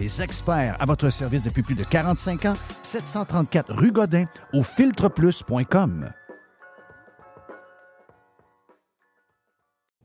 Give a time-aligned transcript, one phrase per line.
[0.00, 6.10] les experts à votre service depuis plus de 45 ans, 734 rue Godin au filtreplus.com.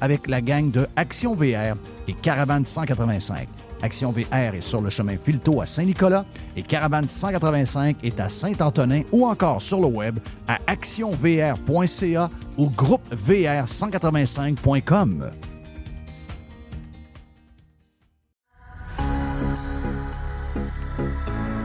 [0.00, 1.76] avec la gang de Action VR
[2.08, 3.46] et Caravane 185.
[3.82, 6.24] Action VR est sur le chemin Filto à Saint-Nicolas
[6.56, 10.18] et Caravane 185 est à Saint-Antonin ou encore sur le web
[10.48, 15.30] à actionvr.ca ou groupevr185.com.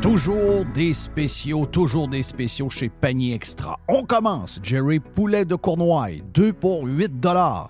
[0.02, 3.80] Toujours des spéciaux, toujours des spéciaux chez Panier Extra.
[3.88, 7.70] On commence, Jerry Poulet de Cournoye, 2 pour 8 dollars.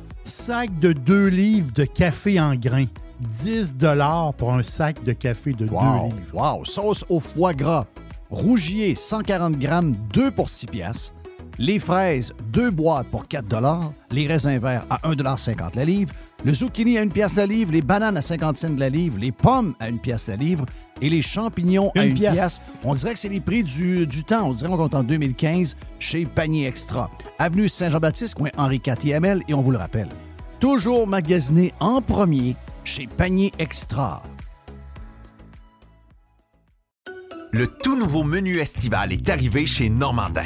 [0.31, 2.85] Sac de 2 livres de café en grains.
[3.19, 3.75] 10
[4.37, 6.15] pour un sac de café de 2 Wow, livres.
[6.33, 6.63] wow.
[6.63, 7.85] Sauce au foie gras.
[8.29, 11.13] Rougier, 140 grammes, 2 pour 6 piastres.
[11.59, 13.45] Les fraises, 2 boîtes pour 4
[14.09, 16.13] Les raisins verts à 1,50 la livre.
[16.45, 17.73] Le zucchini à 1 pièce la livre.
[17.73, 19.17] Les bananes à 50 cents la livre.
[19.19, 20.65] Les pommes à 1 pièce la livre.
[21.01, 22.33] Et les champignons à Une 1 pièce.
[22.33, 22.79] pièce.
[22.83, 24.49] On dirait que c'est les prix du, du temps.
[24.49, 27.09] On dirait qu'on est en 2015 chez Panier Extra.
[27.39, 30.09] Avenue Saint-Jean-Baptiste, coin Henri IV Et on vous le rappelle,
[30.59, 34.21] toujours magasiné en premier chez Panier Extra.
[37.51, 40.45] Le tout nouveau menu estival est arrivé chez Normandin.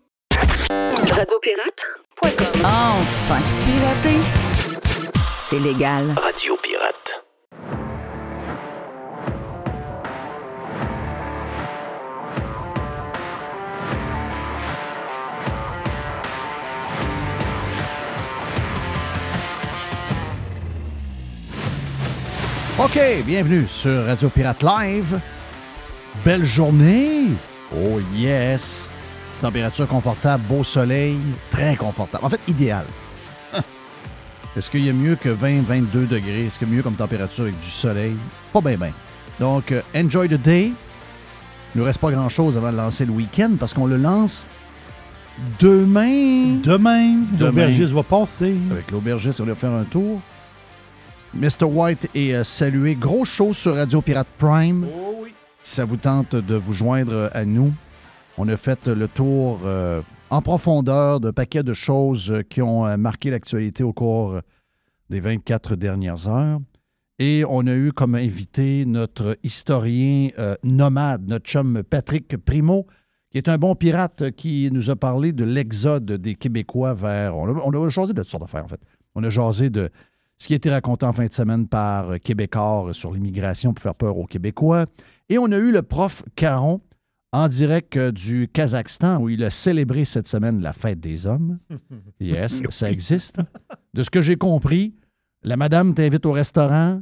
[1.11, 2.65] Radiopirate.com.
[2.65, 4.19] Enfin, pirater,
[5.41, 6.05] c'est légal.
[6.15, 7.23] Radio Pirate.
[22.79, 25.19] OK, bienvenue sur Radio Pirate Live.
[26.23, 27.27] Belle journée.
[27.75, 28.87] Oh yes.
[29.41, 31.17] Température confortable, beau soleil,
[31.49, 32.23] très confortable.
[32.23, 32.85] En fait, idéal.
[34.55, 36.45] Est-ce qu'il y a mieux que 20, 22 degrés?
[36.45, 38.15] Est-ce qu'il y a mieux comme température avec du soleil?
[38.53, 38.91] Pas bien, bien.
[39.39, 40.71] Donc, euh, enjoy the day.
[41.73, 44.45] Il ne reste pas grand-chose avant de lancer le week-end parce qu'on le lance
[45.59, 46.57] demain.
[46.63, 47.45] Demain, Demain.
[47.47, 48.53] l'aubergiste va passer.
[48.69, 50.21] Avec l'aubergiste, on va faire un tour.
[51.33, 51.63] Mr.
[51.63, 52.93] White est euh, salué.
[52.93, 54.85] Gros show sur Radio Pirate Prime.
[55.63, 57.73] Si ça vous tente de vous joindre à nous,
[58.37, 62.85] on a fait le tour euh, en profondeur d'un paquet de choses euh, qui ont
[62.85, 64.39] euh, marqué l'actualité au cours
[65.09, 66.59] des 24 dernières heures.
[67.19, 70.29] Et on a eu comme invité notre historien
[70.63, 72.87] nomade, notre chum Patrick Primo,
[73.29, 77.37] qui est un bon pirate qui nous a parlé de l'exode des Québécois vers.
[77.37, 78.81] On a, on a jasé de toutes sortes d'affaires, en fait.
[79.13, 79.91] On a jasé de
[80.39, 83.93] ce qui a été raconté en fin de semaine par Québécois sur l'immigration pour faire
[83.93, 84.87] peur aux Québécois.
[85.29, 86.81] Et on a eu le prof Caron
[87.33, 91.57] en direct euh, du Kazakhstan où il a célébré cette semaine la fête des hommes.
[92.19, 93.39] Yes, ça existe.
[93.93, 94.93] De ce que j'ai compris,
[95.43, 97.01] la madame t'invite au restaurant,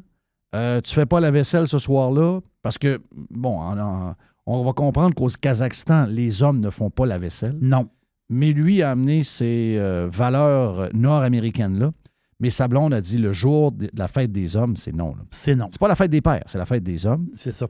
[0.56, 4.16] euh, tu fais pas la vaisselle ce soir-là, parce que, bon, en- en-
[4.46, 7.58] on va comprendre qu'au Kazakhstan, les hommes ne font pas la vaisselle.
[7.62, 7.86] Non.
[8.30, 11.92] Mais lui a amené ces euh, valeurs nord-américaines-là.
[12.40, 15.16] Mais sa blonde a dit le jour de la fête des hommes, c'est non.
[15.32, 15.68] C'est non.
[15.72, 17.28] C'est pas la fête des pères, c'est la fête des hommes.
[17.34, 17.68] C'est ça.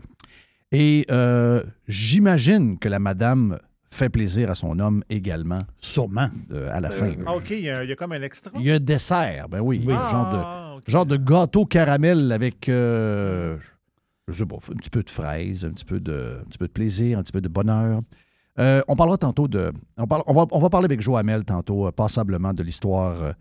[0.72, 3.58] Et euh, j'imagine que la madame
[3.92, 6.30] fait plaisir à son homme également Sûrement.
[6.52, 7.08] euh, à la fin.
[7.08, 7.16] là.
[7.26, 8.52] Ah, OK, il y, a, il y a comme un extra.
[8.56, 12.70] Il y a un dessert, ben oui, Ah, genre, de, genre de gâteau caramel avec,
[12.70, 13.58] euh,
[14.28, 16.68] je sais pas, un petit peu de fraises, un petit peu de, un petit peu
[16.68, 18.02] de plaisir, un petit peu de bonheur.
[18.60, 19.72] Euh, on parlera tantôt de.
[19.98, 23.24] On, parle- on va, on va parler avec Joe Hamel tantôt, euh, passablement, de l'histoire
[23.24, 23.32] euh,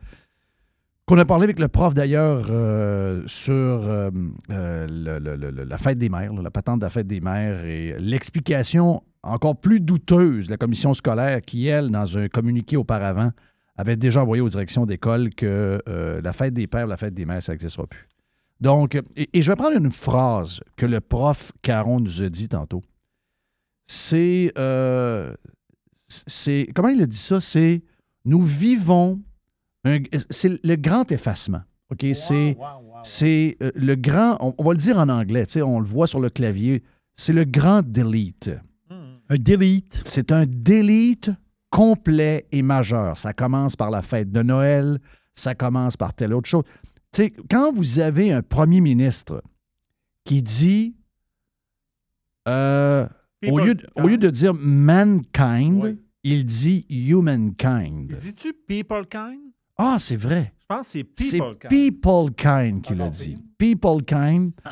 [1.09, 4.11] qu'on a parlé avec le prof d'ailleurs euh, sur euh,
[4.51, 9.59] euh, la fête des mères, la patente de la fête des mères et l'explication encore
[9.59, 13.31] plus douteuse de la commission scolaire qui, elle, dans un communiqué auparavant,
[13.79, 17.43] avait déjà envoyé aux directions d'école que la fête des pères, la fête des mères,
[17.43, 18.07] ça n'existera plus.
[18.61, 22.83] Donc, et, je vais prendre une phrase que le prof Caron nous a dit tantôt.
[23.87, 24.53] C'est,
[26.07, 27.41] c'est, comment il a dit ça?
[27.41, 27.83] C'est,
[28.25, 29.21] nous vivons,
[30.31, 31.63] c'est le grand effacement.
[31.91, 32.05] OK?
[32.15, 32.57] c'est,
[33.03, 36.21] c'est euh, le grand, on, on va le dire en anglais, on le voit sur
[36.21, 36.83] le clavier,
[37.17, 38.51] c'est le grand delete.
[39.31, 40.03] Un delete.
[40.07, 41.31] C'est un delete
[41.71, 43.19] complet et majeur.
[43.19, 45.01] Ça commence par la fête de Noël,
[45.35, 46.65] ça commence par telle autre chose.
[47.13, 49.43] Tu sais, quand vous avez un premier ministre
[50.25, 50.95] qui dit,
[52.49, 53.07] euh,
[53.47, 55.99] au, lieu de, au lieu de dire mankind, Oui.
[56.23, 58.15] il dit humankind.
[58.21, 59.48] Dis-tu people kind?
[59.79, 60.53] Ah, c'est vrai.
[60.61, 61.71] Je pense que c'est people kind.
[61.71, 63.39] People Kind qui l'a dit.
[63.59, 64.53] People Kind.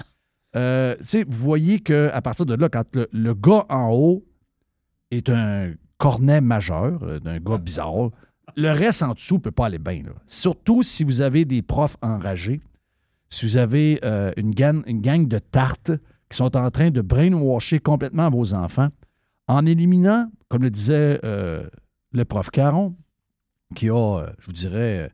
[0.55, 0.97] Euh,
[1.29, 4.25] vous voyez qu'à partir de là, quand le, le gars en haut
[5.11, 8.09] est un cornet majeur, euh, d'un gars bizarre,
[8.57, 10.02] le reste en dessous ne peut pas aller bien.
[10.04, 10.12] là.
[10.25, 12.62] Surtout si vous avez des profs enragés,
[13.28, 15.92] si vous avez euh, une, gang, une gang de tartes
[16.30, 18.88] qui sont en train de brainwasher complètement vos enfants
[19.49, 22.97] en éliminant, comme le disait le prof Caron,
[23.75, 25.08] qui a, euh, je vous dirais, euh,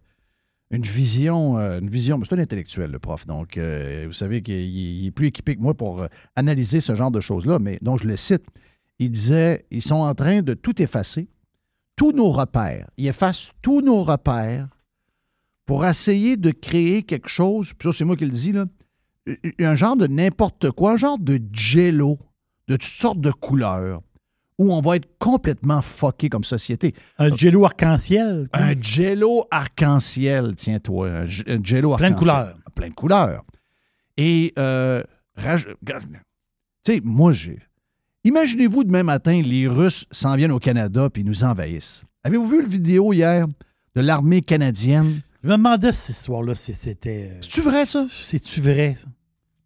[0.71, 3.26] une vision, euh, une vision, c'est un intellectuel, le prof.
[3.26, 7.21] Donc, vous savez qu'il il est plus équipé que moi pour analyser ce genre de
[7.21, 7.59] choses-là.
[7.59, 8.44] Mais donc, je le cite.
[8.99, 11.28] Il disait ils sont en train de tout effacer,
[11.97, 12.88] tous nos repères.
[12.97, 14.68] Ils effacent tous nos repères
[15.66, 17.73] pour essayer de créer quelque chose.
[17.75, 18.54] Puis ça, c'est moi qui le dis.
[19.59, 22.18] Un genre de n'importe quoi, un genre de jello
[22.68, 24.00] de toutes sortes de couleurs
[24.59, 26.94] où on va être complètement fucké comme société.
[27.18, 28.49] Un jello arc-en-ciel.
[28.52, 31.09] Un jello arc-en-ciel, tiens-toi.
[31.09, 32.16] Un, un jello Plein de arc-en-ciel.
[32.16, 32.56] couleurs.
[32.75, 33.44] Plein de couleurs.
[34.16, 35.02] Et, euh,
[36.85, 37.59] tu sais, moi, j'ai.
[38.25, 42.04] Imaginez-vous demain matin, les Russes s'en viennent au Canada puis nous envahissent.
[42.25, 43.47] Avez-vous vu le vidéo hier
[43.97, 45.21] de l'armée canadienne?
[45.42, 47.32] Je me demandais cette histoire-là, si c'était.
[47.40, 48.06] C'est-tu vrai, ça?
[48.11, 48.94] C'est-tu vrai?
[48.97, 49.09] ça?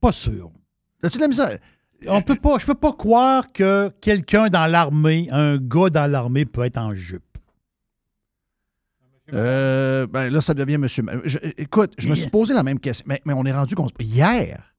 [0.00, 0.50] Pas sûr.
[1.02, 1.58] As-tu de la misère?
[2.08, 6.44] On peut pas, je peux pas croire que quelqu'un dans l'armée, un gars dans l'armée
[6.44, 7.22] peut être en jupe.
[9.32, 11.02] Euh, ben là, ça devient monsieur.
[11.24, 13.88] je- écoute, je me suis posé la même question, mais, mais on est rendu qu'on
[13.88, 14.72] se- Hier,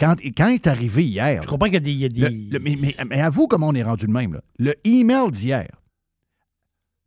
[0.00, 1.92] quand, quand est arrivé hier, Je comprends qu'il y a des.
[1.92, 4.10] il y a des- Le- le- mais, mais, mais avoue comment on est rendu de
[4.12, 4.34] même.
[4.34, 4.40] là.
[4.58, 5.68] Le email d'hier.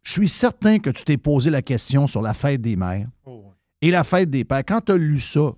[0.04, 3.54] je suis certain que tu t'es posé la question sur la fête des mères Oh,
[3.82, 4.64] et la fête des pères.
[4.66, 5.52] Quand tu as lu ça,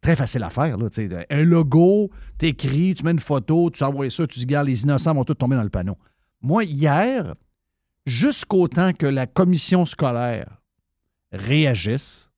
[0.00, 0.76] très facile à faire.
[0.76, 0.88] Là,
[1.30, 5.14] un logo, t'écris, tu mets une photo, tu envoies ça, tu dis, regarde, les innocents
[5.14, 5.96] vont tous tomber dans le panneau.
[6.40, 7.34] Moi, hier,
[8.06, 10.60] jusqu'au temps que la commission scolaire
[11.32, 12.30] réagisse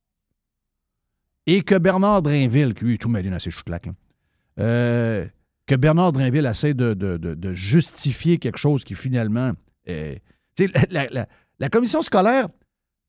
[1.47, 3.51] et que Bernard Drainville, qui lui est tout mêlé dans ses
[3.89, 3.95] hein,
[4.59, 5.27] euh,
[5.67, 9.53] que Bernard Drainville essaie de, de- de- justifier quelque chose qui finalement.
[9.89, 10.17] euh,
[10.91, 12.49] la, la- la commission scolaire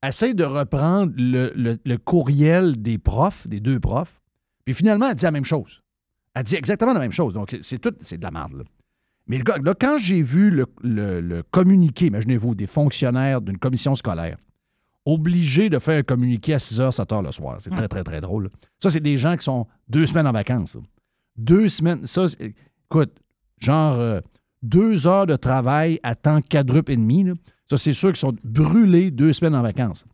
[0.06, 1.52] essaie de reprendre le-
[1.84, 4.21] le courriel des profs, des deux profs,
[4.64, 5.82] puis finalement, elle dit la même chose.
[6.34, 7.34] Elle dit exactement la même chose.
[7.34, 8.54] Donc, c'est tout, c'est de la merde.
[8.54, 8.64] là.
[9.26, 10.50] Mais le gars, là, quand j'ai vu
[10.82, 14.36] le, communiqué, imaginez-vous, des fonctionnaires d'une commission scolaire
[15.04, 17.56] obligés de faire un communiqué à 6 h, 7 h le soir.
[17.60, 18.50] C'est très, très, très drôle.
[18.80, 20.76] Ça, c'est des gens qui sont deux semaines en vacances.
[21.36, 22.06] Deux semaines.
[22.06, 23.12] Ça, écoute,
[23.58, 24.20] genre euh,
[24.62, 27.26] deux heures de travail à temps quadruple et demi.
[27.68, 30.04] Ça, c'est sûr qu'ils sont brûlés deux semaines en vacances.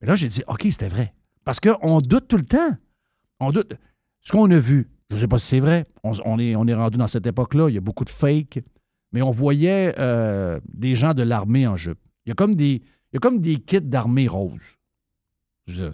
[0.00, 1.12] Mais là, j'ai dit, OK, c'était vrai.
[1.44, 2.76] Parce qu'on doute tout le temps.
[3.40, 3.74] On doute.
[4.22, 7.06] Ce qu'on a vu, je ne sais pas si c'est vrai, on, est, rendu dans
[7.06, 8.60] cette époque-là, il y a beaucoup de fake,
[9.12, 11.98] mais on voyait euh, des gens de l'armée en jupe.
[12.24, 12.82] Il y a comme des,
[13.20, 14.76] comme des kits d'armée rose.
[15.66, 15.84] Je.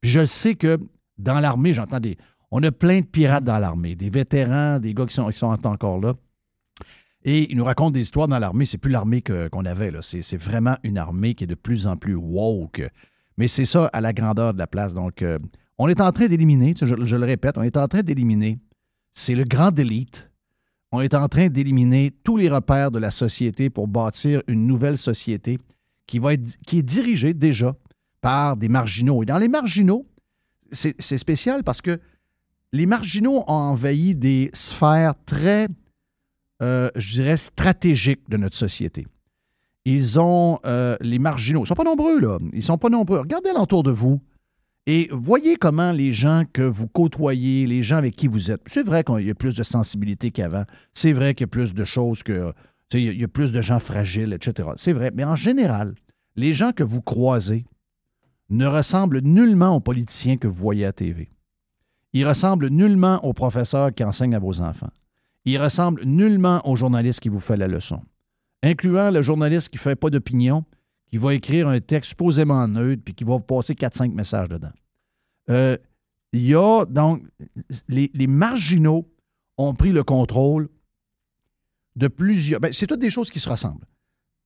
[0.00, 0.78] Puis je sais que
[1.18, 2.18] dans l'armée, j'entends des.
[2.50, 5.46] On a plein de pirates dans l'armée, des vétérans, des gars qui sont, qui sont
[5.46, 6.14] encore là.
[7.24, 8.64] Et ils nous racontent des histoires dans l'armée.
[8.64, 9.90] C'est plus l'armée qu'on avait.
[9.90, 10.02] là.
[10.02, 12.82] C'est c'est vraiment une armée qui est de plus en plus woke.
[13.38, 14.92] Mais c'est ça à la grandeur de la place.
[14.92, 15.38] Donc, euh,
[15.78, 18.58] on est en train d'éliminer, je, le répète, on est en train d'éliminer.
[19.14, 20.28] C'est le grand élite.
[20.92, 24.98] On est en train d'éliminer tous les repères de la société pour bâtir une nouvelle
[24.98, 25.58] société
[26.06, 27.74] qui, va est dirigée déjà
[28.20, 29.22] par des marginaux.
[29.22, 30.06] Et dans les marginaux,
[30.70, 31.98] c'est spécial parce que
[32.72, 35.68] les marginaux ont envahi des sphères très,
[36.62, 39.06] euh, je dirais, stratégiques de notre société.
[39.84, 42.38] Ils ont, euh, les marginaux, ils ne sont pas nombreux, là.
[42.52, 43.18] Ils ne sont pas nombreux.
[43.18, 44.20] Regardez alentour de vous
[44.86, 48.82] et voyez comment les gens que vous côtoyez, les gens avec qui vous êtes, c'est
[48.82, 50.64] vrai qu'il y a plus de sensibilité qu'avant.
[50.92, 52.52] C'est vrai qu'il y a plus de choses que,
[52.94, 54.70] il y a- plus de gens fragiles, etc.
[54.76, 55.10] C'est vrai.
[55.14, 55.94] Mais en général,
[56.36, 57.64] les gens que vous croisez
[58.50, 61.30] ne ressemblent nullement aux politiciens que vous voyez à TV.
[62.12, 64.90] Ils ressemblent nullement aux professeurs qui enseignent à vos enfants.
[65.44, 68.02] Ils ressemblent nullement au journaliste qui vous fait la leçon,
[68.62, 70.64] incluant le journaliste qui ne fait pas d'opinion,
[71.12, 74.72] qui va écrire un texte supposément neutre puis qui va passer 4-5 messages dedans.
[75.50, 75.76] Euh,
[76.32, 77.22] Il y a donc.
[77.86, 79.06] Les, marginaux
[79.58, 80.70] ont pris le contrôle
[81.96, 82.60] de plusieurs.
[82.60, 83.86] ben, c'est toutes des choses qui se ressemblent.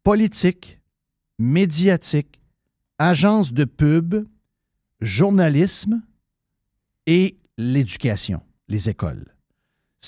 [0.02, 0.80] Politique,
[1.38, 2.40] médiatique,
[2.98, 4.26] agence de pub,
[5.00, 6.02] journalisme
[7.06, 9.35] et l'éducation, les écoles.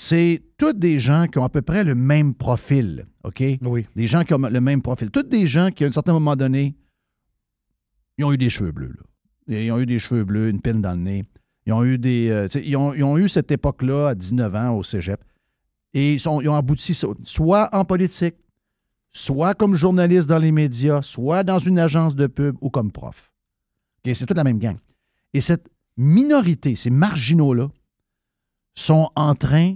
[0.01, 3.43] C'est toutes des gens qui ont à peu près le même profil, OK?
[3.61, 3.85] Oui.
[3.97, 5.11] Des gens qui ont le même profil.
[5.11, 6.73] Toutes des gens qui, à un certain moment donné,
[8.17, 8.93] ils ont eu des cheveux bleus.
[8.97, 9.59] Là.
[9.59, 11.25] Ils ont eu des cheveux bleus, une pine dans le nez.
[11.65, 12.29] Ils ont eu des.
[12.29, 15.21] euh, ils, ont, ils ont eu cette époque-là à 19 ans au cégep.
[15.93, 18.35] Et ils, sont, ils ont abouti so- soit en politique,
[19.11, 23.33] soit comme journaliste dans les médias, soit dans une agence de pub ou comme prof.
[24.05, 24.77] C'est toute la même gang.
[25.33, 27.67] Et cette minorité, ces marginaux-là,
[28.75, 29.75] sont en train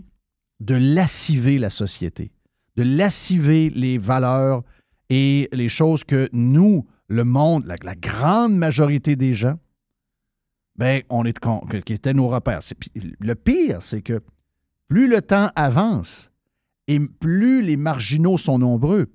[0.64, 2.32] de lasciver la société,
[2.78, 4.64] de lasciver les valeurs
[5.10, 9.60] et les choses que nous, le monde, la, grande majorité des gens,
[10.76, 11.38] ben, on est
[11.86, 12.62] qui étaient nos repères.
[12.96, 14.22] Le pire, c'est que
[14.88, 16.32] plus le temps avance
[16.88, 19.12] et plus les marginaux sont nombreux,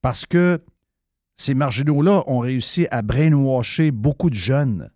[0.00, 0.62] parce que
[1.36, 4.90] ces marginaux-là ont réussi à brainwasher beaucoup de jeunes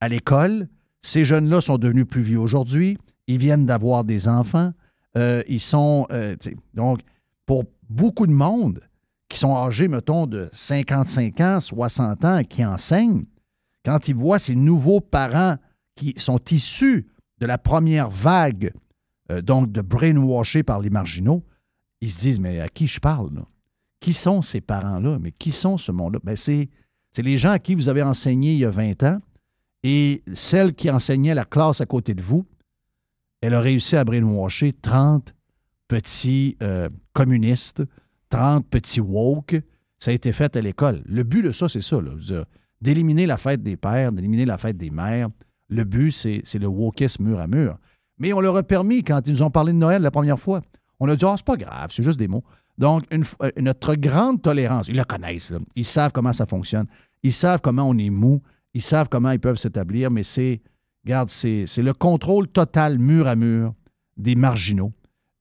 [0.00, 0.68] à l'école.
[1.02, 2.98] Ces jeunes-là sont devenus plus vieux aujourd'hui.
[3.26, 4.72] Ils viennent d'avoir des enfants.
[5.18, 6.06] Euh, ils sont.
[6.10, 6.36] euh,
[6.74, 7.00] donc,
[7.44, 8.80] pour beaucoup de monde
[9.28, 13.24] qui sont âgés, mettons, de 55 ans, 60 ans, qui enseignent,
[13.84, 15.56] quand ils voient ces nouveaux parents
[15.94, 17.08] qui sont issus
[17.38, 18.72] de la première vague,
[19.30, 21.44] euh, donc de brainwashés par les marginaux,
[22.00, 23.34] ils se disent, mais à qui je parle?
[23.34, 23.42] là?
[24.00, 25.18] Qui sont ces parents-là?
[25.20, 26.20] Mais qui sont ce monde-là?
[26.22, 26.68] Ben, c'est,
[27.16, 29.18] les gens à qui vous avez enseigné il y a 20 ans
[29.82, 32.46] et celle qui enseignait la classe à côté de vous,
[33.40, 35.34] elle a réussi à brainwasher 30
[35.86, 37.82] petits euh, communistes,
[38.30, 39.56] 30 petits woke.
[39.98, 41.02] Ça a été fait à l'école.
[41.06, 41.98] Le but de ça, c'est ça,
[42.80, 45.28] d'éliminer la fête des pères, d'éliminer la fête des mères.
[45.68, 47.78] Le but, c'est, le wokisme mur à mur.
[48.18, 50.60] Mais on leur a permis, quand ils nous ont parlé de Noël la première fois,
[51.00, 52.44] on a dit, ah, c'est pas grave, c'est juste des mots.
[52.78, 56.86] Donc, euh, notre grande tolérance, ils la connaissent, ils savent comment ça fonctionne,
[57.22, 58.40] ils savent comment on est mou,
[58.74, 60.60] ils savent comment ils peuvent s'établir, mais c'est,
[61.08, 63.74] regarde, c'est, le contrôle total, mur à mur,
[64.16, 64.92] des marginaux.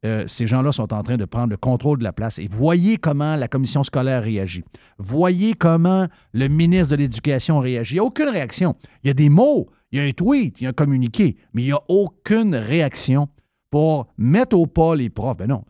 [0.06, 2.40] euh, ces gens-là sont en train de prendre le contrôle de la place.
[2.40, 4.64] Et voyez comment la commission scolaire réagit.
[5.00, 7.96] Voyez comment le ministre de l'Éducation réagit.
[7.96, 8.76] Il n'y a aucune réaction.
[9.04, 11.36] Il y a des mots, il y a un tweet, il y a un communiqué,
[11.54, 13.28] mais il n'y a aucune réaction
[13.70, 15.38] pour mettre au pas les profs.
[15.38, 15.66] Ben non,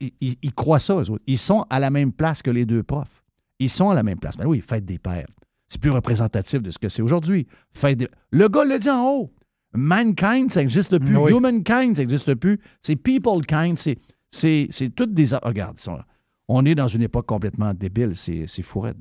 [0.00, 1.00] ils, croient ça.
[1.00, 1.04] eux.
[1.26, 3.24] Ils sont à la même place que les deux profs.
[3.58, 4.36] Ils sont à la même place.
[4.36, 5.26] Ben oui, fête des pères.
[5.68, 7.46] C'est plus représentatif de ce que c'est aujourd'hui.
[7.82, 9.30] Des- Le gars le dit en haut.
[9.74, 11.16] Mankind, ça n'existe plus.
[11.16, 11.32] Oui.
[11.32, 12.58] Humankind, ça n'existe plus.
[12.82, 13.76] C'est peoplekind.
[13.78, 13.98] C'est,
[14.30, 15.34] c'est, toutes des.
[15.34, 16.06] a- Regarde, ça,
[16.48, 18.12] on est dans une époque complètement débile.
[18.16, 18.96] C'est, fou raide.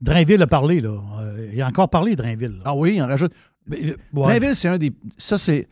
[0.00, 1.00] Drainville a parlé, là.
[1.20, 2.56] Euh, il a encore parlé, Drainville.
[2.58, 2.62] là.
[2.66, 3.32] Ah oui, on rajoute.
[3.66, 4.22] Mais, euh, ouais.
[4.38, 4.92] Drainville, c'est un des.
[5.16, 5.68] Ça, c'est.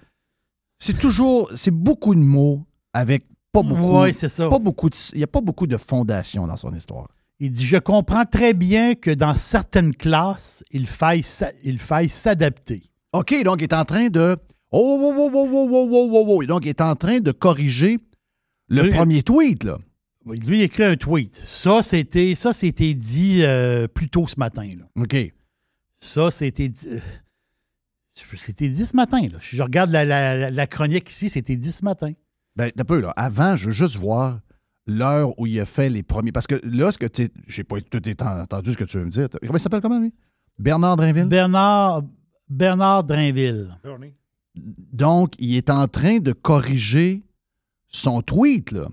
[0.79, 1.51] C'est toujours.
[1.55, 4.01] C'est beaucoup de mots avec pas beaucoup.
[4.03, 4.49] Oui, c'est ça.
[4.49, 7.09] pas beaucoup de- Il n'y a pas beaucoup de fondation dans son histoire.
[7.41, 11.23] Il dit Je comprends très bien que dans certaines classes, il faille
[11.63, 12.83] il faille s'adapter.
[13.13, 14.37] OK, donc il est en train de.
[14.73, 16.45] Oh, oh, oh, oh, oh, oh, oh, oh, oh.
[16.47, 17.99] Donc, il est en train de corriger
[18.69, 19.79] le premier tweet, là.
[20.27, 21.37] Lui, il écrit un tweet.
[21.45, 24.69] Ça, c'était ça c'était dit euh, plus tôt ce matin.
[24.77, 24.85] Là.
[25.01, 25.17] OK.
[25.99, 26.89] Ça, c'était dit.
[26.89, 26.99] euh,
[28.37, 29.21] C'était dit ce matin.
[29.23, 29.39] Là.
[29.41, 32.13] Je regarde la, la- la chronique ici, c'était dit ce matin.
[32.57, 33.13] Ben, un peu, là.
[33.17, 34.41] Avant, je veux juste voir
[34.87, 36.33] l'heure où il a fait les premiers.
[36.33, 37.31] Parce que là, ce que tu.
[37.47, 39.29] J'ai pas tout entendu ce que tu veux me dire.
[39.41, 40.13] Comment il s'appelle, comment, lui?
[40.59, 41.27] Bernard Drinville?
[41.27, 42.03] Bernard,
[42.49, 43.77] Bernard Drainville.
[44.55, 47.23] Donc, il est en train de corriger
[47.89, 48.89] son tweet, là.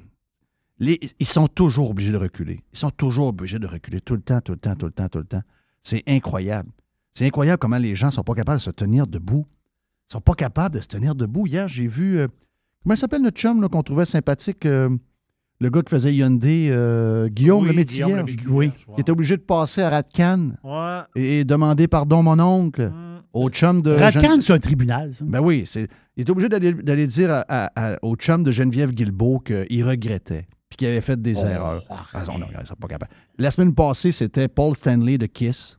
[0.79, 2.61] Les- ils sont toujours obligés de reculer.
[2.73, 5.07] Ils sont toujours obligés de reculer tout le temps, tout le temps, tout le temps,
[5.07, 5.41] tout le temps.
[5.81, 6.69] C'est incroyable.
[7.13, 9.45] C'est incroyable comment les gens ne sont pas capables de se tenir debout.
[10.09, 11.47] Ils sont pas capables de se tenir debout.
[11.47, 12.17] Hier, j'ai vu.
[12.19, 12.27] euh,
[12.83, 14.65] comment il s'appelle notre chum là, qu'on trouvait sympathique?
[14.65, 14.89] euh,
[15.63, 18.03] le gars qui faisait Hyundai, euh, Guillaume Oui, le métier.
[18.03, 18.71] Guillaume oui.
[18.97, 20.99] était obligé de passer à Ratcan Ouais.
[21.15, 23.21] et demander pardon, mon oncle, Mm.
[23.33, 23.91] au chum de.
[23.91, 25.13] Ratcan, c'est un tribunal.
[25.13, 25.23] ça.
[25.25, 28.51] Ben oui, c'est, il est obligé d'aller, d'aller dire à- à- à- au chum de
[28.51, 31.83] Geneviève Guilbeault qu'il regrettait puis qu'il avait fait des Oh, erreurs.
[31.89, 33.11] Ah, non, non, ils sont pas capables.
[33.37, 35.77] La semaine passée, c'était Paul Stanley de Kiss.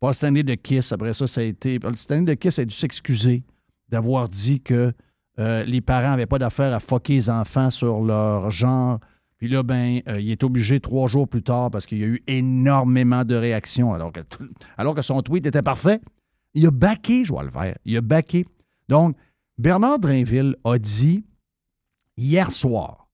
[0.00, 1.78] Paul Stanley de Kiss, après ça, ça a été.
[1.78, 3.44] Paul Stanley de Kiss a dû s'excuser
[3.88, 4.92] d'avoir dit que
[5.38, 8.98] euh, les parents n'avaient pas d'affaire à fucker les enfants sur leur genre.
[9.42, 12.06] Puis là, ben, euh, il est obligé trois jours plus tard parce qu'il y a
[12.06, 16.00] eu énormément de réactions alors que, tout- alors que son tweet était parfait.
[16.54, 17.76] Il a baqué Joël Vert.
[17.84, 18.44] Il a baqué.
[18.88, 19.16] Donc,
[19.58, 21.24] Bernard Drainville a dit
[22.16, 23.08] hier soir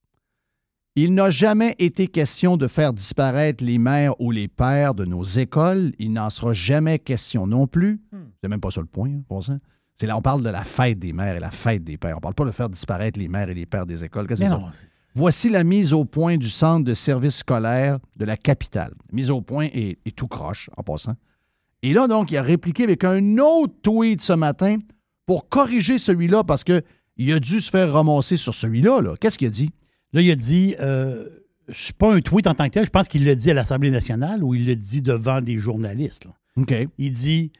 [0.96, 5.22] il n'a jamais été question de faire disparaître les mères ou les pères de nos
[5.22, 5.92] écoles.
[5.98, 8.02] Il n'en sera jamais question non plus.
[8.42, 9.58] C'est même pas ça le point, hein, pour ça.
[9.96, 12.16] C'est là, on parle de la fête des mères et la fête des pères.
[12.18, 14.26] On parle pas de faire disparaître les mères et les pères des écoles.
[14.26, 14.88] Qu'est-ce que c'est-
[15.18, 18.94] Voici la mise au point du centre de services scolaires de la capitale.
[19.12, 21.16] Mise au point et, et tout croche, en passant.
[21.82, 24.78] Et là, donc, il a répliqué avec un autre tweet ce matin
[25.26, 29.00] pour corriger celui-là parce qu'il a dû se faire ramasser sur celui-là.
[29.00, 29.16] là.
[29.20, 29.70] Qu'est-ce qu'il a dit?
[30.12, 31.28] Là, il a dit, euh,
[31.66, 33.90] je pas un tweet en tant que tel, je pense qu'il l'a dit à l'Assemblée
[33.90, 36.26] nationale ou il l'a dit devant des journalistes.
[36.26, 36.84] là.
[36.96, 37.50] Il dit,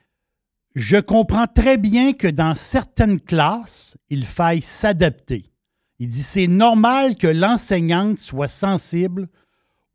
[0.77, 5.51] je comprends très bien que dans certaines classes, il faille s'adapter.
[6.01, 9.29] Il dit, c'est normal que l'enseignante soit sensible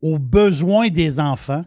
[0.02, 1.64] aux besoins des enfants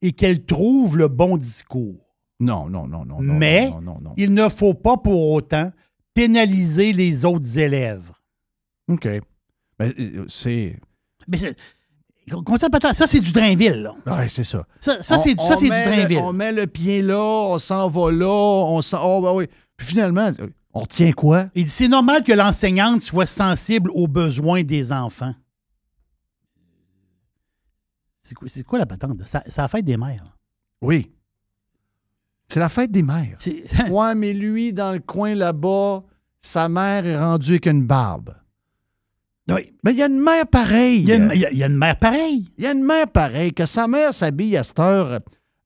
[0.00, 1.96] et qu'elle trouve le bon discours.
[2.40, 3.16] Non, non, non, non.
[3.20, 4.12] Mais non, non, non.
[4.16, 5.72] il ne faut pas pour autant
[6.14, 8.10] pénaliser les autres élèves.
[8.88, 9.08] OK.
[9.78, 10.76] Ben, euh, c'est.
[11.26, 11.56] Mais c'est-
[12.92, 13.82] ça, c'est du Drainville.
[13.82, 13.94] là.
[14.18, 14.66] Ouais, c'est ça.
[14.80, 16.18] Ça, ça, c'est ça, du le- Drainville.
[16.18, 18.98] on met le pied là, on s'en va là, on s'en.
[19.02, 19.46] Oh, ben oui.
[19.76, 21.46] Puis finalement, euh, on retient quoi?
[21.54, 25.34] Il dit c'est normal que l'enseignante soit sensible aux besoins des enfants.
[28.20, 29.22] C'est quoi, c'est quoi la patente?
[29.24, 30.24] Ça, c'est la fête des mères.
[30.80, 31.10] Oui.
[32.48, 33.38] C'est la fête des mères.
[33.90, 36.02] Ouais, mais lui, dans le coin là-bas,
[36.40, 38.34] sa mère est rendue avec une barbe.
[39.48, 39.74] Oui.
[39.82, 41.00] Mais il y a une mère pareille.
[41.02, 42.50] Il y, a une, il y a- il y a une mère pareille.
[42.56, 45.20] Il y a une mère pareille, que sa mère s'habille à cette heure,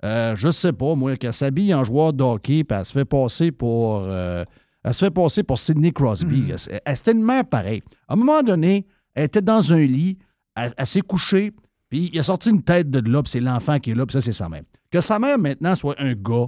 [0.04, 3.04] euh, je sais pas, moi, qu'elle s'habille en joueur de hockey, puis elle se fait
[3.04, 4.00] passer pour.
[4.04, 4.44] euh,
[4.84, 6.50] elle se fait passer pour Sidney Crosby.
[6.50, 7.82] Elle- elle- C'était une mère pareille.
[8.06, 10.18] À un moment donné, elle était dans un lit,
[10.56, 11.52] elle, elle s'est couchée,
[11.88, 14.12] puis il a sorti une tête de là, puis c'est l'enfant qui est là, puis
[14.14, 14.62] ça, c'est sa mère.
[14.90, 16.46] Que sa mère, maintenant, soit un gars,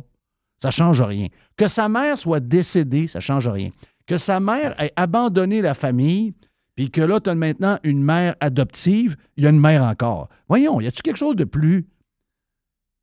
[0.63, 1.29] ça change rien.
[1.57, 3.71] Que sa mère soit décédée, ça change rien.
[4.07, 6.35] Que sa mère ait abandonné la famille,
[6.77, 10.29] puis que là, tu as maintenant une mère adoptive, il y a une mère encore.
[10.49, 11.87] Voyons, y a-tu quelque chose de plus.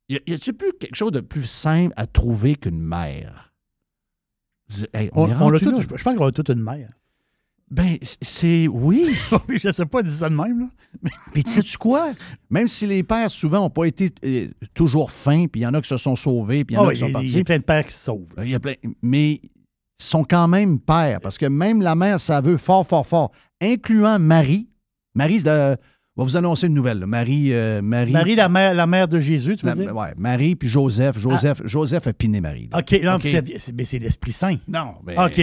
[0.08, 3.47] Y a-tu plus quelque chose de plus simple à trouver qu'une mère?
[4.70, 5.80] Z- hey, on, On, est on a rendu tout- là.
[5.80, 6.90] je pense qu'on a toute une mère.
[7.70, 8.66] Ben, c'est.
[8.72, 9.14] Oui.
[9.48, 10.60] je sais pas, dis ça de même.
[10.60, 11.10] Là.
[11.32, 12.12] Puis tu sais-tu quoi?
[12.50, 15.74] Même si les pères, souvent, n'ont pas été euh, toujours fins, puis il y en
[15.74, 17.20] a qui se sont sauvés, puis il y en Ah a qui sont y a-
[17.20, 17.40] il y partis.
[17.40, 18.34] a plein de pères qui se sauvent.
[18.42, 19.40] Il y a plein- mais ils
[19.98, 24.18] sont quand même pères, parce que même la mère, ça veut fort, fort, fort, incluant
[24.18, 24.68] Marie,
[25.14, 25.76] Marie, euh,
[26.18, 26.98] va vous annoncer une nouvelle.
[26.98, 27.06] là.
[27.06, 29.96] Marie, euh, Marie, Marie, la mère, la mère de Jésus, tu veux la- dire?
[29.96, 31.18] ouais, Marie puis Joseph.
[31.18, 32.68] Joseph, Joseph a piné Marie.
[32.72, 32.78] là.
[32.80, 34.56] OK, non, mais c'est l'Esprit Saint.
[34.68, 35.40] Non, mais OK.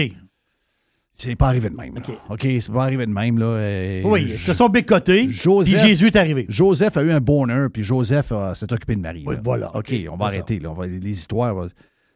[1.16, 1.94] c'est pas arrivé de même.
[1.94, 2.00] là.
[2.28, 3.38] OK, c'est pas arrivé de même.
[3.38, 3.46] Là.
[3.46, 6.44] euh, Oui, ils se sont bécotés, Joseph- puis Jésus est arrivé.
[6.48, 9.24] Joseph a eu un bonheur, puis Joseph euh, s'est occupé de Marie.
[9.26, 9.40] Oui, là.
[9.42, 9.74] voilà.
[9.76, 10.58] OK, on va arrêter.
[10.58, 10.70] Là.
[10.70, 11.68] On va, les histoires, va-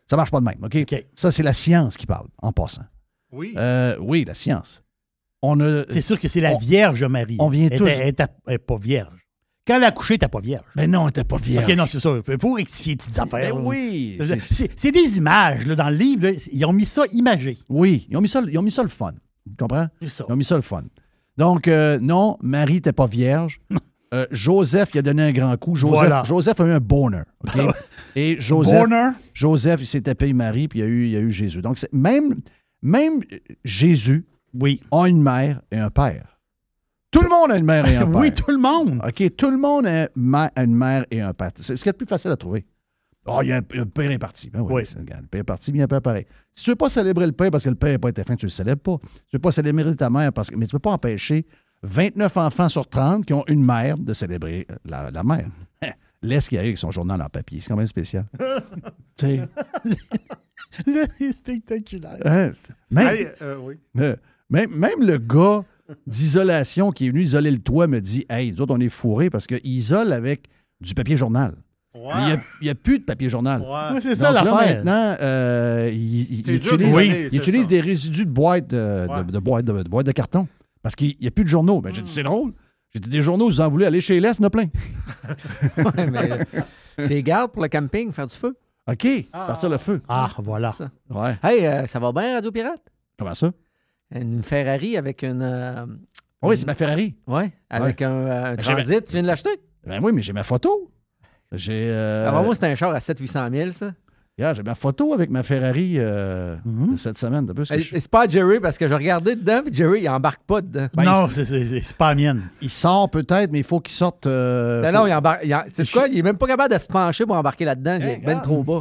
[0.06, 0.58] ça marche pas de même.
[0.62, 0.76] OK?
[0.82, 1.06] OK.
[1.14, 2.82] Ça, c'est la science qui parle, en passant.
[3.32, 3.54] Oui.
[3.56, 4.82] Euh, oui, la science.
[5.42, 5.84] On a.
[5.88, 7.36] C'est sûr que c'est la On- Vierge Marie.
[7.38, 9.16] on vient Elle tous- Elle était- elle est pas vierge.
[9.66, 10.64] Quand elle a accouché, elle n'était pas vierge.
[10.74, 11.68] Ben non, t'es pas vierge.
[11.68, 12.10] OK, non, c'est ça.
[12.28, 13.54] Il faut rectifier les petites affaires.
[13.54, 14.18] Ben oui.
[14.38, 16.26] C'est- des images, là, dans le livre.
[16.28, 16.32] là.
[16.52, 17.58] ils ont mis ça imagé.
[17.68, 19.12] Oui, ils ont mis ça, ils ont mis ça le fun.
[19.46, 19.86] Tu comprends?
[20.06, 20.24] Ça.
[20.28, 20.82] Ils ont mis ça le fun.
[21.36, 23.60] Donc, euh, non, Marie n'était pas vierge.
[24.12, 25.74] Euh, Joseph, il a donné un grand coup.
[25.76, 26.24] Joseph, Voilà.
[26.26, 27.26] Joseph a eu un bonheur.
[27.44, 27.62] OK?
[28.16, 29.12] Et Joseph, Bonheur.
[29.34, 31.60] Joseph, il s'est tapé Marie, puis il y a eu, il y a eu Jésus.
[31.62, 32.34] Donc, même,
[32.82, 33.20] même
[33.64, 34.80] Jésus Oui.
[34.90, 36.38] a une mère et un père.
[37.10, 38.20] Tout le monde a une mère et un père.
[38.20, 39.00] Oui, tout le monde.
[39.06, 40.08] OK, tout le monde a
[40.62, 41.50] une mère et un père.
[41.56, 42.66] C'est ce qui est le plus facile à trouver.
[43.26, 44.48] Oh, il y a un, un père est parti.
[44.48, 44.86] Ben oui, Oui.
[44.86, 46.26] c'est- regarde, le père est parti, bien un père pareil.
[46.54, 48.34] Si tu veux pas célébrer le père parce que le père n'a pas été fin,
[48.34, 48.96] tu le célèbres pas.
[49.28, 50.56] Tu veux pas célébrer ta mère parce que.
[50.56, 51.44] Mais tu peux pas empêcher
[51.82, 55.46] 29 enfants sur 30 qui ont une mère de célébrer la, la mère.
[56.22, 57.60] Laisse qui arrive avec son journal en papier.
[57.60, 58.26] C'est quand même spécial.
[58.38, 59.36] tu sais.
[60.86, 62.18] Là, c'est spectaculaire.
[62.24, 62.50] hein,
[62.96, 63.74] Hey, euh, oui.
[63.98, 64.16] euh,
[64.50, 65.64] même, même le gars
[66.06, 69.30] d'isolation qui est venu isoler le toit me dit Hey, nous autres, on est fourrés
[69.30, 70.48] parce qu'il isole avec
[70.80, 71.54] du papier journal.
[71.94, 72.10] Ouais.
[72.60, 73.60] Il n'y a, plus de papier journal.
[73.62, 73.94] Ouais.
[73.94, 74.76] Ouais, c'est ça Donc là, l'affaire.
[74.76, 76.74] maintenant, euh, il, il- dur
[77.32, 79.24] utilise, il des résidus de boîtes de, Ouais.
[79.24, 80.46] de, de boîtes de, de boîtes de carton.
[80.82, 81.80] Parce qu'il n'y a plus de journaux.
[81.80, 82.52] Ben, j'ai dit, c'est drôle.
[82.94, 84.66] J'ai dit, des journaux, vous en voulez aller chez Les, il y en a plein.
[85.78, 86.44] Ouais, mais euh,
[86.98, 88.56] je les garde pour le camping, faire du feu.
[88.90, 90.00] OK, partir le feu.
[90.08, 90.70] Ah, voilà.
[90.70, 90.90] Ça.
[91.10, 91.36] Ouais.
[91.42, 92.80] Hey, euh, ça va bien, Radio Pirate?
[93.18, 93.50] Comment ça?
[94.14, 95.42] Une Ferrari avec une.
[95.42, 95.86] euh,
[96.42, 97.14] Oui, c'est ma Ferrari.
[97.26, 99.04] ouais, avec un, euh, transit.
[99.04, 99.60] Tu viens de l'acheter?
[99.86, 100.90] Ben oui, mais j'ai ma photo.
[101.52, 103.92] J'ai euh, Avant moi, c'était un char à 700-800 000, ça.
[104.38, 106.92] regarde, j'ai ma photo avec ma Ferrari euh, Mhm.
[106.92, 107.44] de cette semaine.
[107.46, 109.72] De plus que Et- je- et C'est pas Jerry parce que je regardais dedans, puis
[109.74, 110.86] Jerry, il embarque pas dedans.
[110.94, 112.42] Ben, non, il- c'est- c'est c'est- c'est pas la mienne.
[112.62, 114.26] Il sort peut-être, mais il faut qu'il sorte.
[114.26, 115.44] euh, Non, faut- non, il embarque.
[115.44, 116.08] en- C'est Je- quoi?
[116.08, 117.98] Il est même pas capable de se pencher pour embarquer là-dedans.
[118.00, 118.80] Il est ben trop bas.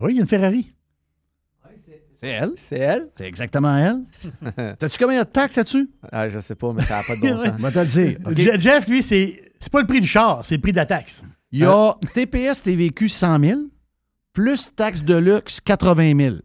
[0.00, 0.72] Oui, il y a une Ferrari.
[2.18, 2.52] C'est elle?
[2.56, 3.08] C'est elle?
[3.16, 4.76] C'est exactement elle?
[4.78, 5.90] T'as-tu combien de taxes là-dessus?
[6.10, 7.46] Ah, je sais pas, mais ça n'a pas de bon sens.
[7.58, 8.58] Je vais te le dire.
[8.60, 11.22] Jeff, lui, c'est pas le prix du char, c'est le prix de la taxe.
[11.52, 13.60] Il y a TPS TVQ 100 000,
[14.32, 16.36] plus taxe de luxe 80 000.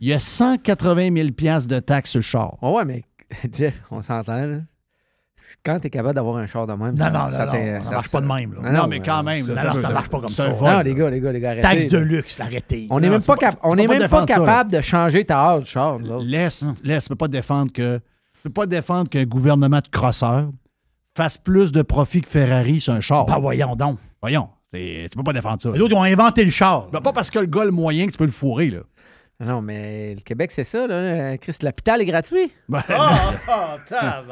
[0.00, 2.62] Il y a 180 000 piastres de taxes sur le char.
[2.62, 3.02] Ouais, ouais, mais
[3.52, 4.58] Jeff, on s'entend, là.
[5.64, 7.80] Quand t'es capable d'avoir un char de même, Non, ça, non, ça non, t'est- non,
[7.82, 8.70] ça marche pas de même, là.
[8.70, 10.48] Non, Non, mais quand même, là, ça marche pas comme ça.
[10.48, 11.62] Non, les gars, les gars, les gars, arrêtez.
[11.68, 12.86] Taxe de luxe, arrêtez.
[12.90, 14.04] On n'est même tu pas, peux pas- cap- tu on peux est pas même pas
[14.06, 14.46] défendre ça, là.
[14.46, 16.24] capable de changer ta âge du char, nous autres.
[16.26, 17.98] Laisse, laisse, tu peux pas défendre que.
[17.98, 20.48] Tu peux pas défendre qu'un gouvernement de crosseurs
[21.16, 23.26] fasse plus de profit que Ferrari sur un char.
[23.26, 23.98] Ben voyons donc.
[24.22, 25.70] Voyons, c'est- tu peux pas défendre ça.
[25.72, 26.88] Les autres, ils ont inventé le char.
[26.92, 28.80] Ben, pas parce que le gars a le moyen que tu peux le fourrer, là.
[29.38, 31.36] Non, mais le Québec, c'est ça, là.
[31.36, 32.50] Chris, l'hôpital est gratuit.
[32.70, 33.32] Ben, Ah,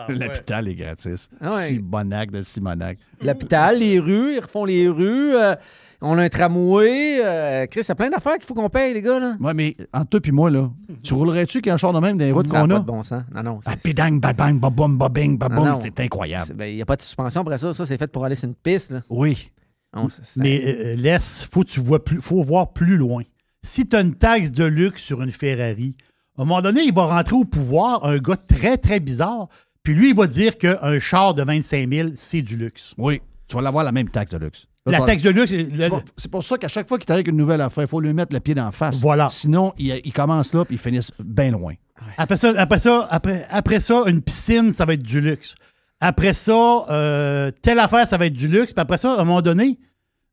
[0.09, 1.29] L'hôpital est gratis.
[1.41, 1.63] Ah ouais.
[1.69, 2.99] Simonac de Simonac.
[3.23, 5.35] L'hôpital, les rues, ils refont les rues.
[5.35, 5.55] euh,
[6.01, 7.21] on a un tramway.
[7.25, 9.37] euh, Chris, il y a plein d'affaires qu'il faut qu'on paye, les gars, là.
[9.41, 10.71] Ouais, mais entre toi et moi, là,
[11.03, 12.79] tu roulerais-tu qu'un char de même dans les routes qu'on pas a?
[12.79, 13.23] de bon sens.
[13.35, 13.61] Non, non.
[13.67, 15.81] Ah, pédang, babang, babum, babing, non.
[15.83, 16.55] c'est incroyable.
[16.55, 17.73] ben, Il n'y a pas de suspension après ça.
[17.73, 19.01] Ça, c'est fait pour aller sur une piste, là.
[19.11, 19.51] Oui.
[19.95, 23.23] Non, Mais euh, laisse, faut que tu vois plus, faut voir plus loin.
[23.65, 25.97] Si tu as une taxe de luxe sur une Ferrari,
[26.39, 29.49] à un moment donné, il va rentrer au pouvoir un gars très, très bizarre,
[29.83, 32.95] puis lui, il va dire qu'un char de 25 000, c'est du luxe.
[32.99, 33.21] Oui.
[33.49, 34.67] Tu vas l'avoir la même taxe de luxe.
[34.87, 37.63] La taxe de luxe, le- C'est pour- ça qu'à chaque fois qu'il t'arrive une nouvelle
[37.63, 39.01] affaire, il faut lui mettre le pied d'en face.
[39.01, 39.29] Voilà.
[39.31, 41.73] Sinon, il, il commence là puis ils finissent bien loin.
[42.19, 45.55] Après ça, après ça, après, après ça, une piscine, ça va être du luxe.
[46.01, 48.75] Après ça, euh, telle affaire, ça va être du luxe.
[48.75, 49.79] Puis après ça, à un moment donné,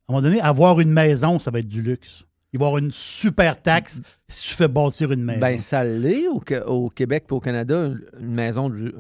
[0.10, 2.26] à un moment donné, avoir une maison, ça va être du luxe.
[2.54, 5.40] Il va y avoir une super taxe si tu fais bâtir une maison.
[5.40, 8.92] Ben, ça l'est au, Qu- au Québec et au Canada, une maison du,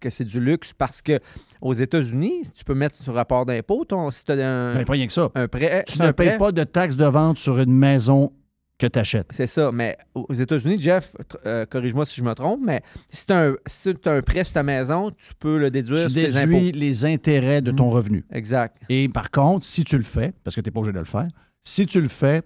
[0.00, 1.20] que c'est du luxe parce que
[1.60, 4.92] aux États-Unis, tu peux mettre sur rapport d'impôt ton si tu as un, payes pas
[4.94, 5.30] rien que ça.
[5.36, 5.84] un prêt.
[5.86, 8.30] Tu ne payes prêt, pas de taxe de vente sur une maison
[8.76, 9.28] que tu achètes.
[9.30, 11.14] C'est ça, mais aux États-Unis, Jeff,
[11.46, 14.42] euh, corrige-moi si je me trompe, mais si tu as, un- si t'as un prêt
[14.42, 16.76] sur ta maison, tu peux le déduire Tu sur tes déduis impôts.
[16.78, 18.24] les intérêts de ton revenu.
[18.32, 18.76] Exact.
[18.88, 21.04] Et par contre, si tu le fais, parce que tu n'es pas obligé de le
[21.04, 21.28] faire,
[21.62, 22.42] si tu le fais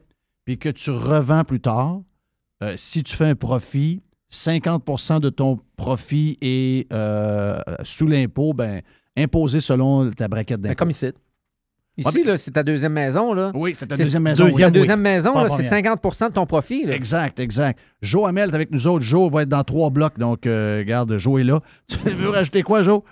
[0.48, 2.00] puis que tu revends plus tard,
[2.62, 4.00] euh, si tu fais un profit,
[4.32, 8.80] 50% de ton profit est euh, sous l'impôt, ben,
[9.14, 10.78] imposé selon ta braquette Ben, d'impôt.
[10.78, 11.10] comme ici.
[11.98, 13.34] Ici, là, c'est ta deuxième maison.
[13.34, 13.52] Là.
[13.54, 14.44] Oui, c'est ta deuxième maison.
[14.46, 14.72] deuxième, oui.
[14.72, 16.86] Ta deuxième maison, c'est 50% de ton profit.
[16.86, 16.94] là.
[16.94, 17.78] Exact, exact.
[18.00, 19.04] Joe Hamel est avec nous autres.
[19.04, 21.60] Joe va être dans trois blocs, donc euh, regarde, Joe est là.
[21.88, 23.02] Tu veux rajouter quoi, Joe?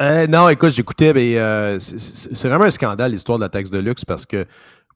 [0.00, 3.78] Euh, non, écoute, j'écoutais, mais euh, c'est vraiment un scandale l'histoire de la taxe de
[3.78, 4.46] luxe parce que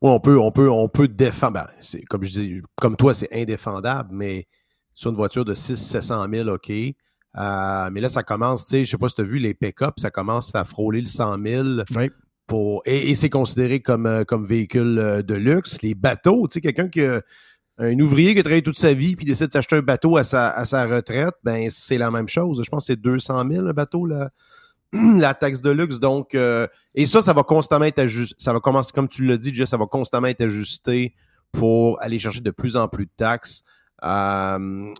[0.02, 1.54] oui, on peut, on peut, on peut défendre.
[1.54, 4.46] ben, c'est- comme je dis, comme toi, c'est indéfendable, mais
[4.94, 6.70] sur une voiture de 600 000, OK.
[6.70, 9.52] Euh, mais là, ça commence, tu sais, je sais pas si tu as vu les
[9.54, 12.10] pick-up, ça commence à frôler le 100 000 Oui.
[12.46, 15.82] pour, et, et c'est considéré comme, euh, comme véhicule euh, de luxe.
[15.82, 17.20] Les bateaux, tu sais, quelqu'un qui a
[17.78, 20.24] un ouvrier qui a travaillé toute sa vie puis décide de s'acheter un bateau à
[20.24, 22.62] sa, à sa retraite, ben c'est la même chose.
[22.64, 24.30] Je pense que c'est 200 000 un bateau, là,
[25.20, 25.98] la taxe de luxe.
[25.98, 28.36] Donc, euh, et ça, ça va constamment être ajusté.
[28.38, 31.14] Ça va commencer, comme tu l'as dit, Jess, ça va constamment être ajusté
[31.52, 33.62] pour aller chercher de plus en plus de taxes.
[34.04, 34.92] Euh,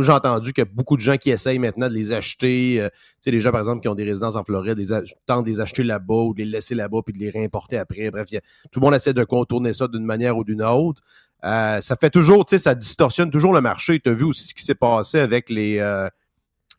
[0.00, 2.80] j'ai entendu qu'il y a beaucoup de gens qui essayent maintenant de les acheter.
[2.80, 4.86] euh, tu sais, les gens, par exemple, qui ont des résidences en Floride, les
[5.26, 8.10] tentent de les acheter là-bas ou de les laisser là-bas puis de les réimporter après.
[8.10, 8.28] Bref,
[8.72, 11.00] tout le monde essaie de contourner ça d'une manière ou d'une autre.
[11.44, 14.00] Euh, ça fait toujours, tu sais, ça distorsionne toujours le marché.
[14.00, 15.78] Tu as vu aussi ce qui s'est passé avec les-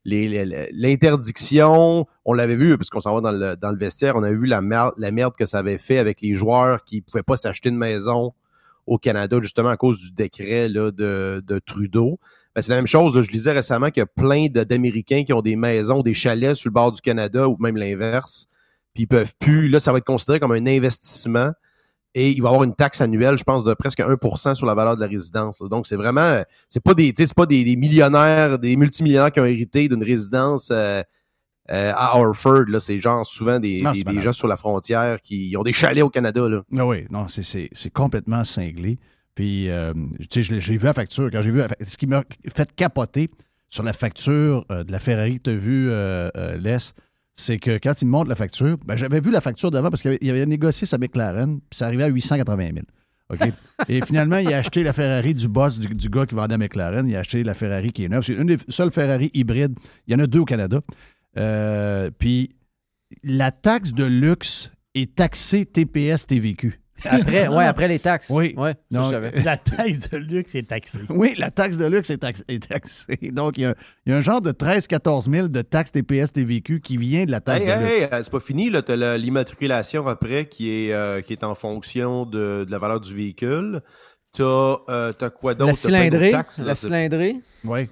[0.05, 2.05] l'interdiction.
[2.25, 4.45] On l'avait vu, parce qu'on s'en va dans le, dans le vestiaire, on avait vu
[4.45, 7.77] la merde, que ça avait fait avec les joueurs qui ne pouvaient pas s'acheter une
[7.77, 8.33] maison
[8.87, 12.19] au Canada, justement à cause du décret de, de Trudeau.
[12.55, 13.21] Ben, c'est la même chose.
[13.21, 16.69] Je lisais récemment qu'il y a plein d'Américains qui ont des maisons, des chalets sur
[16.69, 18.45] le bord du Canada ou même l'inverse.
[18.93, 19.67] Puis ils peuvent plus.
[19.67, 21.51] Là, ça va être considéré comme un investissement.
[22.17, 24.73] Et il va y avoir une taxe annuelle, je pense, de presque 1% sur la
[24.73, 25.59] valeur de la résidence.
[25.61, 25.67] là.
[25.67, 26.41] Donc, c'est vraiment.
[26.69, 29.87] C'est pas des, tu sais, c'est pas des, des millionnaires, des multimillionnaires qui ont hérité
[29.89, 31.01] d'une résidence euh,
[31.71, 32.65] euh, à Orford.
[32.69, 32.79] Là.
[32.79, 36.09] C'est genre souvent des, Non, des- gens sur la frontière qui ont des chalets au
[36.09, 36.47] Canada.
[36.47, 36.61] Là.
[36.77, 38.97] Ah oui, non, c'est- c'est c'est complètement cinglé.
[39.35, 39.91] Puis, euh,
[40.29, 41.29] tu sais, j'ai vu la facture.
[41.29, 42.23] Quand j'ai vu ce qui m'a
[42.55, 43.29] fait capoter
[43.67, 46.77] sur la facture euh, de la Ferrari tu as euh, euh, Les,
[47.35, 50.01] c'est que quand il me montre la facture, ben, j'avais vu la facture d'avant parce
[50.01, 52.77] qu'il avait, négocié sa McLaren, puis ça arrivait à 880 000.
[53.29, 53.53] OK?
[53.89, 57.07] Et finalement, il a acheté la Ferrari du boss du, du gars qui vendait McLaren.
[57.07, 58.23] Il a acheté la Ferrari qui est neuve.
[58.23, 59.77] C'est une des seules Ferrari hybrides.
[60.07, 60.79] Il y en a deux au Canada.
[61.37, 62.55] Euh, puis
[63.23, 66.79] la taxe de luxe est taxée TPS TVQ.
[67.09, 68.29] Après, ouais, après les taxes.
[68.29, 68.53] Oui.
[68.57, 69.31] Ouais, Donc, savais.
[69.43, 70.99] La taxe de luxe est taxée.
[71.09, 73.17] Oui, la taxe de luxe est, tax- est taxée.
[73.31, 76.31] Donc, il y, a, il y a un genre de 13-14 000 de taxes TPS
[76.33, 77.97] TVQ qui vient de la taxe Hey, de hey, luxe.
[77.97, 78.81] hey, euh, c'est pas fini, là.
[78.81, 82.99] T'as la- l'immatriculation après qui est, euh, qui est en fonction de, de la valeur
[83.01, 83.81] du véhicule.
[84.37, 84.43] T'as
[84.89, 85.67] euh, t'as quoi d'autre?
[85.67, 86.65] La cylindrée, taxes, là.
[86.65, 87.87] la cylindrée, Oui.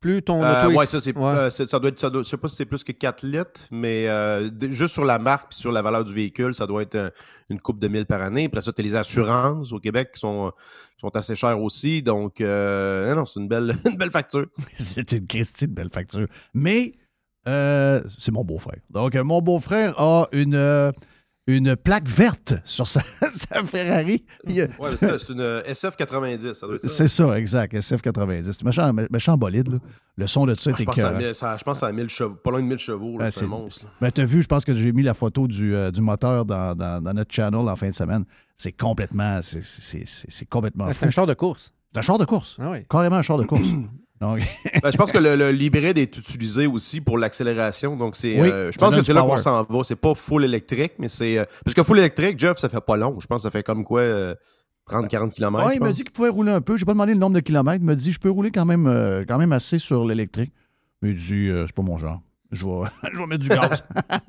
[0.00, 1.24] Plus ton Euh, auto ouais, est- ça, c'est, ouais.
[1.24, 3.22] euh, c'est- ça doit être, ça doit- je sais pas si c'est plus que 4
[3.26, 6.82] litres, mais euh, juste sur la marque puis sur la valeur du véhicule, ça doit
[6.82, 7.12] être
[7.50, 8.44] une coupe de mille par année.
[8.44, 10.52] Après ça, tu as les assurances au Québec qui sont,
[10.96, 12.02] qui sont assez chères aussi.
[12.02, 14.46] Donc, euh, non, non, c'est une belle, une belle facture.
[14.76, 16.26] C'est une Christie de belle facture.
[16.54, 16.92] Mais
[17.48, 18.80] euh, c'est mon beau-frère.
[18.90, 20.90] Donc, mon beau-frère a une, euh,
[21.48, 23.00] une plaque verte sur sa,
[23.34, 24.24] sa Ferrari.
[24.46, 26.88] Ouais, c'est, c'est une euh, SF90, ça doit être ça.
[26.88, 27.74] C'est ça, exact.
[27.74, 28.64] SF90.
[28.64, 29.78] Méchant, méchant bolide, là.
[30.18, 31.06] Le son de ça Ah, était je.
[31.06, 33.44] 1000 ça- je pense à 1000 chevaux, pas loin de 1000 chevaux, Ben, c'est, c'est-
[33.44, 33.84] un monstre.
[34.00, 36.74] Ben, t'as vu, je pense que j'ai mis la photo du, euh, du moteur dans,
[36.74, 38.24] dans- dans notre channel en fin de semaine.
[38.56, 40.94] C'est complètement, c'est, c'est- c'est- c'est complètement fou.
[40.98, 41.70] C'est un char de course.
[41.92, 42.56] C'est un char de course.
[42.60, 42.78] Ah oui.
[42.88, 43.68] Carrément un char de course.
[44.20, 44.40] Donc,
[44.82, 47.96] Ben, je pense que le, le l'hybride est utilisé aussi pour l'accélération.
[47.96, 49.84] Donc, c'est, Oui, euh, je pense que c'est là qu'on s'en va.
[49.84, 51.38] C'est pas full électrique, mais c'est.
[51.38, 53.18] euh, parce que full électrique, Jeff, ça fait pas long.
[53.20, 54.34] Je pense que ça fait comme quoi euh,
[54.90, 55.66] 30-40 km.
[55.66, 56.76] ouais, il m'a dit qu'il pouvait rouler un peu.
[56.76, 57.82] J'ai pas demandé le nombre de kilomètres.
[57.82, 60.52] Il m'a dit je peux rouler quand même, euh, quand même assez sur l'électrique.
[61.02, 62.20] Mais il dit euh, c'est pas mon genre.
[62.52, 63.84] Je vais, je vais mettre du gaz.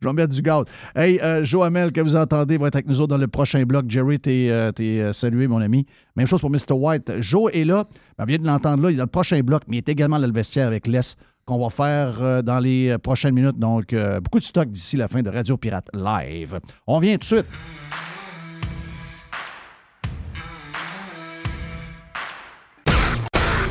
[0.00, 0.64] je vais mettre du gaz.
[0.94, 3.62] Hey, euh, Joe Hamel, que vous entendez, va être avec nous autres dans le prochain
[3.64, 3.86] bloc.
[3.88, 5.86] Jerry, t'es euh, euh, salué, mon ami.
[6.16, 6.72] Même chose pour Mr.
[6.72, 7.12] White.
[7.20, 7.84] Joe est là.
[8.16, 8.90] Ben, on vient de l'entendre là.
[8.90, 11.00] Il est dans le prochain bloc, mais il est également dans le vestiaire avec Les
[11.44, 13.58] qu'on va faire euh, dans les prochaines minutes.
[13.58, 16.60] Donc, euh, beaucoup de stock d'ici la fin de Radio Pirate Live.
[16.86, 17.46] On vient tout de suite.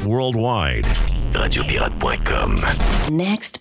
[0.03, 0.87] Worldwide.
[1.33, 2.61] Radiopirate.com.
[3.11, 3.60] Next.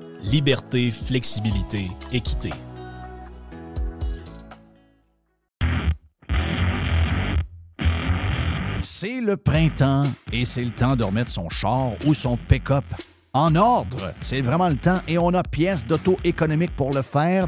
[0.23, 2.51] liberté, flexibilité, équité.
[8.81, 12.85] C'est le printemps et c'est le temps de remettre son char ou son pick-up
[13.33, 14.13] en ordre.
[14.21, 17.47] C'est vraiment le temps et on a pièces d'auto économique pour le faire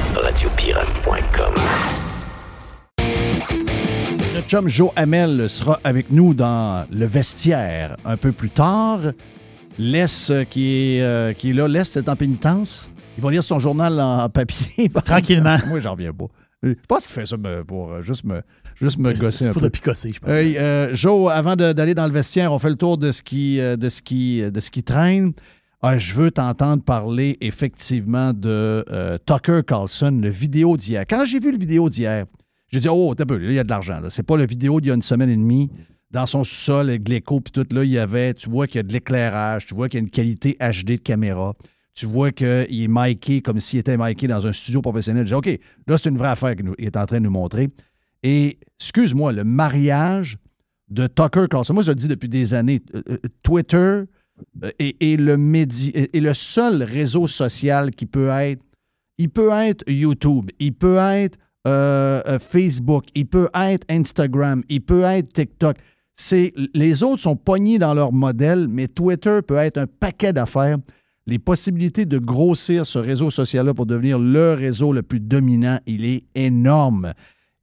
[0.21, 1.53] Radiopirate.com.
[4.35, 8.99] Notre chum Joe Hamel sera avec nous dans le vestiaire un peu plus tard.
[9.79, 12.87] Laisse euh, qui est, euh, qui est là, Laisse est en pénitence.
[13.17, 14.89] Il va lire son journal en papier.
[15.03, 15.57] Tranquillement.
[15.67, 16.25] Moi, j'en reviens pas.
[16.61, 18.41] Je pense qu'il fait ça me- pour euh, juste me,
[18.79, 19.65] juste me gosser un Pour peu.
[19.67, 20.37] le picosser, je pense.
[20.37, 23.57] Hey, euh, Joe, avant d'aller dans le vestiaire, on fait le tour de ce qui,
[23.57, 25.33] de ce qui, de ce qui traîne.
[25.83, 31.05] Ah, je veux t'entendre parler effectivement de euh, Tucker Carlson, le vidéo d'hier.
[31.09, 32.25] Quand j'ai vu le vidéo d'hier,
[32.67, 33.99] j'ai dit Oh, t'as peu, là, il y a de l'argent.
[34.09, 35.71] C'est pas le vidéo d'il y a une semaine et demie.
[36.11, 38.79] Dans son sous-sol, avec l'écho, puis tout, là, il y avait, tu vois qu'il y
[38.79, 41.55] a de l'éclairage, tu vois qu'il y a une qualité HD de caméra,
[41.95, 45.25] tu vois qu'il est miké comme s'il était miké dans un studio professionnel.
[45.25, 47.69] J'ai dit, OK, là, c'est une vraie affaire qu'il est en train de nous montrer.
[48.21, 50.37] Et, excuse-moi, le mariage
[50.89, 54.03] de Tucker Carlson, moi, je le dis depuis des années, euh, euh, Twitter
[54.79, 58.61] est le seul réseau social qui peut être,
[59.17, 64.81] il peut être YouTube, il peut être euh, euh, Facebook, il peut être Instagram, il
[64.81, 65.77] peut être TikTok.
[66.73, 70.77] Les autres sont pognés dans leur modèle, mais Twitter peut être un paquet d'affaires.
[71.27, 76.03] Les possibilités de grossir ce réseau social-là pour devenir le réseau le plus dominant, il
[76.05, 77.13] est énorme.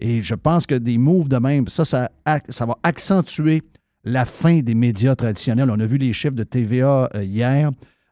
[0.01, 3.62] Et je pense que des moves de même, ça, ça va accentuer
[4.09, 5.71] la fin des médias traditionnels.
[5.71, 7.71] On a vu les chiffres de TVA euh, hier.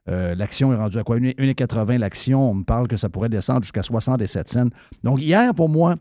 [0.09, 1.19] Euh, l'action est rendue à quoi?
[1.19, 2.51] 1,80 l'action.
[2.51, 4.69] On me parle que ça pourrait descendre jusqu'à 67 cents.
[5.03, 5.97] Donc, hier, pour moi,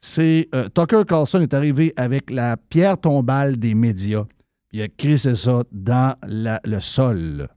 [0.00, 4.24] c'est euh, Tucker Carlson est arrivé avec la pierre tombale des médias.
[4.72, 7.48] Il a crissé ça dans le sol.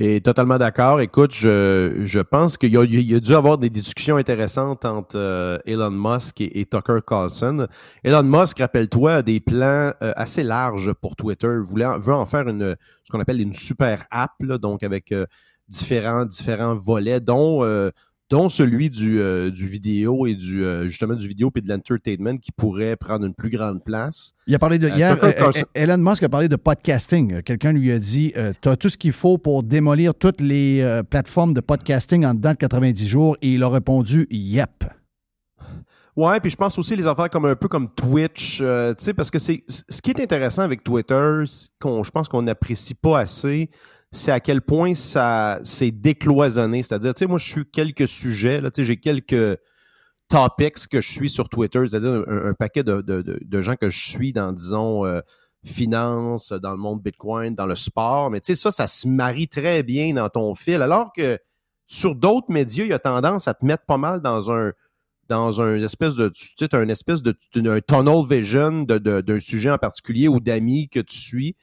[0.00, 1.00] Et totalement d'accord.
[1.00, 5.58] Écoute, je, je pense qu'il y, y a dû avoir des discussions intéressantes entre euh,
[5.66, 7.66] Elon Musk et, Tucker Carlson.
[8.04, 11.52] Elon Musk, rappelle-toi, a des plans euh, assez larges pour Twitter.
[11.64, 15.26] Voulait veut en faire une, ce qu'on appelle une super app, là, donc avec euh,
[15.66, 17.64] différents, différents volets, dont,
[18.30, 22.36] dont celui du, euh, du vidéo et du euh, justement du vidéo et de l'entertainment
[22.36, 24.32] qui pourrait prendre une plus grande place.
[24.46, 24.88] Il a parlé de.
[24.88, 25.18] Euh, Hier,
[25.74, 27.42] Elon Musk a parlé de podcasting.
[27.42, 31.54] Quelqu'un lui a dit Tu as tout ce qu'il faut pour démolir toutes les plateformes
[31.54, 33.36] de podcasting en dedans de 90 jours.
[33.42, 34.84] Et il a répondu Yep.
[36.18, 39.14] Ouais, puis je pense aussi les affaires comme un peu comme Twitch, euh, tu sais,
[39.14, 42.94] parce que c'est ce qui est intéressant avec Twitter, c'est qu'on, je pense qu'on n'apprécie
[42.94, 43.70] pas assez,
[44.10, 46.82] c'est à quel point ça c'est décloisonné.
[46.82, 49.58] C'est-à-dire, tu sais, moi, je suis quelques sujets, là, tu j'ai quelques
[50.28, 54.52] topics que je suis sur Twitter, c'est-à-dire un, paquet de, gens que je suis dans,
[54.52, 55.20] disons, euh,
[55.64, 58.30] finance, dans le monde Bitcoin, dans le sport.
[58.30, 60.82] Mais tu sais, ça, ça se marie très bien dans ton fil.
[60.82, 61.38] Alors que
[61.86, 64.72] sur d'autres médias, il y a tendance à te mettre pas mal dans un
[65.28, 69.76] dans un espèce de tu sais, un espèce de un tunnel vision d'un sujet en
[69.76, 71.56] particulier ou d'amis que tu suis.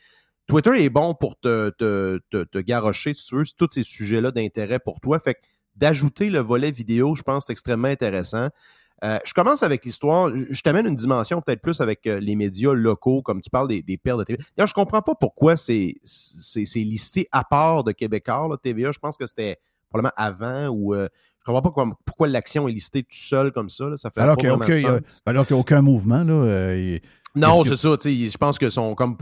[0.47, 3.83] Twitter est bon pour te, te, te, te garrocher, si tu veux, sur tous ces
[3.83, 5.17] sujets-là d'intérêt pour toi.
[5.19, 5.39] Fait que
[5.75, 8.49] d'ajouter le volet vidéo, je pense, c'est extrêmement intéressant.
[9.03, 10.31] Euh, je commence avec l'histoire.
[10.49, 13.81] Je t'amène une dimension peut-être plus avec euh, les médias locaux, comme tu parles des,
[13.81, 14.43] des perles de TVA.
[14.55, 18.91] D'ailleurs, je comprends pas pourquoi c'est c'est c'est listé à part de Québécois, là, TVA.
[18.93, 19.57] Je pense que c'était
[19.89, 23.69] probablement avant ou euh, je comprends pas quoi- pourquoi l'action est listée tout seul comme
[23.69, 23.89] ça.
[23.89, 23.97] là.
[23.97, 25.21] Ça fait Alors qu'il n'y a, aucun- sens.
[25.25, 26.23] alors qu'il y a aucun mouvement.
[26.23, 26.97] Là, euh,
[27.36, 27.89] Non, c'est ça.
[28.03, 29.17] Je pense que sont comme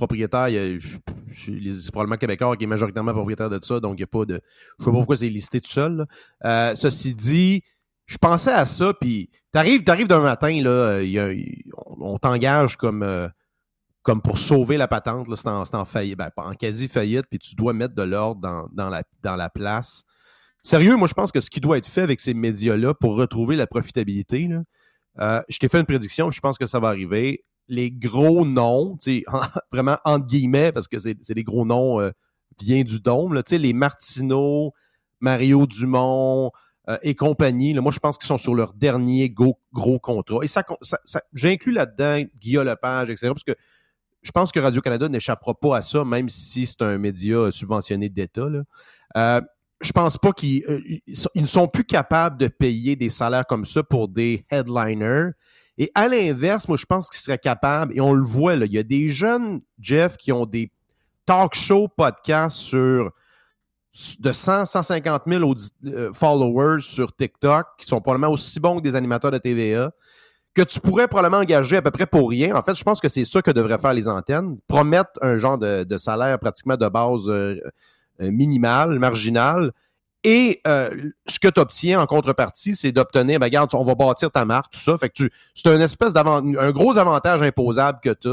[1.30, 3.80] je- C'est probablement Québécois qui est majoritairement propriétaire de ça.
[3.80, 4.40] Donc, il n'y a pas de.
[4.80, 6.06] Je sais pas pourquoi c'est listé tout seul.
[6.46, 7.62] Euh, ceci dit,
[8.06, 8.94] je pensais à ça.
[8.94, 11.30] Puis, t'arrives arrives d'un matin, là, y a-
[11.88, 13.04] on, on t'engage comme.
[13.04, 13.28] euh,
[14.04, 17.56] comme pour sauver la patente, là, c'est en, en faillite, ben, en quasi-faillite, puis tu
[17.56, 20.04] dois mettre de l'ordre dans, dans la, dans la place.
[20.62, 23.56] Sérieux, moi, je pense que ce qui doit être fait avec ces médias-là pour retrouver
[23.56, 24.62] la profitabilité, là,
[25.22, 27.46] euh, je t'ai fait une prédiction, je pense que ça va arriver.
[27.74, 28.98] Les gros noms,
[29.72, 32.12] vraiment entre guillemets, parce que c'est des gros noms euh,
[32.60, 34.74] du dôme, les Martineau,
[35.20, 36.52] Mario Dumont
[36.90, 39.58] euh, et compagnie, moi, je pense qu'ils sont sur leur dernier gros
[40.00, 40.40] contrat.
[40.44, 40.48] Et
[41.34, 43.56] j'inclus là-dedans Guillaume Lepage, etc., parce que
[44.22, 48.48] je pense que Radio-Canada n'échappera pas à ça, même si c'est un média subventionné d'État.
[49.18, 49.42] Euh,
[49.82, 50.82] je pense pas qu'ils euh,
[51.36, 55.32] ne sont plus capables de payer des salaires comme ça pour des headliners.
[55.78, 58.74] Et à l'inverse, moi, je pense qu'ils seraient capables, et on le voit, là, il
[58.74, 60.72] y a des jeunes, Jeff, qui ont des
[61.26, 63.12] talk show podcasts sur
[64.20, 68.82] de 100, 150 000 audi- euh, followers sur TikTok, qui sont probablement aussi bons que
[68.82, 69.92] des animateurs de TVA,
[70.54, 72.56] que tu pourrais probablement engager à peu près pour rien.
[72.56, 74.58] En fait, je pense que c'est ça que devraient faire les antennes.
[74.68, 77.56] Promettre un genre de, salaire pratiquement de base euh,
[78.22, 79.72] euh, minimal, marginal.
[80.24, 84.32] Et euh, ce que tu obtiens en contrepartie, c'est d'obtenir, ben, regarde, on va bâtir
[84.32, 84.98] ta marque, tout ça.
[84.98, 88.30] Fait que c'est un espèce d'avant, un gros avantage imposable que tu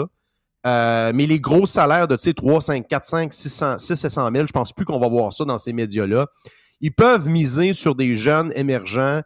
[0.65, 1.13] as.
[1.13, 4.47] mais les gros salaires de, tu sais, 3, 5, 4, 5, 600, 6 700 000,
[4.47, 6.27] je pense plus qu'on va voir ça dans ces médias-là.
[6.81, 9.23] Ils peuvent miser sur des jeunes émergents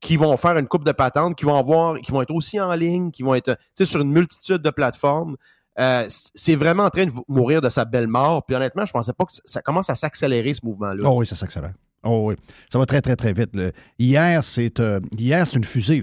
[0.00, 2.74] qui vont faire une coupe de patente, qui vont avoir, qui vont être aussi en
[2.74, 5.36] ligne, qui vont être, sur une multitude de plateformes.
[5.78, 8.44] Euh, c'est vraiment en train de mourir de sa belle mort.
[8.44, 11.08] Puis honnêtement, je pensais pas que ça commence à s'accélérer ce mouvement-là.
[11.08, 11.72] Oh oui, ça s'accélère.
[12.04, 12.34] Oh oui.
[12.70, 13.54] Ça va très, très, très vite.
[13.56, 13.70] là.
[13.98, 16.02] Hier, c'est euh, hier, c'est une fusée.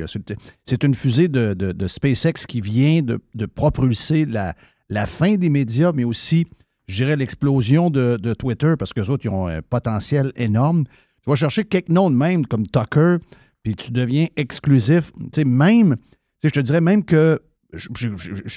[0.66, 4.56] C'est une fusée de, de- SpaceX qui vient de, propulser la,
[4.90, 6.46] la fin des médias, mais aussi,
[6.88, 10.86] je dirais, l'explosion de, Twitter, parce que autres, ils ont un potentiel énorme.
[11.24, 13.18] Tu vas chercher quelques noms de même, comme Tucker,
[13.64, 15.12] puis tu deviens exclusif.
[15.18, 15.98] Tu sais, même,
[16.44, 17.40] je te dirais même que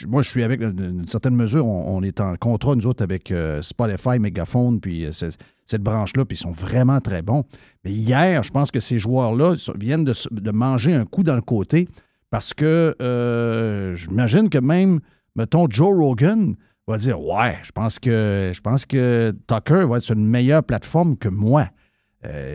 [0.08, 3.30] moi, je suis avec, dans une certaine mesure, on, est en contrat, nous autres, avec
[3.30, 5.26] euh, Spotify, Megaphone, puis euh, ce-
[5.66, 7.44] cette branche-là, puis ils sont vraiment très bons.
[7.84, 11.88] Mais hier, je pense que ces joueurs-là viennent de, manger un coup dans le côté
[12.30, 15.00] parce que euh, j'imagine que même,
[15.36, 16.54] mettons, Joe Rogan
[16.86, 20.64] va dire Ouais, je pense que je pense que Tucker va être sur une meilleure
[20.64, 21.68] plateforme que moi.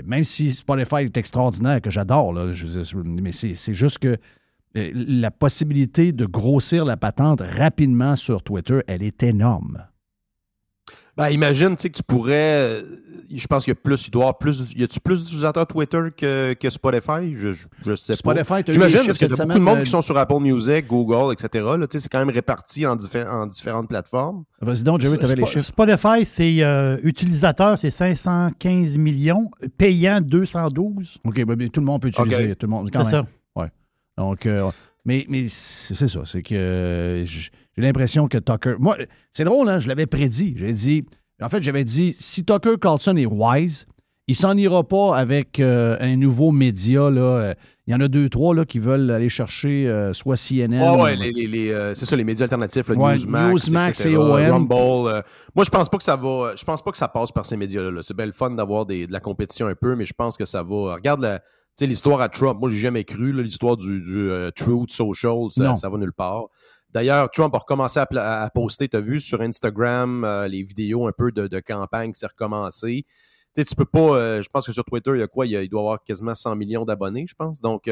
[0.05, 4.17] Même si Spotify est extraordinaire, que j'adore, mais c'est juste que
[4.75, 9.83] la possibilité de grossir la patente rapidement sur Twitter, elle est énorme.
[11.17, 12.33] Ben, imagine, tu sais, que tu pourrais.
[12.81, 12.81] euh,
[13.29, 14.71] Je pense qu'il y a plus, il doit y avoir plus.
[14.73, 17.33] Y a-tu plus d'utilisateurs Twitter que, que Spotify?
[17.35, 18.71] Je, je, je sais Spotify, pas.
[18.71, 21.33] J'imagine les parce qu'il y a beaucoup de monde qui sont sur Apple Music, Google,
[21.33, 21.65] etc.
[21.77, 24.45] Là, tu sais, c'est quand même réparti en, diffé- en différentes plateformes.
[24.61, 25.65] Vas-y donc, Jerry, tu avais les chiffres.
[25.65, 31.17] Spotify, c'est euh, utilisateur, c'est 515 millions, payant 212.
[31.25, 32.55] OK, ben, tout le monde peut utiliser.
[32.55, 33.25] Tout le monde, quand C'est même.
[33.25, 33.29] ça.
[34.19, 34.69] Donc, euh,
[35.05, 36.21] mais, mais c'est ça.
[36.25, 38.75] C'est que euh, j'ai l'impression que Tucker.
[38.79, 38.97] Moi,
[39.31, 40.53] c'est drôle, hein, je l'avais prédit.
[40.57, 41.05] J'ai dit
[41.41, 43.85] En fait, j'avais dit, si Tucker Carlson est wise,
[44.27, 47.09] il s'en ira pas avec euh, un nouveau média.
[47.09, 47.55] Là.
[47.87, 50.79] Il y en a deux, trois là, qui veulent aller chercher euh, soit CNN.
[50.79, 54.05] Ouais, ouais, ou- les- les- les, euh, c'est ça, les médias alternatifs, Ouais, Newsmax, Newsmax
[54.05, 54.31] et OM.
[54.31, 55.23] Rumble.
[55.55, 56.51] moi, je pense pas que ça va.
[56.55, 57.89] Je pense pas que ça passe par ces médias-là.
[57.89, 58.01] là.
[58.03, 60.61] C'est bien le fun d'avoir de la compétition un peu, mais je pense que ça
[60.61, 60.93] va.
[60.95, 61.41] Regarde la-
[61.79, 62.59] sais, l'histoire à Trump.
[62.59, 65.51] Moi, j'ai jamais cru l'histoire du, du, euh, Truth Social.
[65.51, 66.45] Ça, ça va nulle part.
[66.91, 71.11] D'ailleurs, Trump a recommencé à, poster, tu as vu, sur Instagram, euh, les vidéos un
[71.11, 73.05] peu de, de campagne qui s'est recommencé.
[73.53, 73.99] Tu sais, tu peux pas.
[74.15, 75.45] euh, je pense que sur Twitter, il y a quoi?
[75.45, 77.61] Il, y a- il doit avoir quasiment 100 millions d'abonnés, je pense.
[77.61, 77.91] Donc, tu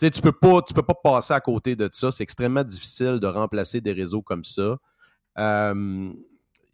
[0.00, 2.10] sais, tu peux pas, tu peux pas passer à côté de ça.
[2.10, 4.76] C'est extrêmement difficile de remplacer des réseaux comme ça.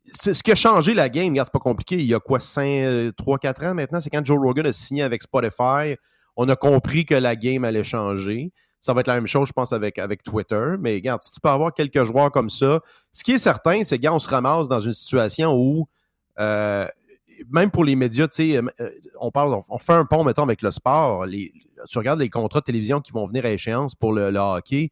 [0.07, 1.97] C'est ce qui a changé la game, regarde, c'est pas compliqué.
[1.97, 4.01] Il y a quoi, 3-4 ans maintenant?
[4.01, 5.97] C'est quand Joe Rogan a signé avec Spotify.
[6.37, 8.53] On a compris que la game allait changer.
[8.81, 10.75] Ça va être la même chose, je pense, avec, Twitter.
[10.79, 12.81] Mais regarde, si tu peux avoir quelques joueurs comme ça,
[13.13, 15.89] ce qui est certain, c'est qu'on se ramasse dans une situation où,
[16.39, 16.87] euh,
[17.51, 20.61] même pour les médias, tu sais, euh, on parle, on, fait un pont, mettons, avec
[20.61, 21.25] le sport.
[21.89, 24.91] Tu regardes les contrats de télévision qui vont venir à échéance pour le, hockey.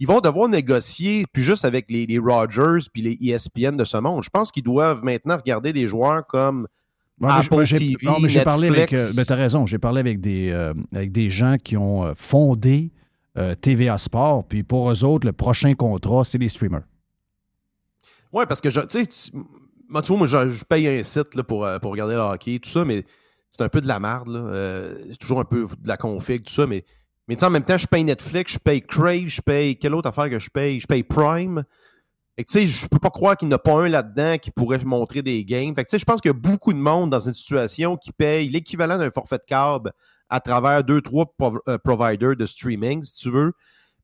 [0.00, 3.96] Ils vont devoir négocier, puis juste avec les, les Rogers puis les ESPN de ce
[3.98, 4.22] monde.
[4.22, 6.66] Je pense qu'ils doivent maintenant regarder des joueurs comme
[7.28, 8.92] Apple j'ai- TV, non, mais j'ai parlé avec.
[8.92, 12.12] Euh, ben, t'as raison, j'ai parlé avec des, euh, avec des gens qui ont euh,
[12.16, 12.90] fondé
[13.36, 16.82] euh, TVA Sport, puis pour eux autres, le prochain contrat, c'est les streamers.
[18.32, 19.30] Ouais, parce que je, tu sais,
[19.88, 22.58] moi, tu vois, moi, je, je paye un site là, pour, pour regarder le hockey,
[22.60, 23.04] tout ça, mais
[23.52, 24.38] c'est un peu de la merde, là.
[24.38, 26.84] Euh, c'est toujours un peu de la config, tout ça, mais,
[27.28, 29.76] mais tu sais, en même temps, je paye Netflix, je paye Crave, je paye.
[29.76, 30.80] Quelle autre affaire que je paye?
[30.80, 31.64] Je paye Prime.
[32.40, 34.50] Et tu sais, je peux pas croire qu'il n'y en a pas un là-dedans qui
[34.50, 35.74] pourrait montrer des games.
[35.74, 37.98] Fait que tu sais, je pense qu'il y a beaucoup de monde dans une situation
[37.98, 39.92] qui paye l'équivalent d'un forfait de câble
[40.30, 41.30] à travers deux, trois
[41.68, 43.52] euh, providers de streaming, si tu veux.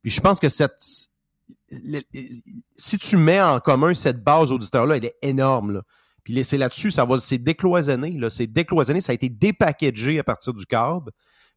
[0.03, 0.77] Puis je pense que cette.
[2.77, 5.81] si tu mets en commun cette base auditeur-là, elle est énorme.
[6.23, 8.19] Puis c'est là-dessus, ça va, c'est décloisonné.
[8.29, 11.11] C'est décloisonné, ça a été dépackagé à partir du câble.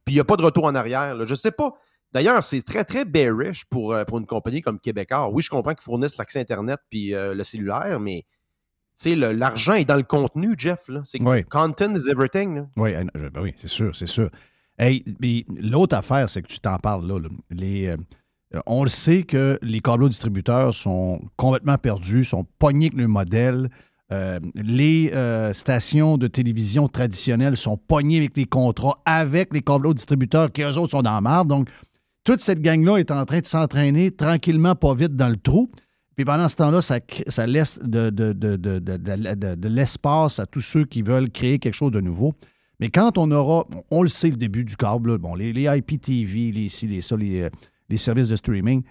[0.05, 1.27] Puis il n'y a pas de retour en arrière.
[1.27, 1.73] Je sais pas.
[2.12, 5.30] D'ailleurs, c'est très, très bearish pour, euh, pour une compagnie comme Québécois.
[5.30, 8.24] Oui, je comprends qu'ils fournissent l'accès Internet puis euh, le cellulaire, mais
[8.99, 10.89] tu sais, le- l'argent est dans le contenu, Jeff.
[11.03, 11.43] C'est Oui.
[11.45, 12.55] content is everything.
[12.55, 12.66] là.
[12.78, 14.30] Oui, ben oui, c'est sûr, c'est sûr.
[14.78, 15.03] Hey,
[15.62, 17.20] l'autre affaire, c'est que tu t'en parles là.
[17.20, 17.30] là.
[17.51, 17.97] Les, euh,
[18.66, 23.70] on le sait que les câbleaux distributeurs sont complètement perdus, sont pognés avec le modèle.
[24.12, 29.93] Euh, les euh, stations de télévision traditionnelles sont pognées avec les contrats avec les câbleaux
[29.93, 31.47] distributeurs qui, eux autres, sont dans la marde.
[31.49, 31.70] Donc,
[32.30, 35.71] toute cette gang-là est en train de s'entraîner tranquillement, pas vite, dans le trou.
[36.15, 41.73] Puis pendant ce temps-là, ça, laisse de, l'espace à tous ceux qui veulent créer quelque
[41.73, 42.36] chose de nouveau.
[42.80, 46.67] Mais quand on aura, on le sait, le début du câble, bon, les, IPTV, les,
[46.84, 47.49] les, ça, les, euh,
[47.89, 48.84] les services de streaming,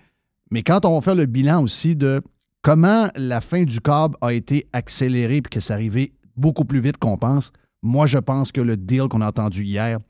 [0.51, 2.21] mais quand on va faire le bilan aussi de
[2.63, 6.99] comment la fin du câble a été accélérée puis que c'est arrivé beaucoup plus vite
[6.99, 10.01] qu'on pense, moi, je pense que le deal qu'on a entendu hier,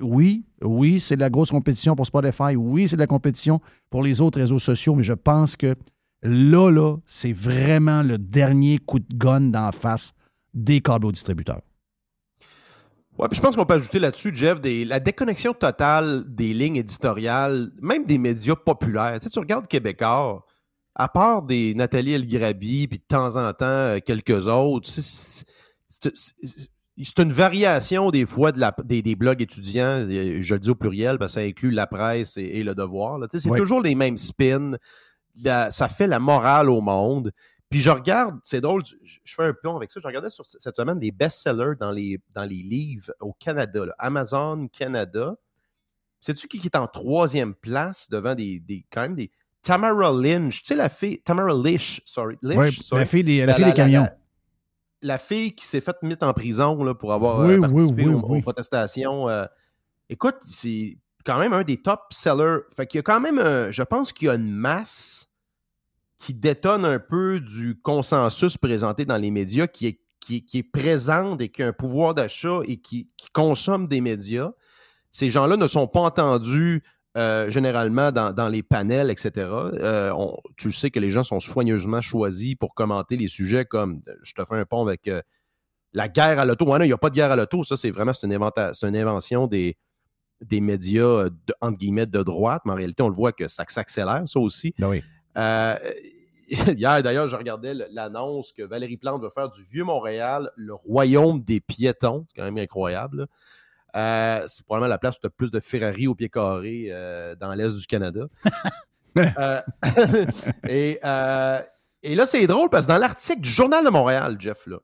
[0.00, 4.02] oui, oui, c'est de la grosse compétition pour Spotify, oui, c'est de la compétition pour
[4.02, 5.74] les autres réseaux sociaux, mais je pense que
[6.22, 10.12] là, là, c'est vraiment le dernier coup de gun d'en face
[10.54, 11.62] des câbles distributeurs.
[13.18, 17.70] Ouais, puis je pense qu'on peut ajouter là-dessus, Jeff, la déconnexion totale des lignes éditoriales,
[17.82, 19.18] même des médias populaires.
[19.20, 20.46] Tu sais, tu regardes Québécois,
[20.94, 25.44] à part des Nathalie Elgrabi, puis de temps en temps euh, quelques autres, c'est
[27.04, 30.70] c'est- une variation des fois de la- des, des blogs étudiants, euh, je le dis
[30.70, 33.18] au pluriel, parce que ça inclut la presse et, et le devoir.
[33.30, 33.58] C'est Oui.
[33.58, 34.72] toujours les mêmes spins.
[35.44, 37.32] La- ça fait la morale au monde.
[37.70, 40.00] Puis je regarde, c'est drôle, je, fais un pont avec ça.
[40.02, 43.94] Je regardais sur cette semaine des best-sellers dans les, dans les livres au Canada, là.
[43.98, 45.36] Amazon Canada.
[46.20, 49.30] Sais-tu qui qui est en troisième place devant des, des quand même des.
[49.62, 51.20] Tamara Lynch, tu sais, la fille.
[51.22, 52.36] Tamara Lish, sorry.
[52.42, 53.02] Lynch, Ouais, sorry.
[53.02, 54.08] la fille des, la fille des camions.
[55.02, 58.14] La, fille qui s'est faite mettre en prison là, pour avoir Oui, euh, participé oui,
[58.14, 58.38] aux, oui.
[58.38, 59.28] aux protestations.
[59.28, 59.44] euh.
[60.08, 62.58] écoute, c'est quand même un des top sellers.
[62.76, 65.26] Fait qu'il y a quand même, un- je pense qu'il y a une masse
[66.18, 70.58] qui détonne un peu du consensus présenté dans les médias, qui est, qui, est- qui
[70.58, 74.50] est présente et qui a un pouvoir d'achat et qui, qui consomme des médias.
[75.10, 76.82] Ces gens-là ne sont pas entendus
[77.16, 79.30] euh, généralement dans, dans les panels, etc.
[79.36, 84.00] Euh, on- tu sais que les gens sont soigneusement choisis pour commenter les sujets comme,
[84.08, 85.20] euh, je te fais un pont avec euh,
[85.92, 86.64] la guerre à l'auto.
[86.66, 87.64] Ouais, non, il n'y a pas de guerre à l'auto.
[87.64, 89.76] Ça, c'est vraiment une, une invention des,
[90.40, 92.62] des médias, de- entre guillemets, de droite.
[92.64, 94.72] Mais en réalité, on le voit que ça s'accélère, ça aussi.
[94.78, 95.02] Ben oui.
[96.76, 101.60] Hier, d'ailleurs, je regardais l'annonce que Valérie Plante veut faire du Vieux-Montréal, le royaume des
[101.60, 102.26] piétons.
[102.28, 103.18] C'est quand même incroyable.
[103.18, 103.26] là.
[103.96, 107.34] Euh, c'est probablement la place où tu as plus de Ferrari au pied carré euh,
[107.36, 108.26] dans l'Est du Canada.
[109.16, 109.60] Euh,
[110.68, 111.00] et,
[112.02, 114.76] et là, c'est drôle parce que dans l'article du Journal de Montréal, Jeff, là,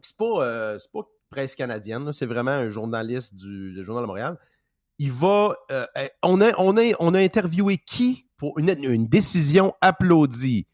[0.00, 4.38] c'est pas, c'est pas presse canadienne, c'est vraiment un journaliste du, du Journal de Montréal.
[4.98, 5.54] Il va.
[5.70, 5.86] euh,
[6.22, 10.66] on, a, on, a, on a interviewé qui pour une, une décision applaudie?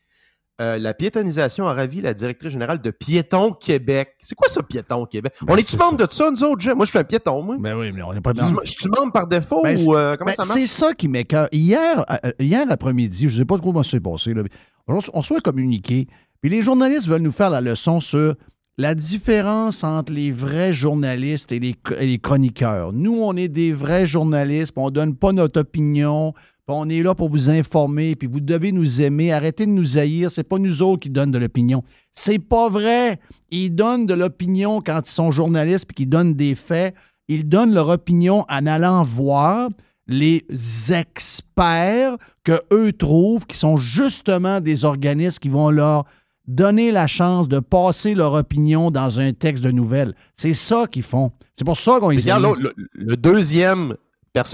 [0.58, 4.14] Euh, la piétonisation a ravi la directrice générale de Piéton Québec.
[4.22, 5.34] C'est quoi ça, Piéton Québec?
[5.42, 6.72] Ben, on est-tu c'est membre de ça, nous autres?
[6.74, 7.56] Moi, je suis un piéton, moi.
[7.58, 8.32] Ben oui, mais on n'est pas
[8.64, 10.60] Je suis membre par défaut Ben, ou euh, comment Ben, ça marche?
[10.60, 11.48] C'est ça qui m'écoeure.
[11.52, 14.44] Hier, euh, hier après-midi, je ne sais pas trop comment ça s'est passé, là,
[14.88, 16.06] on, on un communiqué,
[16.40, 18.34] puis les journalistes veulent nous faire la leçon sur
[18.78, 22.92] la différence entre les vrais journalistes et les, et les chroniqueurs.
[22.92, 26.34] Nous, on est des vrais journalistes, on ne donne pas notre opinion,
[26.74, 29.32] on est là pour vous informer, puis vous devez nous aimer.
[29.32, 30.30] Arrêtez de nous haïr.
[30.30, 31.82] C'est pas nous autres qui donnent de l'opinion.
[32.12, 33.20] C'est pas vrai.
[33.50, 36.94] Ils donnent de l'opinion quand ils sont journalistes, puis qu'ils donnent des faits.
[37.28, 39.68] Ils donnent leur opinion en allant voir
[40.08, 40.44] les
[40.92, 46.04] experts que eux trouvent, qui sont justement des organismes qui vont leur
[46.48, 50.14] donner la chance de passer leur opinion dans un texte de nouvelles.
[50.34, 51.32] C'est ça qu'ils font.
[51.56, 53.96] C'est pour ça qu'on les Regarde, le, le deuxième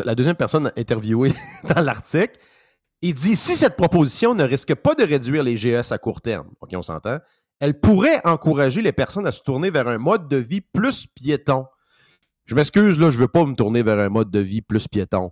[0.05, 1.33] la deuxième personne interviewée
[1.75, 2.39] dans l'article,
[3.03, 6.49] il dit si cette proposition ne risque pas de réduire les GS à court terme,
[6.61, 7.19] OK, on s'entend,
[7.61, 11.67] elle pourrait encourager les personnes à se tourner vers un mode de vie plus piéton.
[12.45, 15.31] Je m'excuse, là, je veux pas me tourner vers un mode de vie plus piéton.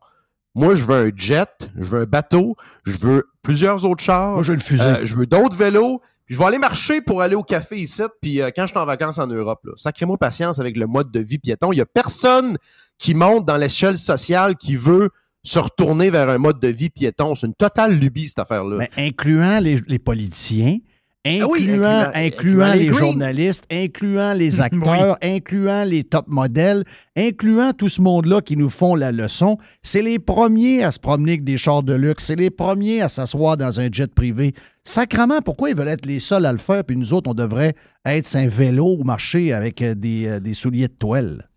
[0.54, 4.34] Moi, je veux un jet, je veux un bateau, je veux plusieurs autres chars.
[4.34, 4.84] Moi, je veux une fusée.
[4.84, 6.00] Euh, je veux d'autres vélos.
[6.24, 8.02] Puis je vais aller marcher pour aller au café ici.
[8.22, 11.20] Puis euh, quand je suis en vacances en Europe, sacrez-moi patience avec le mode de
[11.20, 11.72] vie piéton.
[11.72, 12.56] Il y a personne
[13.00, 15.08] qui monte dans l'échelle sociale qui veut
[15.42, 17.34] se retourner vers un mode de vie piéton.
[17.34, 18.76] C'est une totale lubie, cette affaire-là.
[18.76, 20.76] Mais incluant les, les politiciens,
[21.24, 26.84] incluant, Ah oui, incluant, les, journalistes, incluant les acteurs, incluant les top modèles,
[27.16, 29.56] incluant tout ce monde-là qui nous font la leçon.
[29.80, 32.26] C'est les premiers à se promener avec des chars de luxe.
[32.26, 34.52] C'est les premiers à s'asseoir dans un jet privé.
[34.84, 37.74] Sacrement, pourquoi ils veulent être les seuls à le faire, puis nous autres, on devrait
[38.04, 41.49] être un vélo ou marcher avec euh, des, euh, des souliers de toile?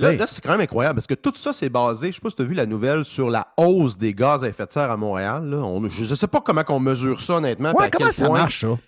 [0.00, 0.16] Là, Oui.
[0.16, 2.36] là, c'est quand même incroyable parce que tout ça, c'est basé, je sais pas si
[2.36, 4.96] tu as vu la nouvelle sur la hausse des gaz à effet de serre à
[4.96, 5.44] Montréal.
[5.48, 5.58] là.
[5.58, 7.72] On- je ne sais pas comment on mesure ça, honnêtement.
[7.74, 8.78] Ouais, à comment quel ça point- marche, ça?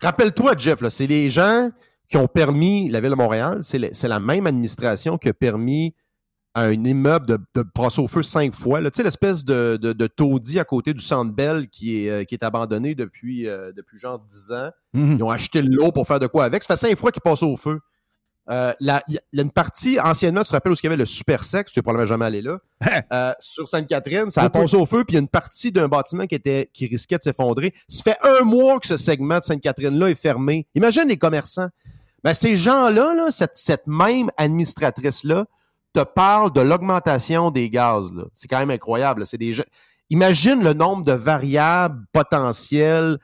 [0.00, 1.70] Rappelle-toi, Jeff, c'est les gens
[2.08, 5.94] qui ont permis la ville de Montréal, c'est la même administration qui a permis
[6.54, 8.80] à un immeuble de, de passer au feu cinq fois.
[8.82, 8.90] là.
[8.90, 12.24] Tu sais, l'espèce de, de, de taudis à côté du Centre Bell qui est, euh,
[12.24, 14.68] qui est abandonné depuis, euh, depuis genre 10 ans.
[14.92, 15.16] Mhm.
[15.18, 16.62] Ils ont acheté le lot pour faire de quoi avec.
[16.62, 17.80] Ça fait cinq fois qu'ils passent au feu.
[18.50, 20.96] Euh, la- Il y, a une partie, anciennement, tu te rappelles où il y avait
[20.96, 22.58] le super sexe, tu n'es probablement jamais allé là,
[23.12, 25.86] euh, sur Sainte-Catherine, ça a passé au feu, puis il y a une partie d'un
[25.86, 27.72] bâtiment qui, était, qui risquait de s'effondrer.
[27.88, 30.66] Ça fait un mois que ce segment de Sainte-Catherine-là est fermé.
[30.74, 31.68] Imagine les commerçants.
[32.24, 35.46] Ben, ces gens-là, là, cette, cette même administratrice-là,
[35.92, 38.12] te parle de l'augmentation des gaz.
[38.12, 38.24] là.
[38.34, 39.20] C'est quand même incroyable.
[39.20, 39.26] là.
[39.26, 39.64] C'est des gens...
[40.10, 43.18] Imagine le nombre de variables potentielles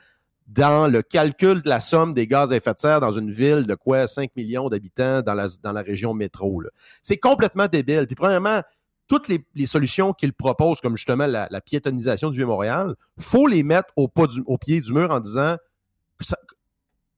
[0.51, 3.67] dans le calcul de la somme des gaz à effet de serre dans une ville
[3.67, 4.07] de quoi?
[4.07, 6.61] 5 millions d'habitants dans la, dans la région métro.
[7.03, 8.07] C'est complètement débile.
[8.07, 8.61] Puis premièrement,
[9.07, 13.63] toutes les, les solutions qu'il propose, comme justement la, la piétonisation du Vieux-Montréal, faut les
[13.63, 15.55] mettre au, pas du- au pied du mur en disant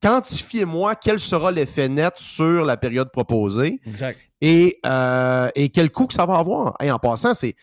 [0.01, 4.19] quantifiez-moi quel sera l'effet net sur la période proposée Exact.
[4.41, 6.75] et, euh, et quel coût que ça va avoir.
[6.81, 7.55] Et en passant, c'est.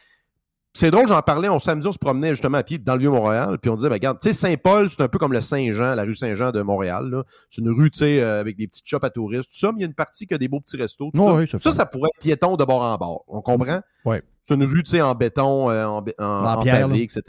[0.79, 3.59] C'est drôle, j'en parlais, on samedi, on se promenait justement à pied dans le Vieux-Montréal,
[3.61, 6.05] puis on disait, ben, regarde, tu sais, Saint-Paul, c'est un peu comme le Saint-Jean, la
[6.05, 7.25] rue Saint-Jean de Montréal.
[7.51, 9.79] C'est une rue, tu sais, euh, avec des petites shops à touristes, tout ça, mais
[9.79, 11.11] il y a une partie qui a des beaux petits restos.
[11.13, 13.25] Tout ça, oui, ça, ça pourrait être piéton de bord en bord.
[13.27, 13.81] On comprend?
[14.05, 14.23] Ouais.
[14.43, 17.03] C'est une rue, tu sais, en béton, euh, en, en, En en pierre, pavé, là.
[17.03, 17.23] etc.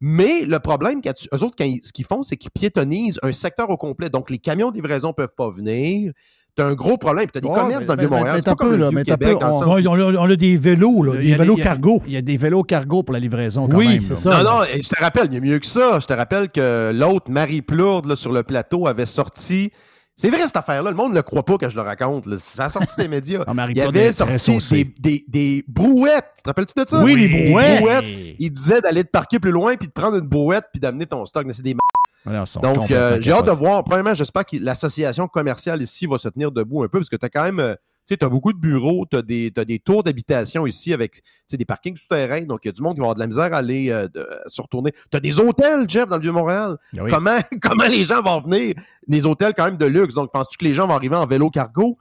[0.00, 3.70] Mais le problème, eux autres, quand ils- ce qu'ils font, c'est qu'ils piétonnisent un secteur
[3.70, 4.10] au complet.
[4.10, 6.12] Donc, les camions de livraison ne peuvent pas venir.
[6.56, 7.24] T'as un gros problème.
[7.26, 8.32] Puis t'as des Ouais, commerces mais- dans le mais- Vieux-Montréal.
[8.34, 10.30] mais C'est t'as pas comme peu, le là, mais t'as Vieux-Québec, peu, on- a, on
[10.30, 12.02] a des vélos, là, Il y des vélos cargo.
[12.06, 14.00] Il y a des vélos cargo pour la livraison quand Oui, même.
[14.00, 14.30] c'est ça.
[14.30, 15.98] Non, non, et je te rappelle, il y a mieux que ça.
[15.98, 19.70] Je te rappelle que l'autre, Marie Plourde, là, sur le plateau, avait sorti.
[20.16, 20.90] C'est vrai, cette affaire-là.
[20.92, 22.26] Le monde ne le croit pas que je le raconte.
[22.26, 22.36] là.
[22.38, 23.40] Ça a sorti des médias.
[23.52, 26.26] Marie il Plourde avait sorti des, des, des brouettes.
[26.36, 27.02] Tu te rappelles-tu de ça?
[27.02, 28.04] Oui, les brouettes.
[28.38, 31.24] Il disait d'aller te parquer plus loin puis de prendre une brouette puis d'amener ton
[31.24, 31.44] stock.
[31.44, 31.78] Mais c'est des m-
[32.26, 33.84] Alors, Donc, euh, j'ai hâte de voir.
[33.84, 37.26] Premièrement, j'espère que l'association commerciale ici va se tenir debout un peu parce que tu
[37.26, 39.64] as quand même, euh, tu sais, tu as beaucoup de bureaux, tu as des, t'as
[39.64, 41.22] des tours d'habitation ici avec,
[41.52, 42.42] des parkings souterrains.
[42.42, 44.08] Donc, il y a du monde qui va avoir de la misère à aller euh,
[44.08, 44.92] de- se retourner.
[45.10, 46.78] Tu as des hôtels, Jeff, dans le Vieux-Montréal.
[46.94, 47.10] Oui.
[47.10, 48.74] Comment, comment les gens vont venir?
[49.06, 50.14] Des hôtels quand même de luxe.
[50.14, 51.98] Donc, penses-tu que les gens vont arriver en vélo cargo?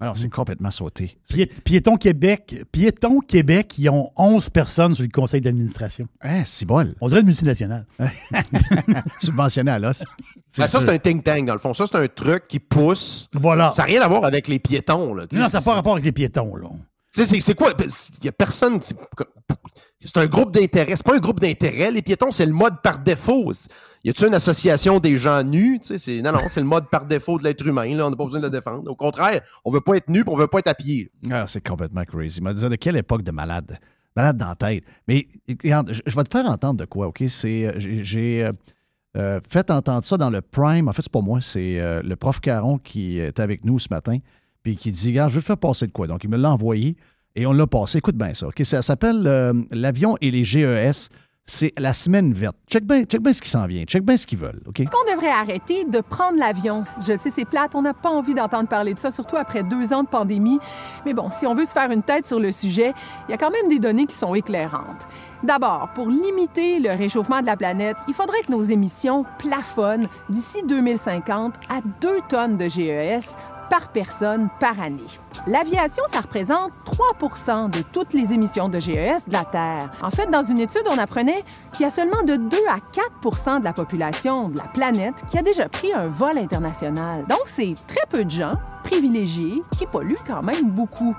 [0.00, 1.18] Alors, c'est complètement sauté.
[1.28, 6.06] Pié- Piéton Québec, Piéton Québec, ils ont 11 personnes sur le conseil d'administration.
[6.22, 6.94] Hein, c'est bol.
[7.00, 7.84] On dirait une multinationale.
[9.18, 10.04] Subventionné à l'os.
[10.56, 11.74] Ben, ça, c'est un think tank, dans le fond.
[11.74, 13.28] Ça, c'est un truc qui pousse.
[13.34, 13.72] Voilà.
[13.72, 15.14] Ça n'a rien à voir avec les piétons.
[15.14, 15.24] Là.
[15.32, 16.68] Non, ça n'a pas rapport avec les piétons, là.
[17.24, 17.72] Sais, c'est- quoi?
[17.78, 18.78] Il y a personne.
[20.04, 20.94] C'est un groupe d'intérêt.
[20.96, 21.90] C'est pas un groupe d'intérêt.
[21.90, 23.52] Les piétons, c'est le mode par défaut.
[24.04, 25.80] Y a-tu une association des gens nus?
[25.82, 27.92] C'est- non, non, c'est le mode par défaut de l'être humain.
[27.96, 28.06] Là.
[28.06, 28.88] On n'a pas besoin de le défendre.
[28.88, 31.10] Au contraire, on veut pas être nu on veut pas être à pied.
[31.30, 32.38] Ah, c'est complètement crazy.
[32.38, 33.78] Il m'a dit de quelle époque de malade?
[34.14, 34.84] Malade dans la tête.
[35.08, 37.24] Mais regarde, je, vais te faire entendre de quoi, OK?
[37.28, 38.52] C'est, euh, j'ai, euh,
[39.16, 40.88] euh, fait entendre ça dans le Prime.
[40.88, 44.18] En fait, c'est pas moi, c'est le prof Caron qui est avec nous ce matin,
[44.62, 46.06] puis qui dit, regarde, je te faire passer de quoi?
[46.06, 46.96] Donc, il me l'a envoyé
[47.34, 47.98] et on l'a passé.
[47.98, 48.60] Écoute bien ça, OK?
[48.64, 51.08] Ça s'appelle euh, L'avion et les GES.
[51.50, 52.56] C'est la semaine verte.
[52.70, 53.82] Check bien check bien ce qui s'en vient.
[53.84, 54.80] Check bien ce qu'ils veulent, OK?
[54.80, 56.84] Est-ce qu'on devrait arrêter de prendre l'avion?
[57.00, 59.94] Je sais, c'est plate, on n'a pas envie d'entendre parler de ça, surtout après deux
[59.94, 60.58] ans de pandémie.
[61.06, 62.92] Mais bon, si on veut se faire une tête sur le sujet,
[63.26, 65.06] il y a quand même des données qui sont éclairantes.
[65.42, 70.62] D'abord, pour limiter le réchauffement de la planète, il faudrait que nos émissions plafonnent d'ici
[70.66, 73.36] 2050 à 2 tonnes de GES
[73.68, 75.02] par personne par année.
[75.46, 79.90] L'aviation, ça représente 3% de toutes les émissions de GES de la Terre.
[80.02, 82.78] En fait, dans une étude, on apprenait qu'il y a seulement de 2 à
[83.24, 87.24] 4% de la population de la planète qui a déjà pris un vol international.
[87.28, 88.54] Donc, c'est très peu de gens
[88.84, 91.14] privilégiés qui polluent quand même beaucoup.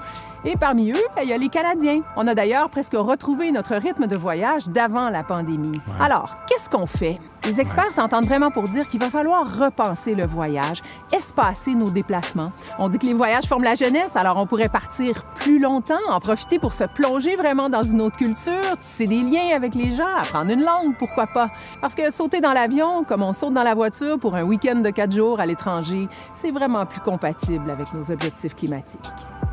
[0.45, 2.01] Et parmi eux, ben, il y a les Canadiens.
[2.15, 5.79] On a d'ailleurs presque retrouvé notre rythme de voyage d'avant la pandémie.
[5.99, 7.19] Alors, qu'est-ce qu'on fait?
[7.45, 10.81] Les experts s'entendent vraiment pour dire qu'il va falloir repenser le voyage,
[11.11, 12.51] espacer nos déplacements.
[12.77, 16.19] On dit que les voyages forment la jeunesse, alors on pourrait partir plus longtemps, en
[16.19, 20.15] profiter pour se plonger vraiment dans une autre culture, tisser des liens avec les gens,
[20.17, 21.49] apprendre une langue, pourquoi pas.
[21.81, 24.89] Parce que sauter dans l'avion, comme on saute dans la voiture pour un week-end de
[24.89, 28.99] quatre jours à l'étranger, c'est vraiment plus compatible avec nos objectifs climatiques.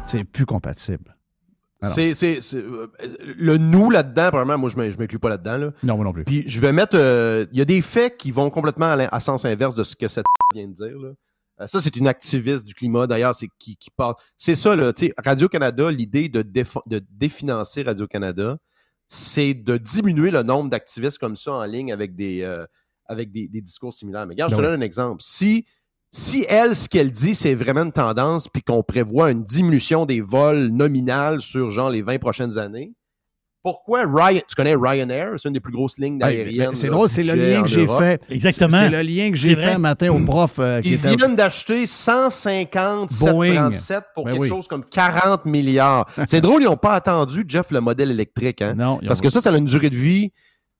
[0.06, 1.16] C'est plus compatible.
[1.82, 2.88] C'est, c'est- c'est- euh,
[3.36, 5.58] le nous là-dedans, probablement, moi, je ne m'inclus pas là-dedans.
[5.58, 5.72] Là.
[5.84, 6.24] Non, moi non plus.
[6.24, 6.96] Puis je vais mettre.
[6.98, 10.08] euh, Il y a des faits qui vont complètement à, sens inverse de ce que
[10.08, 10.98] cette vient de dire.
[10.98, 11.10] Là.
[11.60, 14.14] Euh, ça, c'est une activiste du climat, d'ailleurs, c'est qui, qui parle.
[14.36, 14.92] C'est ça, là,
[15.24, 18.58] Radio-Canada, l'idée de, déf- de définancer Radio-Canada,
[19.08, 22.66] c'est de diminuer le nombre d'activistes comme ça en ligne avec des, euh,
[23.06, 24.26] avec des, des discours similaires.
[24.26, 25.22] Mais regarde, je te Ben donne un exemple.
[25.22, 25.66] Si,
[26.18, 30.22] si elle, ce qu'elle dit, c'est vraiment une tendance, puis qu'on prévoit une diminution des
[30.22, 32.92] vols nominales sur genre les 20 prochaines années,
[33.62, 36.68] pourquoi Ryan, tu connais Ryanair, c'est une des plus grosses lignes aériennes.
[36.68, 38.22] ben, c'est drôle, c'est le lien en que j'ai fait.
[38.30, 38.78] Exactement.
[38.78, 41.16] C'est le lien que j'ai fait un matin au prof euh, qui Ils était.
[41.16, 43.74] viennent d'acheter 150 Boeing.
[43.74, 44.48] 737 pour Ben quelque oui.
[44.48, 46.06] chose comme 40 milliards.
[46.26, 48.62] C'est drôle, ils n'ont pas attendu, Jeff, le modèle électrique.
[48.62, 48.74] Hein?
[48.76, 50.30] Non, Parce que ça, ça a une durée de vie.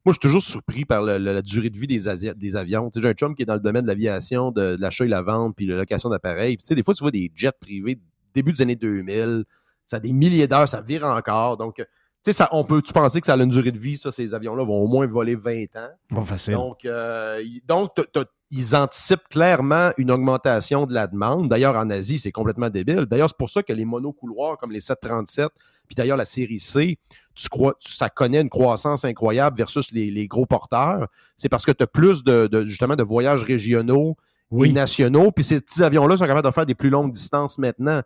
[0.07, 2.57] Moi, je suis toujours surpris par le- le- la durée de vie des, Asia- des
[2.57, 2.88] avions.
[2.90, 5.04] Tu sais, J'ai un chum qui est dans le domaine de l'aviation, de, de l'achat
[5.04, 6.57] et la vente, puis la location d'appareils.
[6.57, 7.98] Puis, tu sais, des fois, tu vois des jets privés
[8.32, 9.44] début des années 2000.
[9.84, 11.57] Ça a des milliers d'heures, ça vire encore.
[11.57, 11.90] Donc, euh, tu
[12.22, 14.64] sais, ça, on peut-tu penser que ça a une durée de vie, ça, ces avions-là
[14.64, 15.90] vont au moins voler 20 ans.
[16.09, 16.54] Pas facile.
[16.54, 21.49] Donc, euh, donc t'as- ils anticipent clairement une augmentation de la demande.
[21.49, 23.07] D'ailleurs, en Asie, c'est complètement débile.
[23.07, 25.49] D'ailleurs, c'est pour ça que les monocouloirs comme les 737,
[25.88, 26.99] puis d'ailleurs la série C,
[27.34, 31.09] tu crois, tu- ça connaît une croissance incroyable versus les, les gros porteurs.
[31.36, 34.16] C'est parce que tu as plus de, de- justement de voyages régionaux
[34.53, 34.68] Oui.
[34.68, 35.32] et nationaux.
[35.32, 38.01] Puis ces petits avions-là sont capables de faire des plus longues distances maintenant.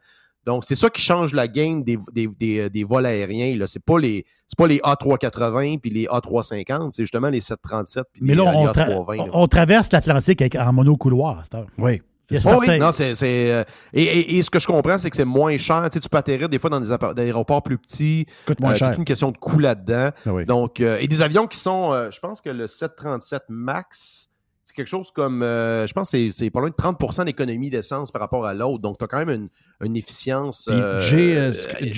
[0.47, 3.55] Donc, c'est ça qui change la game des, des, des- des vols aériens.
[3.67, 8.05] Ce n'est pas, les- c'est pas les A380 puis les A350, c'est justement les 737
[8.13, 9.17] puis Mais les, là, les on, tra- A320.
[9.17, 9.25] là.
[9.33, 11.67] on- on traverse l'Atlantique avec- en monocouloir à cette heure.
[11.79, 12.01] Oui.
[12.47, 13.17] Oh oui, non, c'est.
[13.17, 15.83] c'est, euh, et, et- et ce que je comprends, c'est que c'est moins cher.
[15.91, 18.25] Tu, sais, tu peux atterrir des fois dans des, aéroports plus petits.
[18.47, 18.95] Coûte moins Euh, cher.
[18.97, 20.11] une question de coût là-dedans.
[20.25, 20.45] Ah oui.
[20.47, 24.30] Donc, euh, et des avions qui sont, euh, je pense que le 737 MAX,
[24.71, 28.13] c'est quelque chose comme, euh, je pense que c'est, pas loin de 30% d'économie d'essence
[28.13, 28.79] par rapport à l'autre.
[28.79, 29.49] Donc, tu as quand même une,
[29.85, 30.69] une efficience.
[30.71, 31.53] Euh, Jay, euh,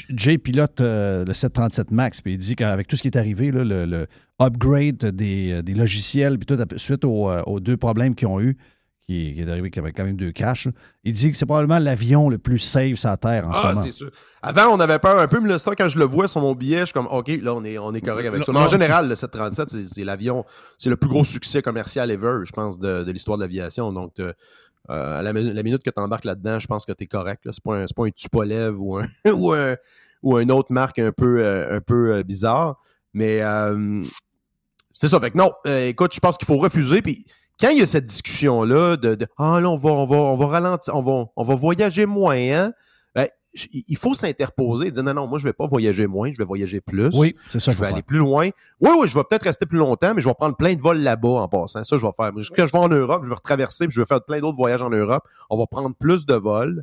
[0.08, 3.50] Jay pilote euh, le 737 MAX, puis il dit qu'avec tout ce qui est arrivé,
[3.50, 4.06] là, le, le
[4.40, 8.56] upgrade des, des logiciels, puis tout, suite aux, aux deux problèmes qu'ils ont eu,
[9.12, 10.68] qui, qui est arrivé qu'il y avait quand même deux là,
[11.04, 13.68] il dit que c'est probablement l'avion le plus safe sur la Terre en ce Ah,
[13.70, 13.82] moment.
[13.84, 14.10] c'est sûr.
[14.42, 16.54] Avant, on avait peur un peu, mais là, ça, quand je le vois sur mon
[16.54, 18.52] billet, je suis comme, OK, là, on est, on est correct avec ça.
[18.52, 20.44] Mais en général, le 737, c'est, l'avion,
[20.78, 23.92] c'est le plus gros succès commercial ever, je pense, de, de l'histoire de l'aviation.
[23.92, 24.32] Donc, euh,
[24.90, 27.06] euh, à la, mi- la minute que tu embarques là-dedans, je pense que tu es
[27.06, 27.42] correct.
[27.50, 29.76] C'est pas un, pas un Tupolev ou un, ou un,
[30.22, 32.80] ou une autre marque un peu, euh, un peu bizarre.
[33.14, 34.00] Mais euh,
[34.94, 35.20] c'est ça.
[35.20, 37.02] Fait que non, euh, écoute, je pense qu'il faut refuser.
[37.02, 37.24] Puis
[37.60, 40.36] quand il y a cette discussion-là de, de, Ah là, on va, on va, on
[40.36, 42.72] va ralentir, on va, on va voyager moins, hein?
[43.14, 43.28] Ben,
[43.72, 46.44] il faut s'interposer et dire non, non, moi, je vais pas voyager moins, je vais
[46.44, 47.10] voyager plus.
[47.12, 48.04] Oui, c'est ça Je vais aller faire.
[48.04, 48.48] plus loin.
[48.80, 51.00] Oui, oui, je vais peut-être rester plus longtemps, mais je vais prendre plein de vols
[51.02, 51.84] là-bas en passant.
[51.84, 52.30] Ça, je vais faire.
[52.32, 54.82] Quand je vais en Europe, je vais retraverser, puis je vais faire plein d'autres voyages
[54.82, 55.22] en Europe.
[55.50, 56.82] On va prendre plus de vols,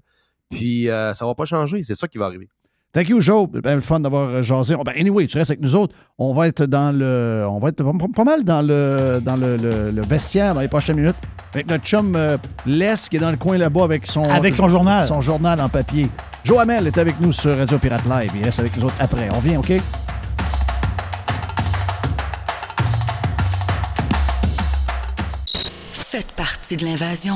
[0.49, 1.81] puis euh, ça va pas changer.
[1.81, 2.47] C'est ça qui va arriver.
[2.91, 3.47] Thank you, Joe.
[3.47, 4.73] Ben, le fun d'avoir euh, jasé.
[4.77, 5.95] Oh, ben, anyway, tu restes avec nous autres.
[6.17, 7.45] On va être dans le.
[7.47, 10.67] On va être pas, pas mal dans le dans le, le- le vestiaire dans les
[10.67, 11.15] prochaines minutes.
[11.53, 14.23] Avec notre chum euh, Les qui est dans le coin là-bas avec son.
[14.27, 15.03] Avec son journal.
[15.03, 16.07] Son journal en papier.
[16.43, 18.31] Joe Hamel est avec nous sur Radio Pirate Live.
[18.35, 19.29] Il reste avec nous autres après.
[19.35, 19.71] On vient, OK?
[25.93, 27.35] Faites partie de l'invasion.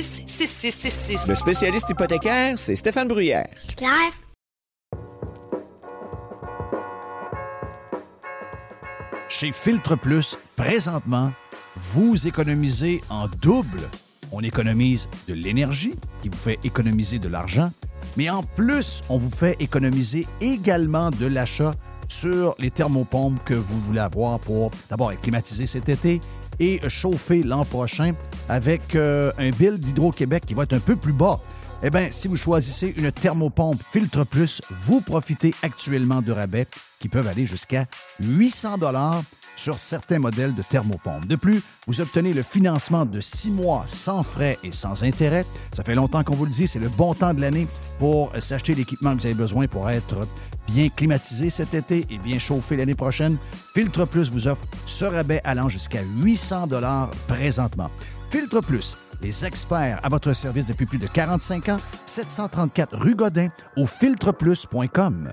[0.00, 1.28] 266-6666.
[1.28, 3.48] Le spécialiste hypothécaire, c'est Stéphane Bruyère.
[3.76, 4.12] Claire.
[9.28, 11.32] Chez Filtre Plus, présentement,
[11.76, 13.82] vous économisez en double.
[14.32, 17.70] On économise de l'énergie, qui vous fait économiser de l'argent,
[18.16, 21.72] mais en plus, on vous fait économiser également de l'achat
[22.08, 26.20] sur les thermopompes que vous voulez avoir pour d'abord être climatisé cet été
[26.60, 28.12] et chauffer l'an prochain
[28.48, 31.40] avec euh, un bill d'Hydro-Québec qui va être un peu plus bas.
[31.82, 36.66] Eh bien, si vous choisissez une thermopompe Filtre Plus, vous profitez actuellement de rabais
[36.98, 37.86] qui peuvent aller jusqu'à
[38.20, 39.22] 800 dollars
[39.56, 41.26] sur certains modèles de thermopompe.
[41.26, 45.44] De plus, vous obtenez le financement de six mois sans frais et sans intérêt.
[45.72, 47.66] Ça fait longtemps qu'on vous le dit, c'est le bon temps de l'année
[47.98, 50.20] pour s'acheter l'équipement que vous avez besoin pour être
[50.72, 53.36] bien climatisé cet été et bien chauffé l'année prochaine.
[53.74, 57.90] Filtre Plus vous offre ce rabais allant jusqu'à 800 dollars présentement.
[58.30, 63.48] Filtre Plus, les experts à votre service depuis plus de 45 ans, 734 rue Godin
[63.76, 65.32] au filtreplus.com.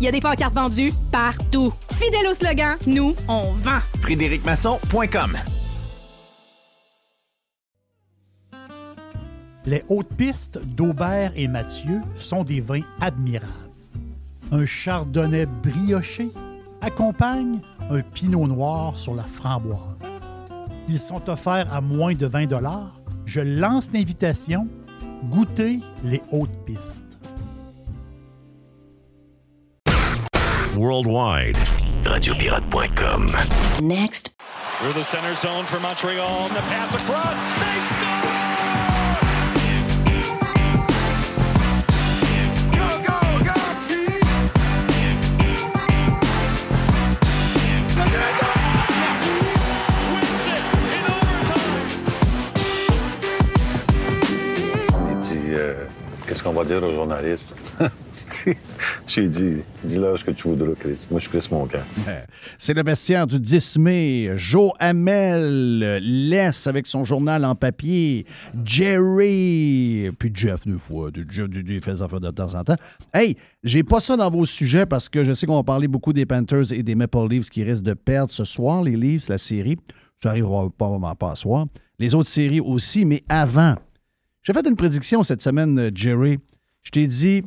[0.00, 1.72] Il y a des pancartes vendues partout.
[1.92, 3.80] Fidèle au slogan, nous, on vend.
[4.00, 5.36] FrédéricMasson.com
[9.66, 13.52] Les hautes pistes d'Aubert et Mathieu sont des vins admirables.
[14.52, 16.28] Un chardonnay brioché
[16.82, 17.60] accompagne
[17.90, 19.80] un pinot noir sur la framboise.
[20.88, 22.46] Ils sont offerts à moins de 20
[23.24, 24.68] Je lance l'invitation.
[25.30, 27.03] Goûtez les hautes pistes.
[30.76, 31.56] Worldwide.
[32.04, 33.86] Radiopirate.com.
[33.86, 34.34] Next.
[34.78, 36.46] Through the center zone for Montreal.
[36.46, 37.42] and The pass across.
[37.42, 38.54] They score!
[55.10, 55.74] Il dit euh,
[56.26, 57.53] Qu'est-ce qu'on va dire aux journalistes
[59.06, 61.06] J'ai dit Dis-leur ce que tu voudras, Chris.
[61.10, 61.78] Moi, je suis Chris Moncan.
[62.58, 64.32] C'est le vestiaire du 10 mai.
[64.36, 68.26] Joe Hamel laisse avec son journal en papier.
[68.64, 71.10] Jerry, puis Jeff deux fois.
[71.30, 72.76] Jeff du- fait ça de temps en temps.
[73.12, 76.12] Hey, j'ai pas ça dans vos sujets parce que je sais qu'on va parler beaucoup
[76.12, 79.38] des Panthers et des Maple Leafs qui risquent de perdre ce soir, les Leafs, la
[79.38, 79.76] série.
[80.22, 81.66] Ça arrivera pas vraiment pas à soir.
[81.98, 83.74] Les autres séries aussi, mais avant.
[84.42, 86.38] J'ai fait une prédiction cette semaine, Jerry.
[86.82, 87.42] Je t'ai dit,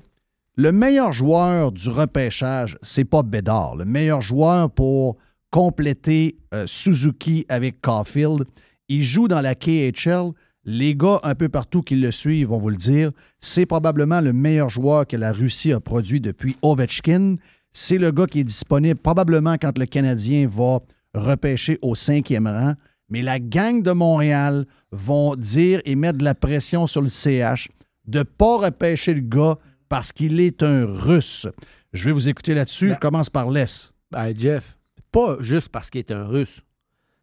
[0.57, 3.75] le meilleur joueur du repêchage, c'est pas Bédard.
[3.75, 5.17] Le meilleur joueur pour
[5.51, 8.43] compléter euh, Suzuki avec Caulfield,
[8.89, 10.31] il joue dans la KHL.
[10.65, 13.11] Les gars un peu partout qui le suivent vont vous le dire.
[13.39, 17.35] C'est probablement le meilleur joueur que la Russie a produit depuis Ovechkin.
[17.71, 20.79] C'est le gars qui est disponible probablement quand le Canadien va
[21.13, 22.73] repêcher au cinquième rang.
[23.09, 27.69] Mais la gang de Montréal vont dire et mettre de la pression sur le CH
[28.07, 29.57] de ne pas repêcher le gars
[29.89, 31.47] parce qu'il est un Russe.
[31.93, 32.93] Je vais vous écouter là-dessus.
[32.93, 33.65] Je commence par Les.
[34.11, 34.77] Ben, Jeff,
[35.11, 36.61] pas juste parce qu'il est un russe.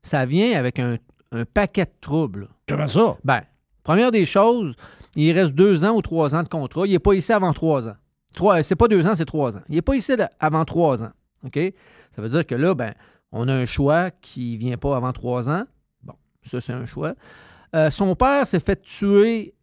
[0.02, 0.98] Ça vient avec un,
[1.32, 2.48] un paquet de troubles.
[2.68, 3.16] Comment ça?
[3.24, 3.42] Ben,
[3.82, 4.74] première des choses,
[5.16, 6.86] il reste deux ans ou trois ans de contrat.
[6.86, 7.96] Il n'est pas ici avant trois ans.
[8.34, 9.62] Trois, c'est pas deux ans, c'est trois ans.
[9.68, 11.12] Il n'est pas ici avant trois ans.
[11.44, 11.58] OK?
[12.16, 12.94] Ça veut dire que là, ben,
[13.32, 15.64] on a un choix qui vient pas avant trois ans.
[16.02, 17.14] Bon, ça, c'est un choix.
[17.76, 19.54] euh, son père s'est fait tuer.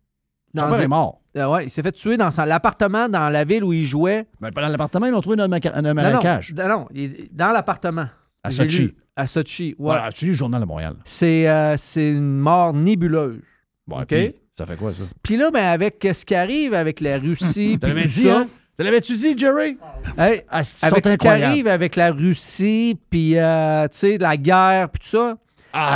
[0.55, 1.20] Son père est mort.
[1.37, 4.25] Euh, ouais, il s'est fait tuer dans son- l'appartement dans la ville où il jouait.
[4.41, 6.53] Ben, dans l'appartement, ils l'ont trouvé dans un un Non, non, marécage.
[6.57, 8.07] non, il dans l'appartement.
[8.43, 8.81] À Sochi.
[8.81, 8.95] lu.
[9.15, 9.75] À Sochi, ouais.
[9.77, 10.95] Voilà, tu lis le journal de Montréal.
[11.05, 13.39] C'est euh, c'est une mort nébuleuse.
[13.87, 14.07] Bon, OK?
[14.07, 15.03] puis, ça fait quoi, ça?
[15.23, 18.47] Puis là, ben, avec ce qui arrive avec la Russie, puis l'avais dit, hein?
[18.77, 19.77] Te l'avais-tu dit, Jerry?
[20.17, 24.89] Hey, Ah, avec ce qui arrive avec la Russie, puis euh, tu sais, la guerre,
[24.89, 25.37] puis tout ça,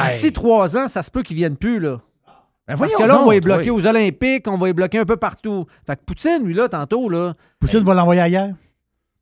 [0.06, 2.00] d'ici trois ans, ça se peut qu'ils viennent plus, là.
[2.68, 3.82] Ben, Parce que là, on va les bloquer oui.
[3.84, 5.66] aux Olympiques, on va les bloquer un peu partout.
[5.86, 8.54] Fait que Poutine, lui, là, tantôt, là, Poutine va l'envoyer ailleurs?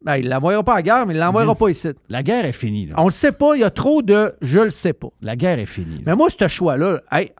[0.02, 1.90] ben, il l'envoyera pas à la guerre, mais il l'envoyera pas ici.
[2.10, 2.96] La guerre est finie, là.
[2.98, 5.08] On le sait pas, il y a trop de je le sais pas.
[5.22, 5.98] La guerre est finie.
[5.98, 6.04] là.
[6.08, 7.32] Mais moi, ce choix-là, hey,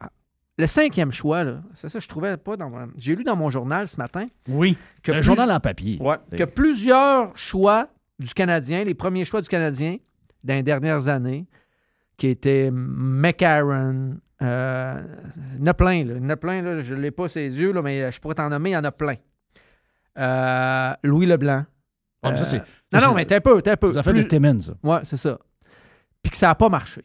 [0.56, 3.50] le cinquième choix, là, c'est ça, je trouvais pas dans mon- J'ai lu dans mon
[3.50, 4.76] journal ce matin Oui.
[5.02, 5.98] que, Un plus- journal en papier.
[6.00, 7.88] Ouais, que plusieurs choix
[8.18, 9.96] du Canadien, les premiers choix du Canadien
[10.42, 11.46] dans les dernières années,
[12.16, 15.02] qui étaient McCarron, euh,
[15.56, 16.14] il y en a plein, là.
[16.16, 16.80] Il y en a plein, là.
[16.80, 18.84] Je ne l'ai pas ses yeux, là, mais je pourrais t'en nommer, il y en
[18.84, 19.16] a plein.
[20.18, 21.64] Euh, Louis Leblanc.
[22.22, 23.92] Ah, mais ça, Euh, c'est- non, non, c'est- mais t'es un peu, t'es un peu.
[23.92, 24.72] Ça fait Plus- Timmins, ça.
[24.82, 25.38] Ouais, c'est ça.
[26.22, 27.02] Puis que ça n'a pas marché.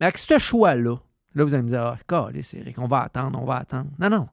[0.00, 0.96] Mais avec ce choix-là,
[1.34, 3.90] là, vous allez me dire, ah, calisse, Eric, on va attendre, on va attendre.
[3.98, 4.28] Non, non.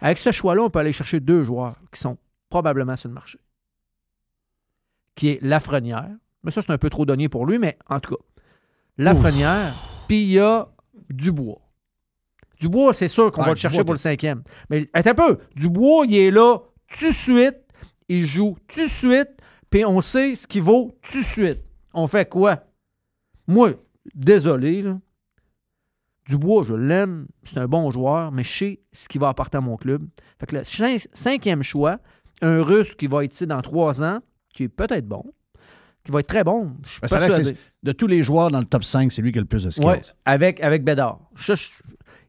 [0.00, 2.18] Avec ce choix-là, on peut aller chercher deux joueurs qui sont
[2.48, 3.38] probablement sur le marché.
[5.14, 6.10] Qui est Lafrenière.
[6.42, 8.22] Mais ça, c'est un peu trop donné pour lui, mais en tout cas,
[8.98, 9.74] Lafrenière,
[10.08, 10.66] puis il y a
[11.08, 11.60] Dubois.
[12.62, 14.42] Dubois, c'est sûr qu'on Ouais, va le Dubois, chercher pour le cinquième.
[14.70, 15.38] Mais attends un peu.
[15.56, 16.58] Dubois, il est là
[16.98, 17.56] tout de suite.
[18.08, 19.28] Il joue tout de suite.
[19.70, 21.62] Puis on sait ce qu'il vaut tout de suite.
[21.94, 22.64] On fait quoi?
[23.46, 23.72] Moi,
[24.14, 24.98] désolé, là.
[26.28, 27.26] Dubois, je l'aime.
[27.44, 30.06] C'est un bon joueur, mais je sais ce qu'il va apporter à mon club.
[30.38, 31.98] Fait que le cin- cinquième choix,
[32.42, 34.20] un Russe qui va être ici dans trois ans,
[34.54, 35.24] qui est peut-être bon,
[36.04, 36.72] qui va être très bon.
[36.84, 37.56] Je suis Ben, persuadé.
[37.82, 39.70] de tous les joueurs dans le top 5, c'est lui qui a le plus de
[39.70, 39.84] skills.
[39.86, 41.20] Ouais, avec, avec Bédard.
[41.36, 41.68] Ça, je-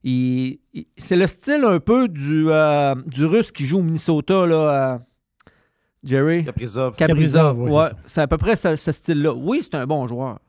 [0.04, 4.46] il- il- c'est le style un peu du, euh, du russe qui joue au Minnesota,
[4.46, 5.00] là, euh,
[6.04, 6.44] Jerry.
[6.44, 6.96] Kaprizov.
[6.96, 7.90] Kaprizov, Kaprizov, oui, ouais.
[8.06, 9.34] c'est à peu près ce, ce style-là.
[9.34, 10.40] Oui, c'est un bon joueur.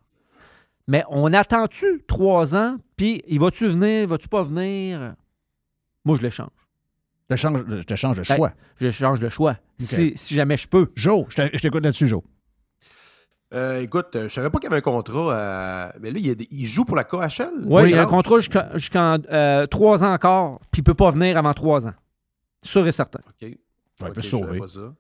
[0.88, 5.14] Mais on attend-tu trois ans, puis il va-tu venir, va-tu pas venir?
[6.04, 6.50] Moi, je l'échange.
[7.30, 8.52] Je te change, je te change de Ben, choix.
[8.76, 9.56] je change le choix.
[9.78, 10.90] Si, si jamais je peux.
[10.94, 12.22] Joe, je t'écoute là-dessus, Joe.
[13.54, 15.32] Euh, écoute, je savais pas qu'il y avait un contrat.
[15.34, 16.30] euh, Mais là, il,
[16.64, 17.50] a joue pour la KHL.
[17.66, 20.94] Oui, il y a un contrat jusqu'à- jusqu'en euh, trois ans encore, puis il peut
[20.94, 21.94] pas venir avant trois ans.
[22.62, 23.20] Sûr et certain.
[23.28, 23.42] OK.
[23.42, 23.56] Ouais,
[24.00, 24.58] Ok, il peut je sauver.
[24.58, 24.92] pas ça.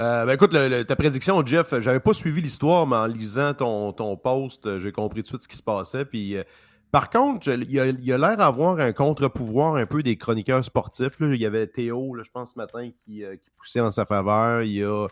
[0.00, 3.52] Euh, ben écoute, le- le- ta prédiction, Jeff, j'avais pas suivi l'histoire, mais en lisant
[3.54, 6.04] ton, ton post, j'ai compris tout de suite ce qui se passait.
[6.04, 6.44] Puis, euh,
[6.92, 11.18] par contre, il y a l'air d'avoir un contre-pouvoir un peu des chroniqueurs sportifs.
[11.20, 11.26] là.
[11.34, 14.04] Il y avait Théo, là, je pense, ce matin, qui, euh, qui poussait en sa
[14.06, 14.62] faveur.
[14.62, 15.06] Il y a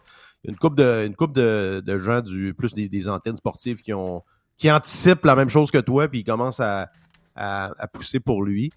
[0.47, 3.93] une couple de, une couple de, de gens, du, plus des, des antennes sportives, qui,
[3.93, 4.23] ont,
[4.57, 6.89] qui anticipent la même chose que toi, puis ils commencent à,
[7.35, 8.71] à- à pousser pour lui.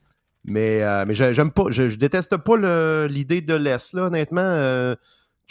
[0.46, 4.04] Mais, euh, mais j'ai- j'aime pas, je, je déteste pas le- l'idée de l'Est, là,
[4.04, 4.42] honnêtement.
[4.42, 4.96] euh,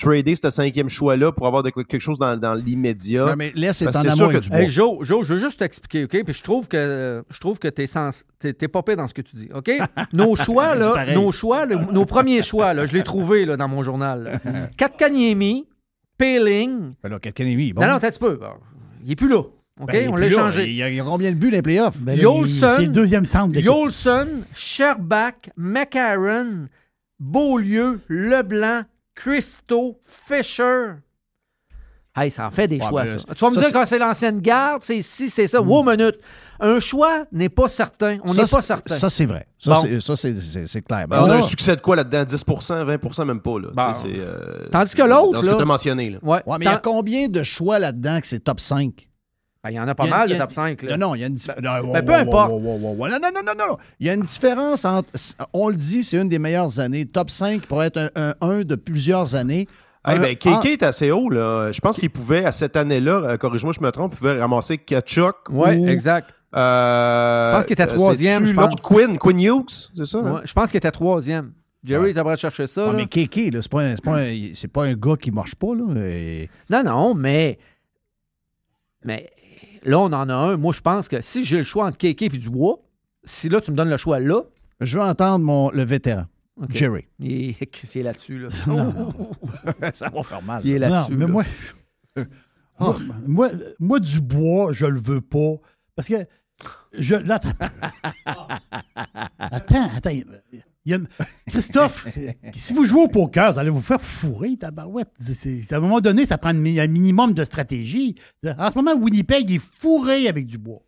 [0.01, 3.25] trader ce cinquième choix-là pour avoir de quelque chose dans, dans l'immédiat.
[3.27, 3.91] Non, mais laisse est en
[4.23, 4.31] amour.
[4.53, 6.23] Hey, Joe, Joe, je veux juste t'expliquer, OK?
[6.25, 8.25] Puis je trouve que je trouve que t'es sens...
[8.39, 9.69] t'es, t'es pas pire dans ce que tu dis, OK?
[10.12, 13.66] Nos choix, là, nos choix, le- nos premiers choix, là, je l'ai trouvé là, dans
[13.66, 14.41] mon journal.
[14.77, 15.66] Katkaniemi,
[16.19, 16.95] Payling.
[17.03, 17.81] Ben là, Kotkaniemi, bon.
[17.81, 18.39] Non, non, attends un petit peu.
[19.05, 19.39] Il est plus là.
[19.81, 19.93] OK?
[19.93, 20.66] Ben, On l'a changé.
[20.69, 21.99] Il y a, il y a combien de buts dans les playoffs?
[21.99, 23.55] Ben Yolson, C'est le deuxième centre.
[23.55, 23.61] de.
[23.61, 26.66] Yolson, Sherbach, McCarron,
[27.21, 28.83] Beaulieu, Leblanc,
[29.14, 30.95] Christo, Fisher.
[32.17, 33.25] Hey, ça en fait des Ouais, choix, mais ça.
[33.35, 35.61] Tu vas me ça, dire quand c'est l'ancienne garde, c'est ici, c'est ça.
[35.61, 36.19] Wow, minute.
[36.59, 38.19] Un choix n'est pas certain.
[38.25, 38.95] On n'est pas certain.
[38.97, 39.47] Ça, c'est vrai.
[39.61, 39.83] Ça, Bon.
[40.17, 41.07] c'est- clair.
[41.07, 42.25] Ben, on a un succès de quoi là-dedans?
[42.25, 43.61] 10% 20% même pas.
[43.61, 43.69] Là.
[43.73, 43.93] Bon.
[43.93, 46.11] Tu sais, c'est, euh, Tandis que l'autre, Dans ce que tu as mentionné.
[46.11, 46.19] Là.
[46.23, 46.43] Ouais.
[46.45, 49.09] ouais, mais il y a combien de choix là-dedans que c'est top 5?
[49.63, 50.83] Ben, il y en a pas a- mal a- top 5.
[50.83, 50.97] Là.
[50.97, 51.61] Non, non, il y a une différence.
[51.63, 52.51] ben, peu importe.
[52.51, 52.61] Non,
[52.99, 53.77] non, non, non, non.
[54.01, 55.11] Il y a une différence entre.
[55.53, 57.07] On le dit, c'est une des meilleures années.
[57.07, 59.69] Top 5 pourrait être un, un, un de plusieurs années.
[60.11, 61.29] Hey, Un- ben, KK est assez haut.
[61.31, 61.71] Là.
[61.73, 64.79] Je pense qu'il pouvait, à cette année-là, euh, corrige-moi, je me trompe, il pouvait ramasser
[64.79, 65.37] Kachuk.
[65.51, 66.29] Ouais, ou, exact.
[66.57, 68.71] euh, Je pense qu'il était euh, troisième, c'est-tu je pense.
[68.71, 70.19] L'autre Quinn, Quinn Hughes, c'est ça?
[70.19, 70.41] hein?
[70.45, 71.53] Je pense qu'il était troisième.
[71.85, 72.83] Jerry, tu devrais chercher ça.
[72.83, 72.93] Ouais, là.
[72.95, 74.21] mais Kéké, là, c'est pas, pas,
[74.73, 75.75] pas un gars qui marche pas.
[75.75, 76.07] Là.
[76.07, 77.59] Et- Non, non, mais.
[79.05, 79.31] Mais
[79.85, 80.57] là, on en a un.
[80.57, 82.81] Moi, je pense que si j'ai le choix entre Kéké et Dubois,
[83.25, 84.41] si là, tu me donnes le choix là.
[84.81, 86.25] Je veux entendre mon, le vétéran,
[86.71, 87.07] Jerry.
[87.19, 88.39] Il est, c'est là-dessus.
[88.41, 88.49] Là.
[89.93, 90.63] Ça va faire mal.
[90.65, 91.15] Il est Non, là-dessus.
[91.17, 91.31] mais là.
[91.33, 91.45] moi,
[92.79, 92.97] moi,
[93.27, 93.51] moi,
[93.81, 95.55] moi, du bois, je le veux pas.
[95.97, 96.27] Parce que.
[96.93, 97.53] Je, là, attends.
[99.39, 100.11] attends, attends.
[100.11, 100.25] il
[100.85, 100.99] y a-
[101.47, 102.09] Christophe,
[102.57, 105.11] si vous jouez au poker, vous allez vous faire fourrer, tabarouette.
[105.21, 106.55] C'est- c'est- à un moment donné, ça prend un
[106.89, 108.17] minimum de stratégie.
[108.59, 110.81] En ce moment, Winnipeg est fourré avec du bois.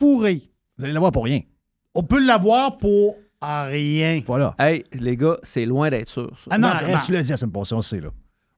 [0.00, 0.42] Fourré.
[0.76, 1.40] Vous allez l'avoir pour rien.
[1.94, 4.20] On peut l'avoir pour rien.
[4.26, 4.54] Voilà.
[4.58, 6.30] Hey, les gars, c'est loin d'être sûr.
[6.38, 6.48] ça.
[6.50, 8.10] Ah non, arrête, tu l'as dit la semaine passée, on sait, là.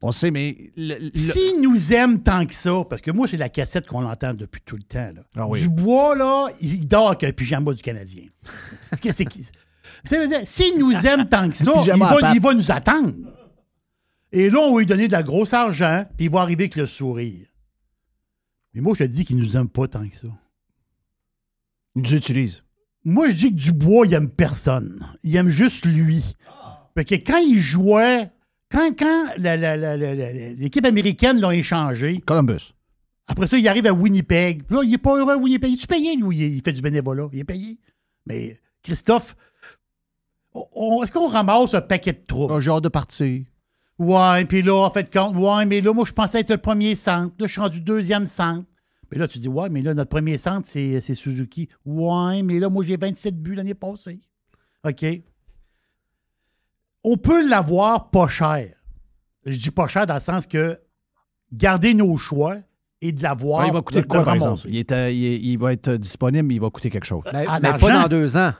[0.03, 0.73] On sait, mais.
[0.77, 4.63] le- nous aime tant que ça, parce que moi, c'est la cassette qu'on entend depuis
[4.65, 5.11] tout le temps.
[5.15, 5.23] Là.
[5.37, 5.61] Ah oui.
[5.61, 8.25] Dubois, là, il dort avec un pyjama du Canadien.
[8.93, 9.41] Qu'est-ce que c'est qui?
[9.45, 12.35] Tu sais, je veux dire, S'il nous aime tant que ça, il à va, pattes.
[12.35, 13.13] il va nous attendre.
[14.33, 16.77] Et là, on va lui donner de la grosse argent, puis il va arriver avec
[16.77, 17.47] le sourire.
[18.73, 20.29] Mais moi, je te dis qu'il nous aime pas tant que ça.
[21.97, 22.63] Il nous utilise.
[23.05, 25.05] Moi, je dis que Dubois, il aime personne.
[25.23, 26.23] Il aime juste lui.
[26.95, 28.31] Fait que quand il jouait,
[28.71, 32.75] quand, quand l'équipe américaine l'a échangé, Columbus.
[33.27, 34.63] après ça, il arrive à Winnipeg.
[34.71, 35.71] Là, il n'est pas heureux à Winnipeg.
[35.71, 36.39] Il est payé, lui?
[36.39, 37.29] Il fait du bénévolat.
[37.33, 37.79] Il est payé.
[38.27, 39.35] Mais Christophe,
[40.55, 42.53] est-ce qu'on ramasse un paquet de troubles?
[42.53, 43.47] Un genre de parti.
[43.99, 46.95] Ouais, puis là, en fait, compte, ouais, mais là, moi, je pensais être le premier
[46.95, 47.35] centre.
[47.39, 48.65] Là, je suis rendu deuxième centre.
[49.11, 51.69] Mais là, tu dis, ouais, mais là, notre premier centre, c'est c'est Suzuki.
[51.85, 54.21] Ouais, mais là, moi, j'ai 27 buts l'année passée.
[54.87, 55.05] OK.
[57.05, 58.75] On peut l'avoir pas cher.
[59.47, 60.79] Je dis pas cher dans le sens que
[61.53, 62.59] garder nos choix
[63.01, 63.61] et de l'avoir.
[63.63, 64.61] Ouais, il va coûter de- quoi, de par exemple?
[64.69, 67.23] Il, est, euh, il, est- il va être disponible, mais il va coûter quelque chose.
[67.33, 68.53] Mais, Ah, mais pas dans deux ans.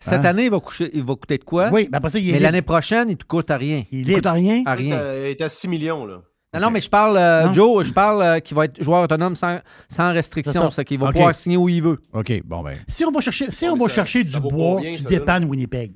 [0.00, 0.30] Cette Hein?
[0.30, 1.70] année, il va, coucher- il va coûter de quoi?
[1.70, 3.84] Oui, mais après ça, il est Mais l'année prochaine, il te coûte à rien.
[3.92, 4.62] Il Il coûte à rien?
[4.66, 4.96] À rien.
[4.96, 6.22] Il est à 6 millions, là.
[6.54, 7.52] Non, non, mais je parle, euh, Non.
[7.54, 10.70] Joe, je parle euh, qu'il va être joueur autonome sans, sans C'est restriction.
[10.70, 10.84] ça.
[10.84, 11.12] Qu'il va OK.
[11.14, 11.98] pouvoir signer où il veut.
[12.12, 12.76] OK, bon, ben.
[12.86, 14.92] Si on va chercher, si Ouais, on va ça- chercher ça du vaut bois, combien,
[14.92, 15.18] tu ça, là?
[15.18, 15.92] dépannes Winnipeg.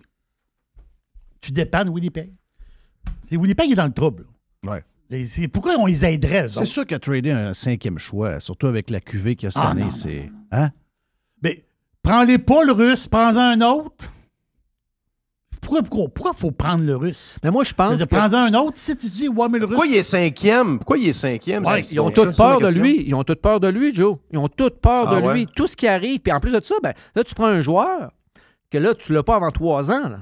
[1.41, 2.33] Tu dépannes Winnipeg.
[3.23, 4.25] C'est Winnipeg est dans le trouble.
[4.67, 4.83] Ouais.
[5.11, 6.67] Et c'est pourquoi on les aiderait, eux C'est autres?
[6.69, 9.71] sûr qu'à trader un cinquième choix, surtout avec la QV qu'il y a cette Ah,
[9.71, 10.31] année, non, c'est.
[10.51, 10.71] Hein?
[11.43, 11.65] Mais
[12.03, 14.07] prends-les pas le russe, prends-en un autre.
[15.61, 17.37] Pourquoi, pourquoi, pourquoi faut prendre le russe?
[17.43, 19.75] Mais moi, je pense que Prends-en un autre, si tu dis, ouais, mais le russe.
[19.75, 20.79] Pourquoi il est cinquième?
[20.79, 21.65] Pourquoi il est cinquième?
[21.67, 23.05] Ouais, ils ont toute peur de lui.
[23.07, 24.19] Ils ont toute peur de lui, Joe.
[24.33, 25.35] Ils ont toute peur Ah de ouais?
[25.35, 25.47] lui.
[25.47, 26.21] Tout ce qui arrive.
[26.21, 28.13] Puis en plus de ça, ben, là, tu prends un joueur
[28.71, 30.09] que là, tu l'as pas avant trois ans.
[30.09, 30.21] là.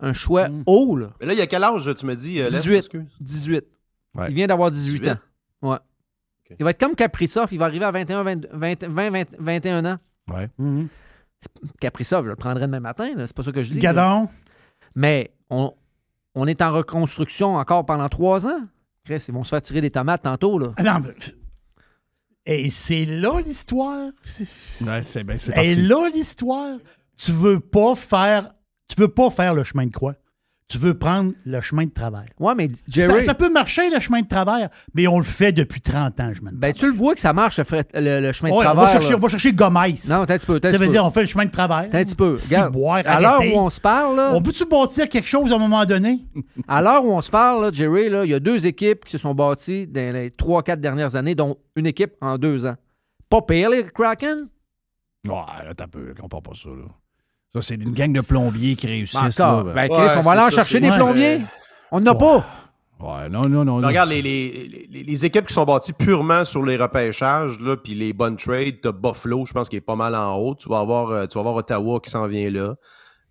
[0.00, 0.62] Un choix Mm.
[0.66, 1.10] haut, là.
[1.20, 2.40] Mais là, il y a quel âge, tu me dis?
[2.40, 2.76] euh, Les, 18.
[2.76, 3.04] excuse?
[3.20, 3.64] 18.
[4.16, 4.26] Ouais.
[4.30, 5.10] Il vient d'avoir 18, 18.
[5.12, 5.68] ans.
[5.70, 5.76] Ouais.
[6.58, 7.48] Il va être comme Kaprizov.
[7.52, 9.98] Il va arriver à 21, 20, 20, 20, 20, 21 ans.
[10.32, 10.48] Ouais.
[10.58, 10.88] Mhm.
[11.80, 13.08] Kaprizov, je le prendrai demain matin.
[13.18, 13.80] C'est pas ça que je dis.
[13.80, 14.26] là.
[14.94, 15.72] Mais on,
[16.34, 18.60] on est en reconstruction encore pendant trois ans.
[19.04, 20.58] Chris, ils vont se faire tirer des tomates tantôt.
[20.58, 20.72] Là.
[20.76, 21.14] Ah non, mais-
[22.46, 24.10] Et c'est là l'histoire.
[24.22, 26.78] C'est ben, Et là l'histoire.
[27.16, 28.54] Tu veux pas faire.
[28.88, 30.14] Tu veux pas faire le chemin de croix.
[30.70, 32.26] Tu veux prendre le chemin de travers.
[32.38, 35.50] Ouais, mais Ça, Jerry, ça peut marcher, le chemin de travers, mais on le fait
[35.50, 38.20] depuis 30 ans, je me ben, tu le vois que ça marche, le, fret- le-
[38.20, 38.84] le chemin de on, travers.
[38.84, 39.16] va chercher, là.
[39.16, 39.94] on va chercher Gomez.
[40.08, 40.60] Non, t'as un petit peu.
[40.62, 40.92] ça veut peu.
[40.92, 41.88] dire, on fait le chemin de travers.
[41.90, 42.36] T'as un petit peu.
[42.70, 45.58] Boire, à l'heure où on se parle, là, On peut-tu bâtir quelque chose à un
[45.58, 46.24] moment donné?
[46.68, 49.10] à l'heure où on se parle, là, Jerry, là, il y a deux équipes qui
[49.10, 52.76] se sont bâties dans les trois, quatre dernières années, dont une équipe en deux ans.
[53.28, 54.46] Pas pire, les Kraken?
[55.26, 56.84] Ouais, là, t'as peu, compare pas ça, là.
[57.54, 59.38] Ça, c'est une gang de plombiers qui réussissent.
[59.38, 59.64] Ben, encore.
[59.64, 59.96] là, Ben, ben.
[59.96, 60.96] Chris, Ouais, on va aller en chercher des Ouais.
[60.96, 61.40] plombiers.
[61.90, 62.46] On n'en a pas.
[63.00, 63.76] Ouais, non, non, non.
[63.78, 67.94] Regarde, les, les, les, les équipes qui sont bâties purement sur les repêchages, là, puis
[67.94, 70.54] les bonnes trades, t'as Buffalo, je pense qu'il est pas mal en haut.
[70.54, 72.74] Tu vas avoir, euh, tu vas avoir Ottawa qui s'en vient là.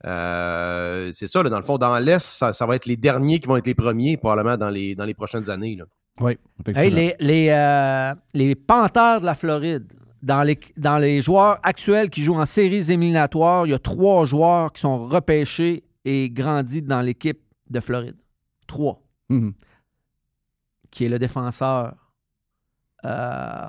[0.06, 3.40] Euh, c'est ça, là, dans le fond, dans l'Est, ça, ça va être les derniers
[3.40, 5.76] qui vont être les premiers, probablement, dans les, dans les prochaines années.
[5.78, 5.86] Là.
[6.22, 6.38] Oui,
[6.76, 12.10] Hey, les, les, euh, les Panthers de la Floride, dans les, dans les joueurs actuels
[12.10, 16.82] qui jouent en séries éliminatoires, il y a trois joueurs qui sont repêchés et grandis
[16.82, 18.16] dans l'équipe de Floride.
[18.68, 19.02] Trois.
[19.30, 19.54] Mhm.
[20.92, 21.96] Qui est le défenseur.
[23.06, 23.68] euh,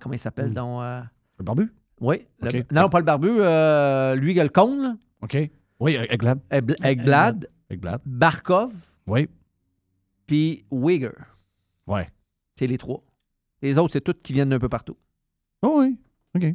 [0.00, 0.54] comment il s'appelle Mhm.
[0.54, 1.00] donc euh,
[1.38, 1.72] Le barbu?
[2.00, 2.26] Oui.
[2.40, 3.28] le- non, pas le barbu.
[3.30, 4.96] euh, lui, il a le cône, là.
[5.22, 5.36] OK.
[5.78, 7.46] Oui, Ekblad, Egglad.
[8.04, 8.72] Barkov,
[9.06, 9.28] Oui.
[10.26, 11.10] puis Wigger.
[11.86, 12.08] Ouais.
[12.58, 13.02] C'est les trois.
[13.62, 14.96] Les autres, c'est tous qui viennent d'un peu partout.
[15.62, 15.96] Oh oui.
[16.36, 16.54] OK.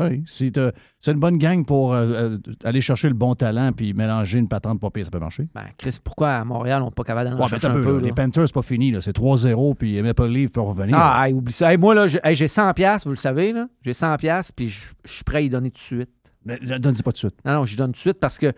[0.00, 0.22] Oui.
[0.28, 0.70] C'est euh,
[1.00, 4.46] c'est une bonne gang pour euh, euh, aller chercher le bon talent puis mélanger une
[4.46, 5.48] patente pas pire, ça peut marcher.
[5.56, 7.82] Ben, Chris, pourquoi à Montréal, on n'est pas capable d'aller en Ouais, chercher un peu,
[7.82, 7.92] peu?
[7.94, 8.00] là.
[8.02, 8.06] là?
[8.06, 8.92] Les Panthers, c'est pas fini.
[8.92, 9.00] là.
[9.00, 10.96] C'est 3-0 puis Maple Leaf peut revenir.
[10.96, 11.72] Ah, hey, oublie ça.
[11.72, 13.68] Hey, moi, là, j'ai hey, j'ai 100 pièces, vous le savez, là.
[13.82, 16.10] J'ai 100 pièces, puis je suis prêt à y donner tout de suite.
[16.44, 17.44] Mais ne donne pas tout de suite.
[17.44, 18.52] Non, non, je donne tout de suite parce que...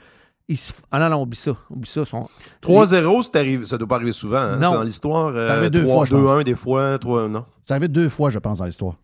[0.47, 1.57] ils se Ah non, non, oublie ça.
[1.71, 2.05] Oublie ça.
[2.05, 2.29] Sont...
[2.63, 4.37] 3-0, c'est arrivé- ça doit pas arriver souvent.
[4.37, 4.57] hein.
[4.59, 4.73] Non.
[4.73, 5.27] C'est dans l'histoire.
[5.29, 7.47] euh, Ça arrivé deux fois, je 3-2-1 des fois, 3 non.
[7.65, 8.97] Ça arrivé deux fois, je pense, dans l'histoire.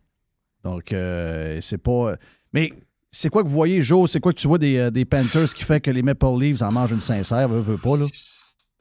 [0.67, 2.17] Donc, euh, c'est pas.
[2.53, 2.73] Mais
[3.13, 4.11] c'est quoi que vous voyez, Joe?
[4.11, 6.61] C'est quoi que tu vois des, euh, des Panthers qui fait que les Maple Leafs
[6.63, 7.49] en mangent une sincère?
[7.49, 8.07] Veut, veut pas, là?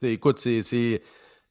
[0.02, 0.62] Écoute, c'est-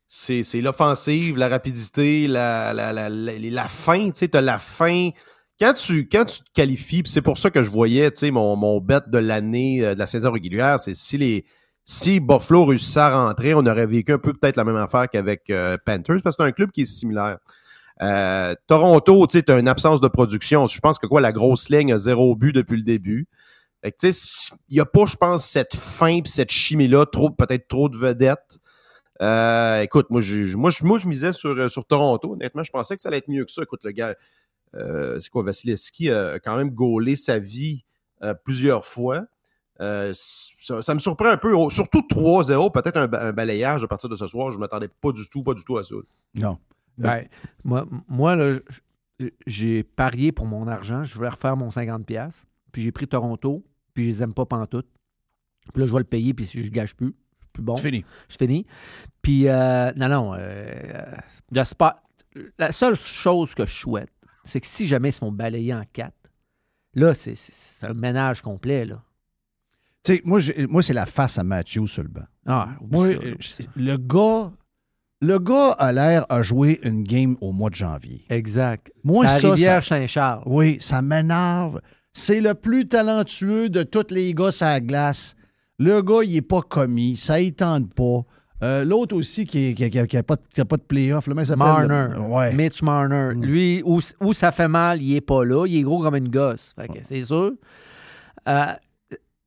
[0.09, 0.61] c'est.
[0.61, 4.07] L'offensive, la rapidité, la, la, la, la, fin.
[4.07, 5.11] Tu sais, t'as la fin.
[5.57, 8.57] Quand tu, quand tu te qualifies, c'est pour ça que je voyais, tu sais, mon,
[8.57, 11.45] mon bet de l'année euh, de la saison régulière, c'est si les.
[11.85, 15.43] Si Buffalo réussissait à rentrer, on aurait vécu un peu peut-être la même affaire qu'avec
[15.85, 17.37] Panthers, parce que c'est un club qui est similaire.
[18.01, 20.65] Euh, Toronto, tu sais, une absence de production.
[20.65, 23.27] Je pense que quoi, la grosse ligne a zéro but depuis le début.
[23.81, 27.05] Fait que, tu sais, il n'y a pas, je pense, cette fin pis cette chimie-là,
[27.05, 28.59] peut-être trop de vedettes.
[29.21, 32.33] Euh, écoute, moi, je, moi, je, misais sur, euh, sur Toronto.
[32.33, 33.63] Honnêtement, je pensais que ça allait être mieux que ça.
[33.63, 34.15] Écoute, le gars,
[35.19, 37.85] c'est quoi, Vasilevski a quand même gaulé sa vie
[38.43, 39.23] plusieurs fois.
[39.79, 41.53] Ça, me surprend un peu.
[41.53, 44.51] Oh, surtout 3-0, peut-être un, un balayage à partir de ce soir.
[44.51, 45.95] Je ne m'attendais pas du tout, pas du tout à ça.
[46.33, 46.57] Non.
[46.97, 47.23] Ben,
[47.63, 48.59] moi, moi là,
[49.47, 51.03] j'ai parié pour mon argent.
[51.03, 52.45] Je voulais refaire mon 50$.
[52.71, 53.65] Puis j'ai pris Toronto.
[53.93, 54.87] Puis je les aime pas pantoute.
[55.73, 56.33] Puis là, je vais le payer.
[56.33, 57.77] Puis si je gâche plus, c'est plus bon.
[57.77, 58.05] C'est fini.
[58.27, 58.65] C'est fini.
[59.21, 60.33] Puis, euh, non, non.
[60.37, 61.15] euh,
[61.51, 61.95] le spot,
[62.57, 64.11] la seule chose que je souhaite,
[64.43, 66.29] c'est que si jamais ils se font balayer en quatre,
[66.93, 67.35] là, c'est,
[67.83, 69.01] un ménage complet, là.
[70.03, 70.39] Tu sais, moi,
[70.69, 72.25] moi c'est la face à Matthew sur le banc.
[72.45, 73.63] Ah, Moi, euh, ça.
[73.75, 74.51] le gars,
[75.25, 78.25] le gars a l'air à jouer une game au mois de janvier.
[78.29, 78.91] Exact.
[79.03, 80.43] Moi, C'est à ça, Rivière ça- Saint-Charles.
[80.45, 81.81] Oui, ça m'énerve.
[82.13, 85.35] C'est le plus talentueux de tous les gars la glace.
[85.79, 87.17] Le gars, il n'est pas commis.
[87.17, 88.21] Ça ne tente pas.
[88.63, 91.27] Euh, L'autre aussi qui n'a pas, de- qui a pas de playoff.
[91.27, 91.65] Le mec s'appelle.
[91.65, 92.17] Marner.
[92.19, 92.53] Ouais.
[92.53, 92.55] Mm.
[92.55, 93.29] Mitch Marner.
[93.35, 95.65] Lui, où, où ça fait mal, il est pas là.
[95.67, 96.73] Il est gros comme une gosse.
[96.79, 97.51] Fait que c'est sûr.
[98.47, 98.65] Euh,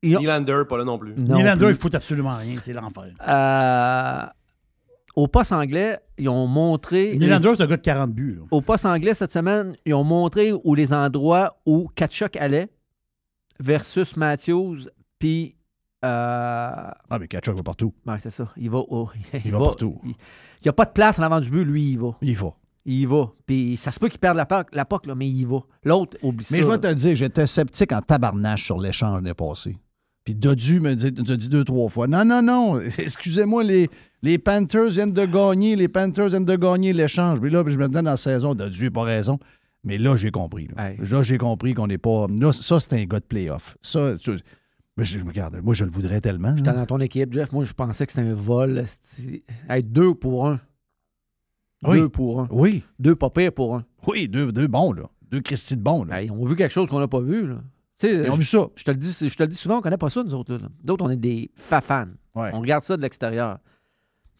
[0.03, 1.13] Nylander, pas là non plus.
[1.17, 2.55] Non Nylander, il fout absolument rien.
[2.59, 3.05] C'est l'enfer.
[3.27, 4.25] Euh,
[5.19, 7.17] au poste anglais, ils ont montré.
[7.17, 8.35] Nylander, c'est un gars de 40 buts.
[8.39, 8.45] là.
[8.51, 12.69] Au poste anglais cette semaine, ils ont montré où les endroits où Kachuk allait
[13.59, 14.77] versus Matthews,
[15.19, 15.55] puis.
[16.05, 16.07] Euh,
[17.09, 17.93] Ah, mais Kachuk va partout.
[18.05, 18.49] ouais, c'est ça.
[18.55, 19.09] Il va, oh,
[19.45, 19.99] Il va partout.
[20.05, 20.13] Il
[20.65, 22.11] n'y a pas de place en avant du but, lui, il va.
[22.21, 22.53] Il va.
[22.85, 23.31] Il va.
[23.45, 25.59] Puis ça se peut qu'il perde la POC, la POC, là, mais il va.
[25.83, 26.55] L'autre, oublie ça.
[26.55, 29.77] Mais je vais te le dire, j'étais sceptique en tabarnache sur l'échange l'année passée.
[30.23, 33.89] Puis Dodu me dit, a dit deux, trois fois Non, non, non, excusez-moi, les,
[34.21, 37.39] les Panthers viennent de gagner, les Panthers viennent de gagner l'échange.
[37.39, 39.39] Puis là, je me dis dans la saison, Dodu n'a pas raison.
[39.83, 40.67] Mais là, j'ai compris.
[40.75, 42.27] Là, Là, j'ai compris qu'on n'est pas.
[42.27, 43.77] Là, ça, c'est un gars de playoff.
[43.81, 44.37] Ça, tu-
[44.97, 46.53] mais je, regarde, moi, je le voudrais tellement.
[46.57, 47.53] J'étais dans ton équipe, Jeff.
[47.53, 48.83] Moi, je pensais que c'était un vol.
[49.69, 50.59] Être deux pour un.
[51.83, 51.99] Oui.
[51.99, 52.47] Deux pour un.
[52.51, 52.83] Oui.
[52.99, 53.85] Deux pas pire pour un.
[54.05, 55.03] Oui, deux, deux bons, là.
[55.31, 56.21] Deux Christy de bons, là.
[56.21, 57.61] Ils ont vu quelque chose qu'on n'a pas vu, là.
[57.99, 58.67] Tu sais, Ils ont vu ça.
[58.75, 60.59] Je te le dis, je te le dis souvent, on connaît pas ça, nous autres.
[60.83, 62.07] D'autres, on est des fafans.
[62.35, 62.49] Ouais.
[62.53, 63.59] On regarde ça de l'extérieur.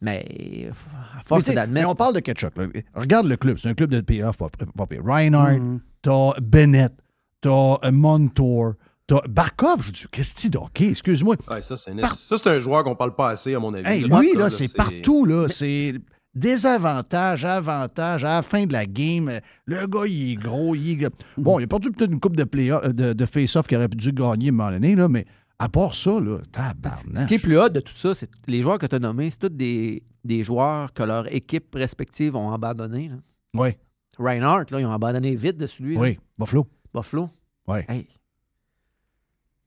[0.02, 1.50] Mais à Mais force
[1.86, 2.58] on parle de Ketchup.
[2.58, 2.68] là.
[2.96, 3.58] Regarde le club.
[3.58, 4.48] C'est un club de playoff, pas,
[4.78, 5.04] pas pire.
[5.04, 5.80] Reinhardt, Mm-hmm.
[6.02, 6.94] t'as Bennett,
[7.42, 7.50] t'as
[7.84, 8.74] euh, Montour,
[9.08, 9.82] t'as Barkov.
[9.84, 11.36] Je dis, Christy d'hockey, excuse-moi.
[11.52, 13.86] Ouais, ça, c'est une- ça, c'est un joueur qu'on parle pas assez, à mon avis.
[13.88, 15.48] Hey, Là, lui, Barkov, là, c'est partout, là.
[15.50, 15.94] C'est
[16.34, 18.24] désavantage, avantage.
[18.24, 20.76] À la fin de la game, le gars, il est gros.
[20.76, 21.10] Il est...
[21.38, 24.12] Bon, il a perdu peut-être une coupe de, play de, de face-off qu'il aurait dû
[24.14, 25.26] gagner à un moment donné, là, mais
[25.60, 27.28] à part ça, là, Ce tabarnak.
[27.28, 29.40] qui est plus hot de tout ça, c'est les joueurs que tu as nommés, c'est
[29.40, 33.10] tous des, des joueurs que leurs équipes respectives ont abandonné.
[33.10, 33.16] là.
[33.56, 33.70] Oui.
[34.18, 35.96] Reinhardt, là, ils ont abandonné vite dessus lui.
[35.96, 36.02] là.
[36.02, 36.68] Oui, Buffalo.
[36.94, 37.30] Buffalo.
[37.68, 37.80] Oui.
[37.88, 38.08] Hey.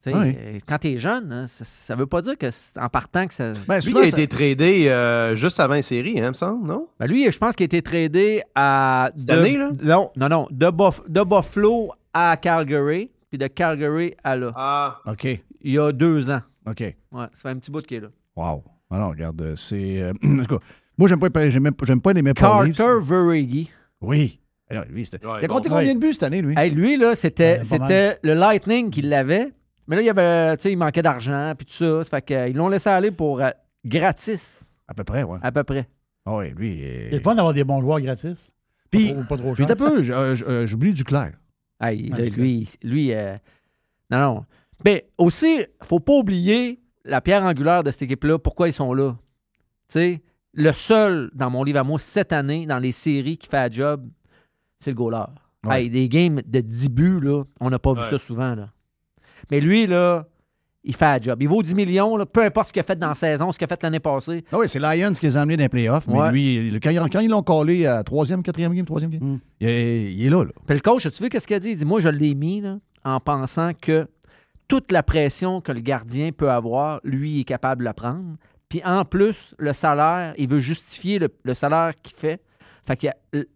[0.05, 0.37] Tu sais, Ouais.
[0.39, 3.27] euh, Quand tu es jeune, hein, ça, ça veut pas dire que c'est- en partant
[3.29, 3.53] que ça.
[3.69, 6.89] Ben, Lui, il a été tradé euh, juste avant les séries, hein, me semble, non?
[6.99, 9.11] Ben, lui, je pense qu'il a été tradé à.
[9.17, 9.71] Cette de- année, là?
[9.83, 10.49] Non, non, non.
[10.51, 14.53] De, Buff- de Buffalo à Calgary, puis de Calgary à là.
[14.57, 15.01] Ah.
[15.07, 15.41] OK.
[15.63, 16.41] Il y a deux ans.
[16.67, 16.81] OK.
[16.81, 18.09] Ouais, ça fait un petit bout qu'il est là.
[18.37, 18.65] Wow.
[18.91, 20.01] Ah non, regarde, euh, c'est.
[20.03, 20.65] euh, en tout cas,
[20.99, 22.23] moi, j'aime pas, j'aime, j'aime pas les.
[22.35, 22.71] Carter
[23.03, 23.71] Veregi.
[24.01, 24.39] Oui.
[24.71, 25.77] Eh non, lui, c'était- Ouais, il a compté bon.
[25.77, 26.55] combien de buts cette année, lui?
[26.57, 29.53] Hey, lui, là, c'était, Ouais, c'était le Lightning qui l'avait.
[29.87, 32.05] Mais là, il, y avait, tu sais, il manquait d'argent, puis tout ça.
[32.05, 33.51] Ça fait qu'ils l'ont laissé aller pour euh,
[33.85, 35.39] gratis, À peu près, ouais.
[35.43, 35.87] à peu près.
[36.25, 36.83] Ah oui, lui.
[36.85, 38.53] euh, C'est le fun d'avoir des bons joueurs gratis.
[38.91, 39.67] Puis, Pas trop, pas trop puis cher.
[39.67, 41.33] t'as peu, euh, euh, j'oublie Duclair.
[41.81, 43.37] Hey, là, lui, lui euh,
[44.11, 44.45] non, non.
[44.85, 49.17] Mais aussi, faut pas oublier la pierre angulaire de cette équipe-là, pourquoi ils sont là.
[49.89, 50.23] Tu sais,
[50.55, 53.71] le seul dans mon livre à moi cette année, dans les séries qui fait la
[53.71, 54.09] job,
[54.79, 55.25] c'est le goaler.
[55.67, 55.83] Ouais.
[55.85, 58.55] Hey, des games de 10 buts, là, on n'a pas vu ça souvent.
[58.55, 58.71] Là.
[59.51, 60.27] Mais lui, là,
[60.85, 61.41] il fait la job.
[61.41, 63.59] Il vaut 10 millions, là, peu importe ce qu'il a fait dans la saison, ce
[63.59, 64.45] qu'il a fait l'année passée.
[64.51, 66.33] Ah oui, c'est Lions qui les a amenés dans les playoffs, mais Ouais.
[66.33, 66.91] lui, le- quand,
[67.21, 70.51] ils- l'ont collé à troisième, quatrième game, troisième game, il, est, il est là, là.
[70.67, 71.71] Puis le coach, as-tu vu qu'est-ce qu'il a dit?
[71.71, 74.09] Il dit Moi, je l'ai mis là, en pensant que
[74.73, 78.37] toute la pression que le gardien peut avoir, lui, il est capable de la prendre.
[78.71, 82.41] Puis en plus, le salaire, il veut justifier le, le salaire qu'il fait.
[82.87, 83.07] Fait que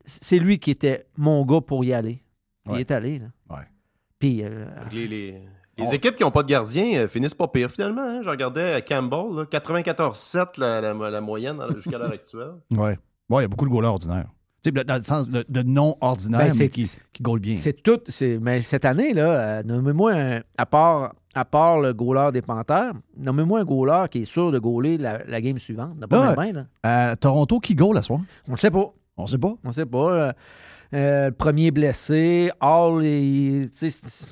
[0.05, 2.23] c'est lui qui était mon gars pour y aller.
[2.67, 2.75] Ouais.
[2.75, 3.19] Il est allé.
[3.21, 3.27] Là.
[3.49, 3.63] Ouais.
[4.19, 5.41] Puis euh, Les, les-
[5.79, 8.03] les équipes qui n'ont pas de gardien euh, finissent pas pire, finalement.
[8.03, 8.21] hein.
[8.23, 12.55] Je regardais à Campbell, là, 94-7 la, la- la moyenne jusqu'à l'heure actuelle.
[12.71, 12.99] Ouais.
[13.29, 14.29] Bon, il y a beaucoup de goalers ordinaires.
[14.71, 17.57] Dans le sens de, de non ordinaire, Ben, mais qui, qui bien.
[17.57, 18.01] c'est tout.
[18.41, 20.41] Mais cette année, là, euh, nommez-moi un.
[20.59, 24.59] À part, à part le goaler des Panthers, nommez-moi un goaler qui est sûr de
[24.59, 25.93] gauler la, la game suivante.
[25.97, 26.67] Il y en a pas Là, même, là.
[26.83, 28.21] À Toronto, qui goal la soir?
[28.49, 28.93] On ne sait pas.
[29.17, 29.55] On sait pas?
[29.65, 30.13] On sait pas.
[30.13, 30.33] euh,
[30.95, 33.03] euh, le premier blessé, Hall,
[33.73, 34.27] c'est-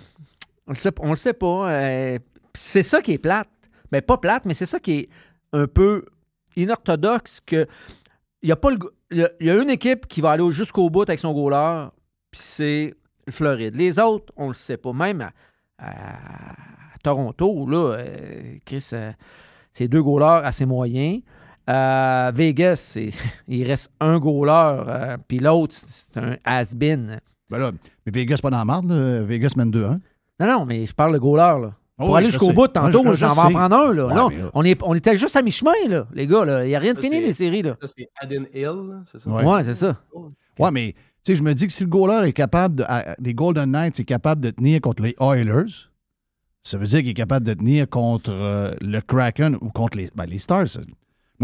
[0.66, 1.70] on le sait, on le sait pas.
[1.70, 2.18] euh,
[2.54, 3.48] c'est ça qui est plate.
[3.92, 5.08] Mais pas plate, mais c'est ça qui est
[5.52, 6.04] un peu
[6.56, 7.66] inorthodoxe que
[8.42, 8.78] il y a pas le
[9.14, 11.88] il y a, une équipe qui va aller jusqu'au bout avec son goaler,
[12.30, 12.94] puis c'est
[13.26, 13.76] le Floride.
[13.76, 14.92] Les autres, on le sait pas.
[14.92, 15.30] Même
[15.78, 15.92] à,
[16.94, 19.12] à Toronto, là, euh, Chris, euh,
[19.72, 21.22] c'est deux goalers assez moyens.
[21.66, 22.98] À Vegas,
[23.48, 27.20] il reste un goaler, euh, puis l'autre, c'est un has-been.
[27.48, 27.72] Ben là,
[28.04, 29.22] mais Vegas, pas dans la marde, là.
[29.22, 30.00] Vegas mène 2-1.
[30.40, 31.74] Non, non, mais je parle de goaler, là.
[31.96, 34.06] Oh Pour oui, aller jusqu'au bout, tantôt, je j'en vais en prendre un, là.
[34.06, 36.64] Ouais, non, mais on, est, on était juste à mi-chemin, là, les gars, là.
[36.64, 37.76] Il n'y a rien de fini, les séries, là.
[37.80, 39.30] Ça, c'est Aden Hill, c'est ça?
[39.30, 39.96] Ouais, c'est ça.
[40.58, 43.14] Ouais, mais tu sais, je me dis que si le goaler est capable, de, à-
[43.20, 45.70] les Golden Knights est capable de tenir contre les Oilers,
[46.64, 50.08] ça veut dire qu'il est capable de tenir contre euh, le Kraken ou contre les,
[50.16, 50.66] ben, les Stars.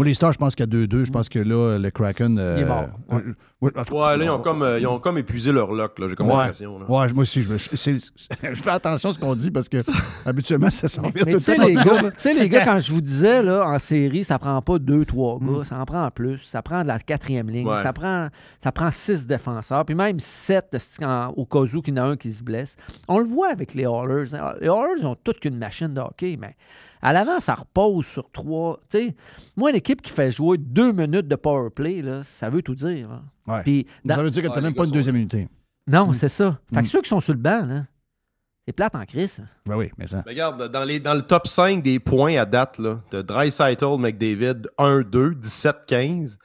[0.01, 1.05] Moi, les Stars, je pense qu'il y a 2-2.
[1.05, 2.39] Je pense que là, le Kraken.
[2.39, 2.85] euh, Il est mort.
[3.11, 3.19] euh,
[3.61, 3.71] ouais,
[4.17, 6.07] là, ils ont comme, euh, ils ont comme épuisé leur luck, là.
[6.07, 6.37] J'ai comme Ouais.
[6.37, 6.79] l'impression.
[6.79, 6.85] là.
[6.89, 8.11] Ouais, moi aussi, je, me- je- c'est-
[8.55, 9.77] je fais attention à ce qu'on dit parce que
[10.25, 12.65] habituellement, ça s'en vient Mais tout sais, le temps les gars, tu sais, les gars,
[12.65, 15.57] quand je vous disais, là, en série, ça prend pas deux, trois Mm.
[15.59, 16.39] gars, ça en prend plus.
[16.39, 17.67] Ça prend de la quatrième ligne.
[17.67, 17.83] Ouais.
[17.83, 18.29] Ça, prend,
[18.63, 22.03] ça prend six défenseurs, puis même sept esti, en- au cas où qu'il y en
[22.05, 22.75] a un qui se blesse.
[23.07, 24.31] On le voit avec les Hallers.
[24.61, 26.55] Les Hallers, ils ont toute qu'une machine de hockey, mais
[27.03, 28.79] à l'avant, ça repose sur trois.
[28.89, 29.15] Tu sais,
[29.57, 32.75] moi, une équipe qui fait jouer deux minutes de power play, là, ça veut tout
[32.75, 33.09] dire.
[33.09, 33.21] là.
[33.47, 33.63] Ouais.
[33.63, 35.47] Puis, Ça veut dire que tu Ouais, n'as même pas gars une sont deuxième unité.
[35.87, 36.59] Non, c'est ça.
[36.73, 36.83] Fait Mm.
[36.83, 37.85] que ceux qui sont sur le banc, là,
[38.65, 39.41] c'est plate en crise.
[39.65, 40.21] Ben oui, mais ça.
[40.25, 43.97] Mais regarde, dans, les, dans le top 5 des points à date, là, t'as Dreisaitl,
[43.97, 46.37] McDavid, 1-2, 17-15.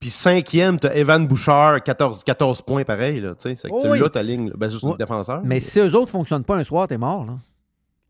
[0.00, 3.20] Puis cinquième, t'as Evan Bouchard, 14, 14 points pareil.
[3.20, 3.54] Là, tu sais.
[3.54, 4.00] C'est que Oh oui.
[4.00, 4.48] là ta ligne.
[4.48, 4.54] là.
[4.58, 4.90] Ben, c'est juste Ouais.
[4.92, 5.40] le défenseur.
[5.44, 7.24] Mais si eux autres ne fonctionnent pas un soir, t'es mort.
[7.24, 7.38] Là.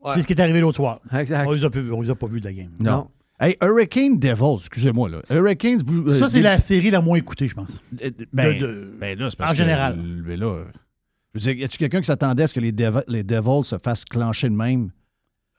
[0.02, 0.10] Ouais.
[0.14, 0.98] C'est ce qui est arrivé l'autre soir.
[1.16, 1.46] Exact.
[1.46, 2.72] On les a, on les a pas vus de la game.
[2.80, 3.08] Non.
[3.44, 5.18] Hey, Hurricane Devils, excusez-moi, là.
[5.30, 5.82] Hurricanes.
[5.84, 7.82] vous- Ça, euh, c'est des- la série la moins écoutée, je pense.
[8.02, 9.98] Euh, Ben, De- de- ben là, c'est parce en que, général.
[10.26, 10.64] ben là,
[11.34, 13.64] je veux dire, y a-tu quelqu'un qui s'attendait à ce que les, Dev- les Devils
[13.64, 14.90] se fassent clencher de même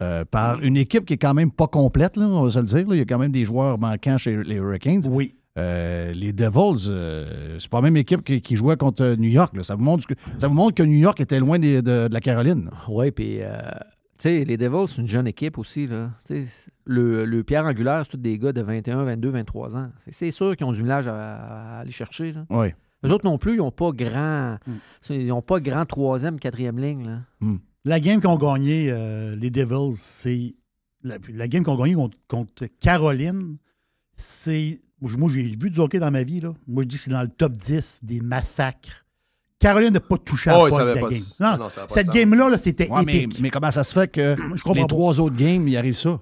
[0.02, 2.66] euh, par une équipe qui est quand même pas complète, là, on va se le
[2.66, 2.88] dire.
[2.88, 2.96] là?
[2.96, 5.04] Il y a quand même des joueurs manquants chez les Hurricanes.
[5.08, 5.36] Oui.
[5.58, 9.56] Euh, les Devils, euh, c'est pas la même équipe qui, qui jouait contre New York.
[9.56, 9.64] là.
[9.64, 12.14] Ça, vous montre que, ça vous montre que New York était loin des- de, de
[12.14, 12.70] la Caroline.
[12.90, 13.62] Oui, puis, euh,
[14.24, 15.88] sais, les Devils, c'est une jeune équipe aussi.
[15.88, 16.12] Là.
[16.86, 19.90] Le, le Pierre Angulaire, c'est tous des gars de 21, 22, 23 ans.
[20.10, 22.32] C'est- sûr qu'ils ont du village à, à aller chercher.
[22.32, 22.46] Là.
[22.50, 22.68] Oui.
[23.06, 24.58] Eux autres non plus, ils n'ont pas grand.
[25.10, 27.06] Ils n'ont pas grand troisième, quatrième ligne.
[27.06, 27.20] Là.
[27.84, 30.56] La game qu'ont gagné euh, les Devils, c'est.
[31.04, 33.58] La, la game qu'ont gagné contre, contre Caroline,
[34.16, 34.80] c'est.
[35.02, 36.40] Moi, j'ai vu du hockey dans ma vie.
[36.40, 36.54] Là.
[36.68, 39.05] Moi, je dis que c'est dans le top 10 des massacres.
[39.66, 41.24] Caroline n'a pas touché à Oh, la ça pointe avait de la pas de- game.
[41.40, 43.40] Non, non, ça avait pas de cette game-là, là, c'était Ouais, mais, épique.
[43.42, 44.88] mais comment ça se fait que Je comprends les pas.
[44.88, 46.20] trois autres games, il arrive ça?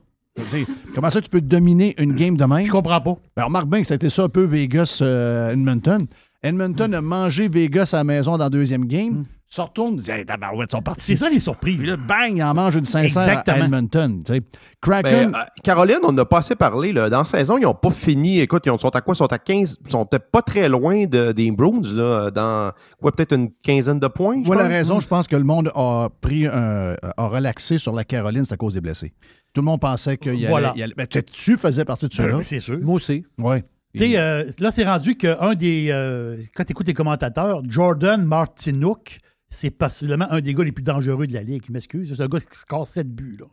[0.50, 0.66] Dire,
[0.96, 2.66] comment ça tu peux dominer une game de même?
[2.66, 3.16] Je comprends pas.
[3.36, 6.08] Ben, remarque bien que c'était ça un peu Vegas-Edmonton.
[6.42, 9.26] Edmonton a mangé Vegas à la maison dans la deuxième game.
[9.56, 11.06] Se retourne, dit Hey, tabarouette, ils sont partis.
[11.06, 11.78] C'est ça les surprises.
[11.78, 13.66] Puis là, bang, il en mange une 500 à Exactement.
[13.66, 14.20] Edmonton.
[14.26, 14.42] tu sais.
[14.82, 16.92] Kraken, Ben, euh, Caroline, on n'a pas assez parlé.
[16.92, 17.08] Là.
[17.12, 18.40] Dans la saison, ils n'ont pas fini.
[18.40, 19.14] Écoute, ils ont- sont à quoi?
[19.14, 19.78] Ils sont à 15.
[19.86, 24.00] Ils sont peut-être pas très loin de, des Bruins, là, dans quoi, peut-être une quinzaine
[24.00, 24.40] de points.
[24.42, 24.78] je voilà la pense.
[24.78, 28.56] raison, je pense que le monde a pris un- a relaxé sur la Caroline, c'est
[28.56, 29.14] à cause des blessés.
[29.54, 30.74] Tout le monde pensait qu'il y Voilà.
[30.98, 32.38] ben, tu- faisais partie de cela.
[32.38, 32.80] Ben, c'est sûr.
[32.82, 33.24] Moi aussi.
[33.38, 33.64] Ouais.
[33.96, 35.90] Tu sais, euh, là, c'est rendu qu'un des.
[35.92, 39.20] euh, quand tu écoutes les commentateurs, Jordan Martinook,
[39.54, 41.64] c'est possiblement un des gars les plus dangereux de la Ligue.
[41.68, 42.14] Je m'excuse.
[42.14, 43.38] C'est un gars qui score 7 buts.
[43.40, 43.46] Là.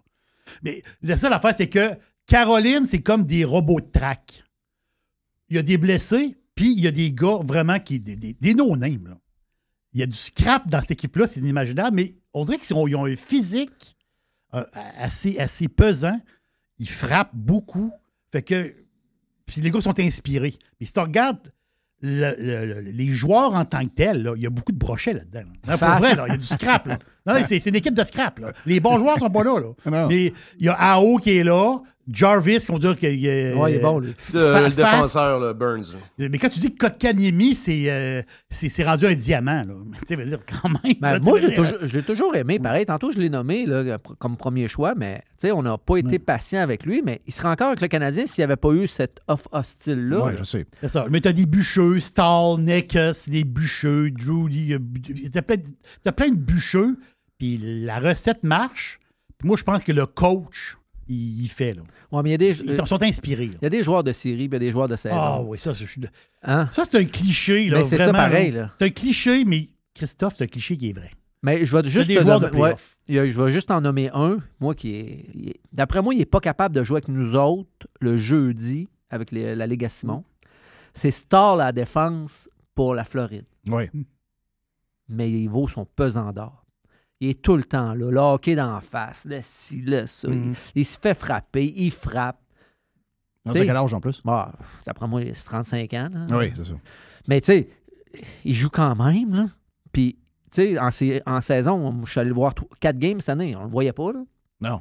[0.63, 1.97] Mais la seule affaire, c'est que
[2.27, 4.45] Caroline, c'est comme des robots de track.
[5.49, 8.01] Il y a des blessés, puis il y a des gars vraiment qui.
[8.01, 9.17] des, des, des no-names.
[9.93, 12.87] Il y a du scrap dans cette équipe-là, c'est inimaginable, mais on dirait qu'ils ont,
[12.87, 13.97] ils ont un physique
[14.55, 16.21] euh, assez, assez pesant.
[16.79, 17.93] Ils frappent beaucoup.
[18.33, 18.75] Fait que
[19.51, 20.55] puis les gars sont inspirés.
[20.79, 21.53] Mais si tu regardes
[22.03, 24.79] le- le- le- les joueurs en tant que tels, là, il y a beaucoup de
[24.79, 25.41] brochets là-dedans.
[25.67, 25.77] là.
[25.79, 26.87] Pour vrai, là, il y a du scrap.
[26.87, 26.99] Là.
[27.27, 28.39] Non, c'est, une équipe de scrap.
[28.39, 28.53] là.
[28.67, 29.59] Les bons joueurs sont pas là.
[29.61, 29.69] là.
[30.09, 31.79] Mais il y a AO qui est là,
[32.13, 33.55] Jarvis, qu'on dirait qu'il est.
[33.55, 34.15] Ouais, il est bon, lui.
[34.35, 35.85] Le, défenseur, là, Burns.
[36.19, 36.29] là.
[36.31, 39.65] Mais quand tu dis que Kotkaniemi, c'est, euh, c'est, c'est rendu un diamant.
[39.65, 39.75] Là.
[40.09, 40.95] Tu veux dire, quand même.
[41.01, 42.59] Ben, là, moi, je l'ai toujours, je l'ai toujours aimé.
[42.59, 45.99] Pareil, tantôt, je l'ai nommé là, comme premier choix, mais tu sais, on n'a pas
[45.99, 48.73] été patient avec lui, mais il serait encore avec le Canadien s'il n'y avait pas
[48.73, 50.25] eu cet off hostile-là.
[50.25, 50.67] Ouais, je sais.
[50.81, 51.07] C'est ça.
[51.11, 54.49] Mais t'as des bûcheux, Stahl, Nekus, des bûcheux, Drew,
[55.33, 55.57] t'as plein,
[56.03, 56.99] t'as plein de bûcheux,
[57.39, 58.99] puis la recette marche.
[59.39, 60.77] Puis moi, je pense que le coach,
[61.11, 61.75] il, il fait.
[61.75, 61.83] Là.
[62.13, 63.51] Ouais, mais il y a des, Ils sont inspirés.
[63.53, 65.17] il y a des joueurs de série, puis il y a des joueurs de saison.
[65.19, 65.87] Ah oui, ça, c'est-
[66.43, 66.69] Hein?
[66.71, 67.69] ça, c'est un cliché.
[67.69, 68.71] Là, Mais c'est ça pareil, là.
[68.79, 71.11] C'est un cliché, mais Christophe, c'est un cliché qui est vrai.
[71.43, 72.09] Mais je vais juste
[72.41, 72.75] nommer- ouais,
[73.09, 75.25] je vais juste en nommer un, moi qui est.
[75.35, 78.89] il est- D'après moi, il n'est pas capable de jouer avec nous autres le jeudi
[79.11, 80.23] avec les- la Ligue à Simon.
[80.93, 83.47] C'est Stall à la défense pour la Floride.
[83.67, 83.85] Oui.
[85.09, 86.65] Mais il vaut son pesant d'or.
[87.21, 88.11] Il est tout le temps là.
[88.11, 89.25] Le hockey d'en face.
[89.29, 90.29] Le ci, le ça.
[90.29, 90.55] Mhm.
[90.75, 91.73] il, il se fait frapper.
[91.77, 92.39] Il frappe.
[93.47, 94.21] On quel âge en plus?
[94.25, 94.53] bah,
[94.87, 96.09] D'après moi, c'est 35 ans.
[96.13, 96.37] là.
[96.39, 96.75] Oui, c'est ça.
[97.29, 97.69] Mais tu sais,
[98.45, 99.35] il joue quand même.
[99.35, 99.47] Là.
[99.93, 100.17] Puis,
[100.53, 103.57] tu sais, en, sa- en saison, je suis allé le voir 4 games cette année.
[103.57, 104.13] On le voyait pas.
[104.13, 104.21] Là.
[104.61, 104.81] Non.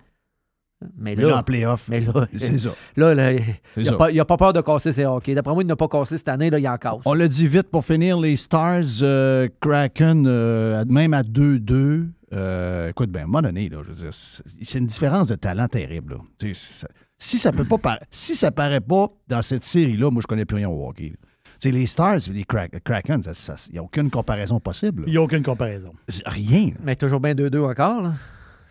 [0.98, 2.70] Mais, Mais là, là, en playoff, mais là, c'est ça.
[2.96, 5.34] Là, il n'a pas peur de casser ses hockey.
[5.36, 6.50] D'après moi, il n'a pas cassé cette année.
[6.50, 7.00] Là, il en casse.
[7.06, 12.08] On l'a dit vite pour finir, les Stars, euh, Kraken, euh, même à 2-2.
[12.34, 15.36] Euh, écoute, ben, à un moment donné, là, je veux dire, c'est une différence de
[15.36, 16.14] talent terrible.
[16.14, 16.20] là.
[16.40, 16.88] Tu sais, ça-
[17.18, 20.58] si ça peut pas si ça paraît pas dans cette série-là, moi, je connais plus
[20.58, 21.10] rien au hockey.
[21.10, 21.16] là.
[21.62, 25.04] Tu sais, les Stars et les Krak- Kraken, il n'y a aucune comparaison possible.
[25.08, 25.92] Il n'y a aucune comparaison.
[26.08, 26.68] C'est Rien.
[26.68, 26.74] là.
[26.84, 28.02] Mais toujours bien 2-2 encore.
[28.02, 28.14] là.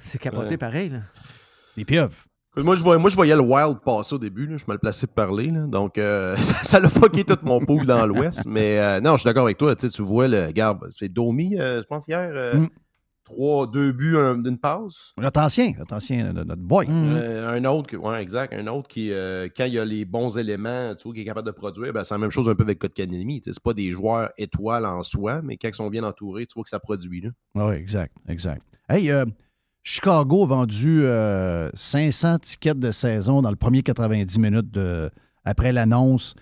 [0.02, 0.56] C'est capoté Ouais.
[0.56, 0.88] pareil.
[0.88, 1.00] Là.
[1.76, 2.14] Les pieuvres.
[2.54, 4.46] Écoute, Moi je, voyais, moi, je voyais le Wild passer au début.
[4.46, 4.52] là.
[4.52, 5.48] Je suis mal placé pour parler.
[5.50, 5.66] là.
[5.66, 8.46] Donc, euh, ça l'a fucké tout mon pool dans l'Ouest.
[8.46, 9.76] Mais euh, non, je suis d'accord avec toi.
[9.76, 12.30] Tu vois, le garde, c'est Domi, euh, je pense, hier.
[12.32, 12.68] euh, Mm.
[13.28, 15.12] Trois, deux buts, un- d'une passe.
[15.18, 16.86] Notre ancien, notre ancien, notre boy.
[16.88, 18.54] Euh, un autre, qui- ouais, exact.
[18.54, 21.24] Un autre qui, euh, quand il y a les bons éléments, tu vois, qui est
[21.24, 23.40] capable de produire, ben, c'est la même chose un peu avec Kotkanemi.
[23.40, 26.46] Tu sais, C'est pas des joueurs étoiles en soi, mais quand ils sont bien entourés,
[26.46, 27.20] tu vois que ça produit.
[27.20, 27.30] Là.
[27.54, 28.62] Oui, exact, exact.
[28.88, 29.26] Hey, euh,
[29.82, 35.10] Chicago a vendu euh, 500 tickets de saison dans le premier 90 minutes de,
[35.44, 36.34] après l'annonce.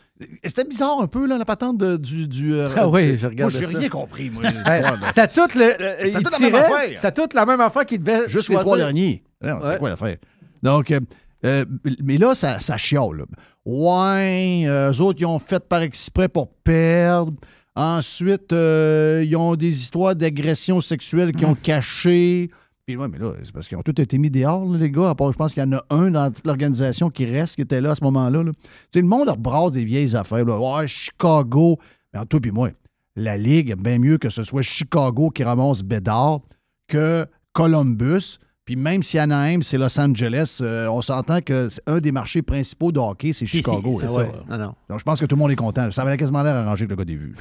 [0.45, 2.27] C'était bizarre un peu, là, la patente de- du.
[2.27, 4.97] du euh, Ah oui, de- je regarde Moi, j'ai rien compris, moi, l'histoire.
[5.09, 5.75] C'était tout le.
[5.79, 6.91] le- C'était toute la même affaire.
[6.99, 8.29] C'était toute la même affaire qu'il devait.
[8.29, 9.23] Juste les trois derniers.
[9.43, 10.17] Non, C'est quoi l'affaire?
[10.63, 11.01] Donc, euh,
[11.45, 11.65] euh,
[12.03, 13.19] mais là, ça, ça chiale.
[13.19, 13.25] là.
[13.67, 17.33] Ouais, euh, eux autres, ils ont fait par exprès pour perdre.
[17.75, 22.51] Ensuite, euh, ils ont des histoires d'agression sexuelle qu'ils ont cachées.
[22.87, 25.11] Puis, ouais, mais là, c'est parce qu'ils ont tous été mis dehors, là, les gars.
[25.11, 27.63] À part, je pense qu'il y en a un dans toute l'organisation qui reste, qui
[27.63, 28.45] était là à ce moment-là.
[28.45, 28.53] là.
[28.53, 30.45] Tu sais, le monde rebrasse des vieilles affaires.
[30.45, 30.57] Là.
[30.59, 31.79] Ouais, Chicago.
[32.15, 32.71] Mais en toi puis moi,
[33.17, 36.43] la Ligue, bien mieux que ce soit Chicago qui ramasse Bédard
[36.87, 38.39] que Columbus.
[38.65, 42.43] Puis même si Anaheim, c'est Los Angeles, euh, on s'entend que c'est un des marchés
[42.43, 43.95] principaux de hockey, c'est Si, si, Chicago.
[43.95, 44.27] ça.
[44.49, 44.75] Non, non.
[44.89, 45.91] Donc je pense que tout le monde est content.
[45.91, 47.35] Ça avait quasiment l'air arrangé que le gars des vues.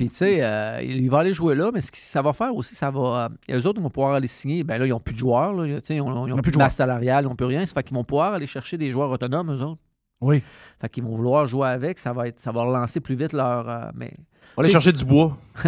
[0.00, 2.54] Puis, tu sais, euh, il va aller jouer là, mais ce que ça va faire
[2.56, 3.28] aussi, ça va.
[3.50, 4.64] euh, eux autres, ils vont pouvoir aller signer.
[4.64, 5.52] Ben là, ils n'ont plus de joueurs.
[5.52, 7.66] Là, Tu sais, ils n'ont plus de masse salariale, ils n'ont plus rien.
[7.66, 9.82] Ça fait qu'ils vont pouvoir aller chercher des joueurs autonomes, eux autres.
[10.22, 10.42] Oui.
[10.80, 11.98] Fait qu'ils vont vouloir jouer avec.
[11.98, 13.68] Ça va, être, ça va relancer plus vite leur.
[13.68, 14.10] euh, mais...
[14.56, 15.36] On va aller chercher du bois.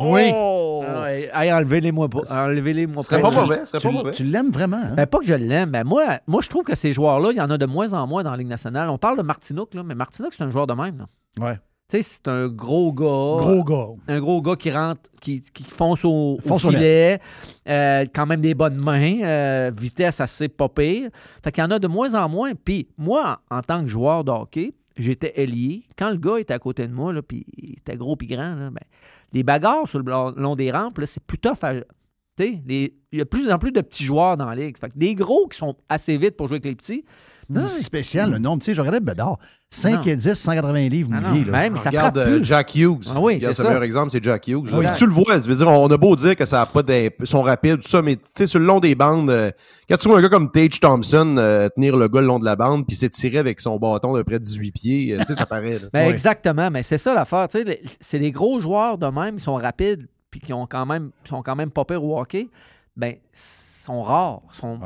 [0.00, 0.30] oui.
[0.34, 2.20] Ah ouais, hey, enlevez-les-moi pas.
[2.30, 4.12] Enlevez-les-moi Ce serait pas mauvais, ce serait pas Tu- mauvais.
[4.12, 4.92] Tu l'aimes vraiment, hein?
[4.94, 5.70] Ben, pas que je l'aime.
[5.70, 8.06] Ben, moi, moi, je trouve que ces joueurs-là, il y en a de moins en
[8.06, 8.90] moins dans la Ligue nationale.
[8.90, 10.98] On parle de Martinook, là, mais Martinook, c'est un joueur de même.
[10.98, 11.44] Là.
[11.46, 11.58] Ouais.
[11.90, 13.04] Tu sais, c'est un gros gars.
[13.42, 13.86] Gros gars.
[14.08, 17.18] Un gros gars qui rentre, qui, qui fonce au, au Fonce au filet.
[17.66, 19.22] euh, quand même des bonnes mains.
[19.24, 21.08] euh, vitesse assez pas pire.
[21.42, 22.52] Fait qu'il y en a de moins en moins.
[22.54, 25.84] Puis moi, en, tant que joueur de hockey, j'étais ailier.
[25.96, 28.54] Quand le gars était à côté de moi, là, puis il était gros puis grand,
[28.54, 28.84] là, ben,
[29.32, 30.04] les bagarres sur le
[30.36, 31.72] long des rampes, c'est tough à.
[32.38, 34.76] les- Il y a de plus en plus de petits joueurs dans la ligue.
[34.78, 37.04] Fait que des gros qui sont assez vite pour jouer avec les petits.
[37.50, 38.58] Non, c'est spécial, le nombre.
[38.58, 39.38] Tu sais, je regardais Bedard.
[39.70, 40.02] 5 Non.
[40.02, 41.44] et 10, 180 livres Ah mouillés.
[41.46, 42.44] même, ça Regarde frappe euh, plus.
[42.44, 43.04] Jack Hughes.
[43.14, 43.64] Ah oui, c'est le ça.
[43.64, 44.68] meilleur exemple, c'est Jack Hughes.
[44.72, 44.84] Oui.
[44.96, 47.14] Tu le vois, tu veux dire, on a beau dire que ça a pas des,
[47.24, 49.50] sont rapides, tout ça, mais tu sais, sur le long des bandes, euh,
[49.88, 52.44] quand tu vois un gars comme Tage Thompson euh, tenir le gars le long de
[52.44, 55.34] la bande puis s'étirer avec son bâton de près de 18 pieds, euh, tu sais,
[55.34, 55.78] ça paraît.
[55.78, 55.88] là.
[55.92, 56.10] Ben, Ouais.
[56.12, 57.48] Exactement, mais c'est ça l'affaire.
[57.48, 60.66] tu sais, les- C'est des gros joueurs de même qui sont rapides puis qui ont
[60.66, 62.48] quand même, sont quand même pas pires au hockey.
[62.96, 64.42] Ben, sont rares.
[64.52, 64.78] Sont...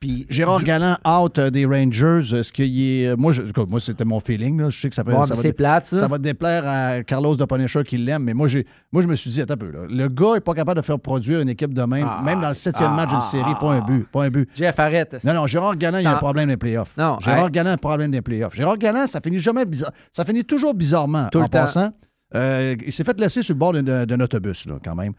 [0.00, 3.08] Puis, Gérard du- Galland, out euh, des Rangers, est-ce qu'il est.
[3.08, 4.60] euh, Moi, je- moi c'était mon feeling.
[4.60, 4.68] là.
[4.70, 6.06] Je sais que ça, fait, ça, va, dé- plate, ça.
[6.06, 9.30] va déplaire à Carlos de Punisher qui l'aime, mais moi, j'ai, moi, je me suis
[9.30, 9.70] dit, attends un peu.
[9.72, 12.40] Là, le gars n'est pas capable de faire produire une équipe de même, Ah, même
[12.40, 14.06] dans le septième ah, match d'une ah, série, ah, pas un but.
[14.12, 14.48] Pas un but.
[14.54, 15.18] Jeff, arrête.
[15.24, 16.96] Non, non, Gérard Galland, il y a un problème des playoffs.
[16.96, 17.50] Non, Gérard hey.
[17.50, 18.54] Galland a un problème des playoffs.
[18.54, 19.90] Gérard Galland, ça finit jamais bizarre.
[20.12, 21.58] Ça finit toujours bizarrement Tout en le temps.
[21.58, 21.90] passant.
[22.34, 25.12] Euh, il s'est fait laisser sur le bord d'un d'un autobus, là, quand même.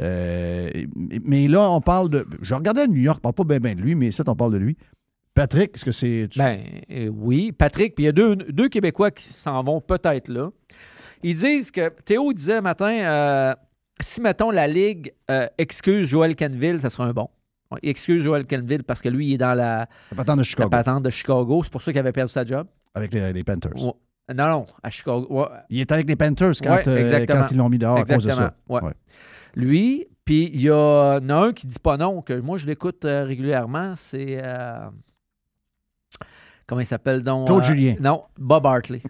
[0.00, 0.70] Euh,
[1.24, 2.26] mais là, on parle de.
[2.42, 4.58] Je regardais New York, on parle pas bien de lui, mais ça, on parle de
[4.58, 4.76] lui.
[5.34, 6.28] Patrick, est-ce que c'est.
[6.30, 6.60] tu- Ben
[6.90, 10.50] euh, oui, Patrick, puis il y a deux, deux Québécois qui s'en vont peut-être là.
[11.22, 13.54] Ils disent que Théo disait matin, euh,
[14.00, 15.12] si mettons la Ligue
[15.58, 17.28] excuse Joël Canville, ça serait un bon.
[17.82, 20.68] Il excuse Joël Canville parce que lui, il est dans la, La patente de Chicago.
[20.70, 21.62] patente de Chicago.
[21.64, 22.66] C'est pour ça qu'il avait perdu sa job.
[22.94, 23.72] Avec les, les Panthers.
[23.74, 23.92] Ouais.
[24.34, 25.26] Non, non, à Chicago.
[25.30, 25.46] ouais.
[25.70, 27.40] Il est avec les Panthers quand, Ouais, exactement.
[27.42, 28.54] quand ils l'ont mis dehors à cause de ça.
[29.56, 33.04] Lui, puis il y en a un qui dit pas non, que moi je l'écoute
[33.06, 34.38] euh, régulièrement, c'est.
[34.44, 34.90] euh,
[36.66, 37.96] comment il s'appelle donc Claude euh, Julien.
[37.98, 39.00] Non, Bob Hartley.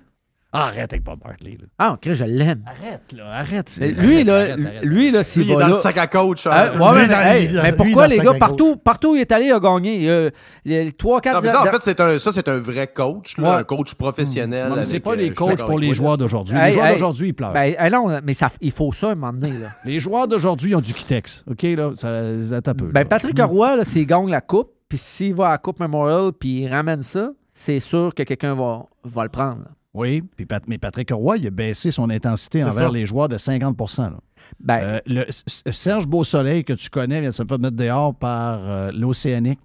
[0.58, 1.56] Arrête avec Bob Hartley.
[1.60, 1.66] là.
[1.78, 2.62] Ah, ok, je l'aime.
[2.66, 3.30] Arrête, là.
[3.32, 3.76] Arrête.
[3.80, 4.82] Mais Lui, là, arrête, arrête.
[4.84, 6.46] lui, là, s'il Lui, il est va dans le sac à coach.
[6.46, 9.12] Ah, ouais, mais, Lui, dans- hey, lui, mais dans pourquoi le les gars, partout, partout
[9.12, 10.08] où il est allé, il a gagné.
[10.08, 10.30] Euh,
[10.64, 13.36] les 3, 4 Non, mais ça, en fait, c'est un, ça, c'est un vrai coach,
[13.38, 13.56] là, Ouais.
[13.56, 14.68] un coach professionnel.
[14.70, 16.54] Non, mais c'est pas euh, les coachs pour les joueurs d'aujourd'hui.
[16.56, 17.52] Les joueurs d'aujourd'hui, ils pleurent.
[17.52, 19.58] Ben, non, mais ça, il faut ça à un moment donné.
[19.58, 19.68] Là.
[19.84, 21.44] les joueurs d'aujourd'hui ils ont du Kitex.
[21.50, 22.86] OK, là, ça, tape peu.
[22.86, 23.04] Ben.
[23.04, 26.62] Patrick Roy, là, s'il gagne la coupe, puis s'il va à la Coupe Memorial, puis
[26.62, 29.58] il ramène ça, c'est sûr que quelqu'un va, va le prendre.
[29.96, 32.92] Oui, puis Pat- mais Patrick Roy, il a baissé son intensité envers ça.
[32.92, 34.12] les joueurs de 50 là.
[34.60, 35.24] Ben, Euh, le,
[35.72, 39.58] Serge Beausoleil, que tu connais, vient de se faire mettre dehors par euh, l'Océanique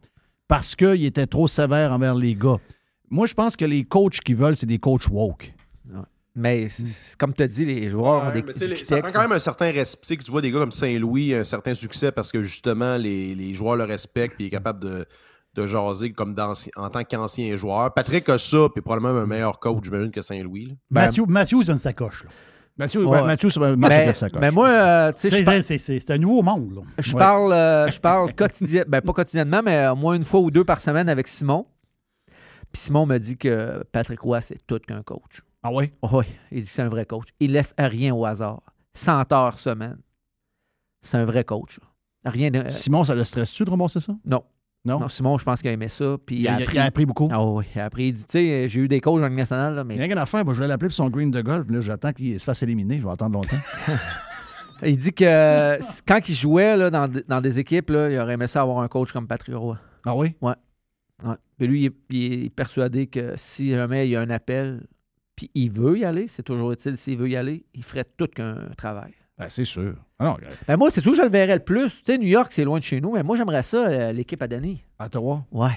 [0.47, 2.57] parce qu'il était trop sévère envers les gars.
[3.09, 5.53] Moi, je pense que les coachs qui veulent, c'est des coachs woke.
[6.33, 9.33] mais c'est comme tu as dit, les joueurs ont des, les- ça prend quand même
[9.33, 10.01] un certain respect.
[10.01, 12.95] Tu sais, que tu vois des gars comme Saint-Louis, un certain succès parce que justement,
[12.95, 15.05] les, les joueurs le respectent et il est capable de,
[15.53, 16.35] de jaser comme
[16.77, 17.93] en tant qu'ancien joueur.
[17.93, 20.65] Patrick a ça, puis probablement un meilleur coach, j'imagine, que Saint-Louis.
[20.67, 20.73] là.
[20.89, 22.23] Ben, Matthew, Matthews a une sacoche.
[22.23, 22.29] Là.
[22.77, 23.19] Mathieu, Ouais.
[23.19, 24.39] ouais, Mathieu, c'est un match mais, de sacoche.
[24.41, 26.73] mais moi, euh, tu sais, je C'est- un nouveau monde.
[26.75, 26.81] Là.
[26.99, 27.19] je Ouais.
[27.19, 30.63] parle, euh, je parle quotidien, ben pas quotidiennement, mais au moins une fois ou deux
[30.63, 31.67] par semaine avec Simon.
[32.71, 35.41] Puis Simon me dit que Patrick Roy, c'est tout qu'un coach.
[35.63, 35.91] Ah oui?
[36.13, 37.27] Oui, il dit que c'est un vrai coach.
[37.41, 38.61] Il laisse rien au hasard.
[38.93, 39.97] 100 heures semaine.
[41.01, 41.79] C'est un vrai coach.
[42.23, 42.59] Rien de.
[42.59, 44.13] euh, Simon, ça le stresse-tu de ramasser ça?
[44.25, 44.43] non.
[44.83, 44.99] Non?
[44.99, 46.17] Non, Simon, je pense qu'il a aimé ça.
[46.25, 46.75] Puis Il, il, a, appris.
[46.75, 47.27] il a appris beaucoup.
[47.31, 48.07] Ah oui, il a appris.
[48.07, 50.03] Il dit, tu sais, j'ai eu des coachs en Ligue nationale, là, Il n'y mais
[50.03, 50.43] a rien à faire.
[50.43, 51.67] Moi, je vais l'appeler pour son green de golf.
[51.69, 52.99] Là, j'attends qu'il se fasse éliminer.
[52.99, 53.57] Je vais attendre longtemps.
[54.83, 55.77] il dit que
[56.07, 58.87] quand il jouait là, dans, dans des équipes, là, il aurait aimé ça avoir un
[58.87, 59.77] coach comme Patrick Roy.
[60.05, 60.35] ah oui?
[60.41, 60.53] Ouais.
[61.59, 64.87] Puis lui, il est, il est persuadé que si jamais il y a un appel,
[65.35, 68.25] puis il veut y aller, c'est toujours utile, s'il veut y aller, il ferait tout
[68.25, 69.11] qu'un travail.
[69.41, 69.93] Ben, c'est sûr.
[70.19, 70.37] Ah non,
[70.67, 71.89] Ben moi, c'est sûr que je le verrais le plus.
[72.03, 74.41] Tu sais, New York, c'est loin de chez nous, mais moi, j'aimerais ça, euh, l'équipe
[74.41, 74.83] à Denis.
[74.99, 75.43] à Ottawa?
[75.51, 75.69] Ouais.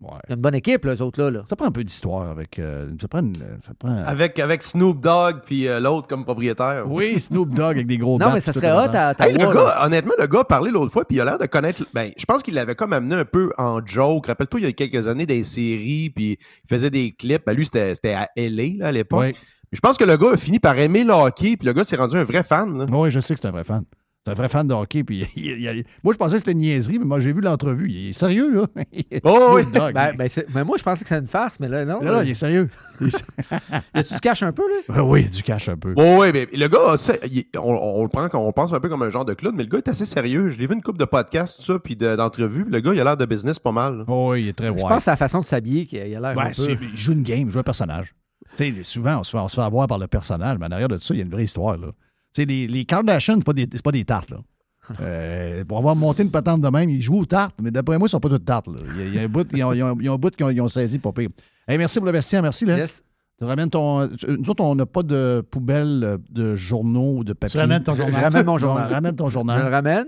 [0.00, 0.18] Ouais.
[0.30, 1.30] Une bonne équipe, là, eux autres, là.
[1.30, 1.42] là.
[1.46, 2.58] Ça prend un peu d'histoire avec.
[2.58, 3.20] euh, ça prend.
[3.20, 6.90] une- ça prend Avec, avec Snoop Dogg puis euh, l'autre comme propriétaire.
[6.90, 9.44] Oui, Snoop Dogg avec des gros Non, mais ça tout serait hot à Hey, le
[9.44, 9.54] Ottawa.
[9.54, 9.60] là.
[9.60, 11.84] gars, honnêtement, le gars a parlé l'autre fois, puis il a l'air de connaître.
[11.94, 14.26] Ben, je pense qu'il l'avait comme amené un peu en joke.
[14.26, 17.44] Rappelle-toi, il y a quelques années, des séries, puis il faisait des clips.
[17.46, 19.20] Ben, lui, c'était c'était à LA là, à l'époque.
[19.20, 19.36] Oui.
[19.72, 21.84] Mais Je pense que le gars a fini par aimer le hockey, puis le gars
[21.84, 22.78] s'est rendu un vrai fan.
[22.78, 22.86] là.
[22.90, 23.84] Oui, je sais que c'est un vrai fan.
[24.24, 25.02] C'est un vrai fan de hockey.
[25.02, 27.40] Puis il- il- il- moi, je pensais que c'était une niaiserie, mais moi, j'ai vu
[27.40, 27.88] l'entrevue.
[27.90, 28.66] Il est sérieux, là?
[29.24, 29.62] Oh, oui.
[29.72, 32.00] Ben, ben, mais moi, je pensais que c'était une farce, mais là, non.
[32.00, 32.68] Là, là, il est sérieux.
[33.00, 33.10] Il
[33.94, 35.02] a-tu du cash un peu, là?
[35.02, 35.94] oui, du cash un peu.
[35.94, 38.78] Bon, oui, mais le gars, a ça- il- on, on le prend, on pense un
[38.78, 40.50] peu comme un genre de clown, mais le gars est assez sérieux.
[40.50, 42.64] Je l'ai vu une couple de podcasts, tout ça, puis de- d'entrevues.
[42.68, 43.98] Le gars, il a l'air de business pas mal.
[43.98, 44.04] là.
[44.06, 46.04] Oh, oui, il est très Je pense que c'est la façon de s'habiller qu'il a
[46.06, 46.52] l'air un Ouais, peu.
[46.52, 48.14] c'est- il joue une game, il joue un personnage.
[48.56, 50.70] Tu sais, souvent, on se, fait, on se fait avoir par le personnage, mais en
[50.72, 51.76] arrière de ça, il y a une vraie histoire.
[51.76, 51.88] Là.
[52.34, 54.30] Tu les, les Kardashians, c'est pas, des- c'est pas des tartes.
[54.30, 54.38] Là.
[55.00, 58.08] Euh, pour avoir monté une patente de même, ils jouent aux tartes, mais d'après moi,
[58.08, 58.66] ils sont pas toutes tartes.
[58.66, 58.80] là.
[58.98, 60.68] Il, y a, un bout, ils, ont, ils ont- ils ont un bout qu'ils ont,
[60.68, 61.28] saisi, pas pire.
[61.68, 62.74] Hey, merci pour le vestiaire, merci Les.
[62.74, 63.04] Yes.
[63.38, 64.08] Tu ramènes ton.
[64.08, 67.60] tu- Nous autres, on n'a pas de poubelle euh, de journaux ou de papier.
[67.60, 68.14] ramènes ton Je- journal.
[68.14, 68.82] Je ramène mon journal.
[68.84, 69.68] Donc, ramène ton Je le journal.
[69.72, 70.06] ramène.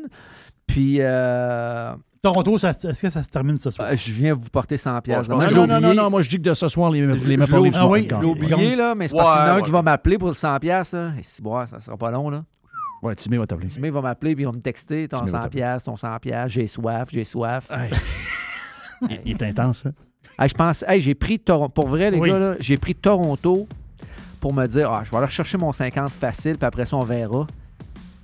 [0.67, 3.89] Puis, euh, Toronto, ça- est-ce que ça se termine ce soir?
[3.91, 5.29] euh, je viens vous porter 100 pièces.
[5.29, 7.37] Non, non, non, non, non, moi je dis que de ce soir, les, les l'ai
[7.37, 8.55] les ah oui, quand- je l'ai oublié.
[8.55, 9.73] oublié, là, mais c'est parce qu'il y en a un Ouais, qui ouais.
[9.73, 10.93] va m'appeler pour le 100 pièces.
[10.95, 11.13] là.
[11.19, 12.43] Et si, bon, ça sera pas long, là.
[13.03, 13.67] Ouais, Timé va t'appeler.
[13.69, 15.61] Timé va m'appeler, puis il va me texter ton Timé va 100 t'appeler.
[15.61, 17.69] pièces, ton 100 pièces, j'ai soif, j'ai soif.
[17.71, 17.91] Hey.
[19.11, 19.93] il, il est intense, hein?
[20.39, 21.69] Hey, je pense, hey, j'ai pris Toronto.
[21.69, 22.31] Pour vrai, les Oui.
[22.31, 23.69] gars, là, j'ai pris Toronto
[24.41, 27.01] pour me dire, ah, je vais aller chercher mon 50 facile, puis après ça, on
[27.05, 27.47] verra.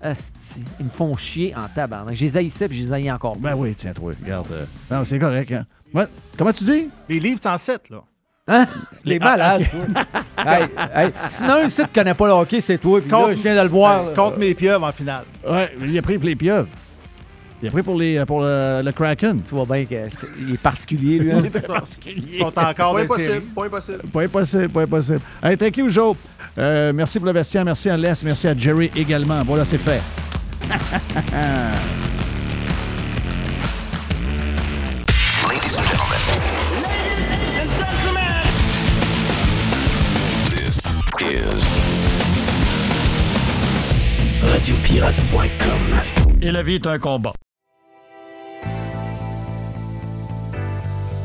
[0.00, 2.16] Asti, ils me font chier en tabarnak.
[2.16, 3.36] Je les haïssais, puis je les haïs encore.
[3.36, 4.46] Ben oui, tiens, toi, regarde.
[4.52, 5.66] euh, Non, c'est correct, hein?
[5.92, 6.06] Ouais,
[6.38, 6.88] Comment tu dis?
[7.08, 8.02] Les livres 107, là.
[8.48, 8.66] Hein?
[9.04, 10.04] Les Ah, malades, toi.
[10.46, 13.42] hey, hey, sinon, un site connaît pas le hockey, c'est toi, puis là, Contre- je
[13.42, 14.04] viens de le voir.
[14.06, 14.12] là.
[14.14, 15.24] Contre mes pieuvres en finale.
[15.48, 16.68] Ouais, il a pris pour les pieuvres.
[17.62, 19.42] Il a pris pour, les, pour le, le Kraken.
[19.42, 19.96] Tu vois bien qu'il
[20.54, 21.30] est particulier, lui.
[21.32, 21.42] hein?
[22.06, 23.98] Ils sont encore Pas impossible, pas impossible.
[24.12, 25.20] Pas impossible, pas impossible.
[25.42, 26.16] Hey, thank you, Joe.
[26.58, 29.40] Euh, merci pour le vestiaire, merci à Les, merci à Jerry également.
[29.44, 30.00] Voilà, c'est fait.
[35.48, 35.84] Ladies and
[37.70, 38.46] gentlemen.
[40.46, 40.78] This
[41.20, 41.64] is
[44.42, 45.82] Radiopirate.com.
[46.42, 47.32] Et la vie est un combat.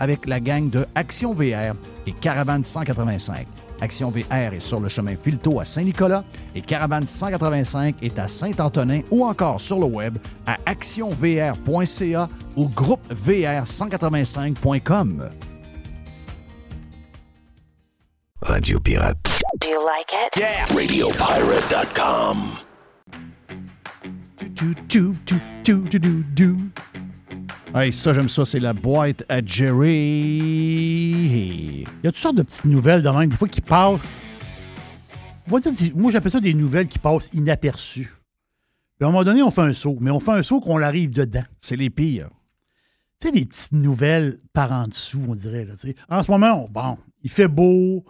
[0.00, 1.74] avec la gang de Action VR
[2.06, 3.46] et Caravane 185.
[3.80, 6.22] Action VR est sur le chemin Filto à Saint-Nicolas
[6.54, 15.30] et Caravane 185 est à Saint-Antonin ou encore sur le web à actionvr.ca ou groupevr185.com.
[18.40, 19.18] Radio Pirate.
[19.60, 20.36] Do you like it?
[20.36, 20.64] Yeah.
[20.74, 22.56] RadioPirate.com.
[27.74, 29.88] Hey, ça, j'aime ça, c'est la boîte à Jerry.
[31.84, 34.34] Il y a toutes sortes de petites nouvelles de même, des fois qui passent.
[35.48, 35.60] Moi,
[36.10, 38.12] j'appelle ça des nouvelles qui passent inaperçues.
[38.98, 40.80] Puis à un moment donné, on fait un saut, mais on fait un saut qu'on
[40.82, 41.42] arrive dedans.
[41.60, 42.28] C'est les pires.
[43.20, 45.64] Tu sais, des petites nouvelles par en dessous, on dirait.
[45.64, 45.72] Là,
[46.10, 48.04] en ce moment, on- bon, il fait beau,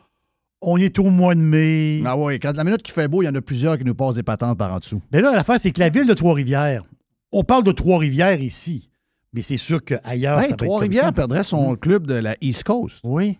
[0.60, 2.02] on est au mois de mai.
[2.04, 3.94] Ah oui, quand la minute qui fait beau, il y en a plusieurs qui nous
[3.94, 5.00] passent des patentes par en dessous.
[5.12, 6.82] Mais là, l'affaire, c'est que la ville de Trois-Rivières,
[7.30, 8.90] on parle de Trois-Rivières ici,
[9.32, 11.76] mais c'est sûr qu'ailleurs, ça va Trois-Rivières perdrait son Mm.
[11.78, 13.00] club de la East Coast.
[13.04, 13.38] Oui.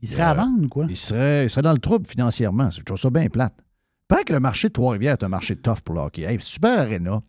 [0.00, 0.86] Il serait à vendre, quoi.
[0.88, 2.70] Il serait, il serait dans le trouble financièrement.
[2.70, 3.54] C'est toujours ça bien plate.
[4.06, 6.22] Pas que le marché de Trois-Rivières est un marché tough pour le hockey.
[6.22, 7.20] Hey, super arena,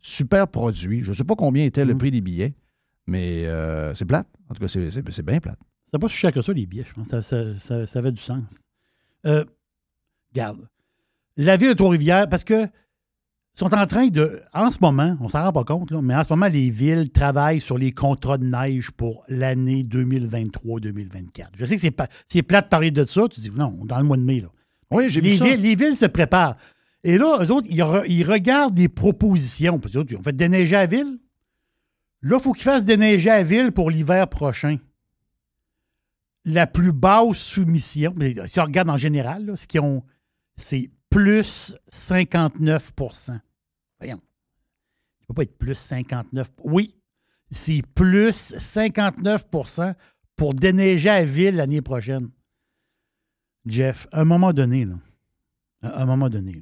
[0.00, 1.02] super produit.
[1.02, 2.54] Je ne sais pas combien était le prix des billets,
[3.06, 4.26] mais euh, c'est plate.
[4.50, 5.58] En tout cas, c'est- bien plate.
[5.92, 7.06] C'est pas si cher que ça, les billets, je pense.
[7.06, 8.64] Ça, ça- ça- ça avait du sens.
[9.24, 9.44] Euh,
[10.32, 10.68] regarde.
[11.36, 12.66] La ville de Trois-Rivières, parce que
[13.58, 16.22] sont en train de, en ce moment, on s'en rend pas compte, là, mais en
[16.24, 21.46] ce moment, les villes travaillent sur les contrats de neige pour l'année 2023-2024.
[21.54, 23.28] Je sais que c'est, pas, c'est plat de parler de ça.
[23.28, 24.40] Tu dis, non, dans le mois de mai.
[24.40, 24.48] Là.
[24.90, 25.44] Oui, j'ai les vu ça.
[25.46, 26.56] villes, les villes se préparent.
[27.02, 29.78] Et là, eux autres, ils, re- ils regardent des propositions.
[29.78, 31.18] Parce que eux autres, ils ont fait déneiger à la ville.
[32.22, 34.78] Là, il faut qu'ils fassent déneiger à la ville pour l'hiver prochain.
[36.44, 40.02] La plus basse soumission, mais si on regarde en général, là, ce qu'ils ont,
[40.56, 43.12] c'est plus 59 Voyons.
[43.12, 43.40] Ça
[45.28, 46.94] ne peut pas être plus 59 Oui,
[47.50, 49.46] c'est plus 59
[50.36, 52.30] pour déneiger à la ville l'année prochaine.
[53.66, 54.94] Jeff, à un moment donné, là,
[55.82, 56.52] à un moment donné,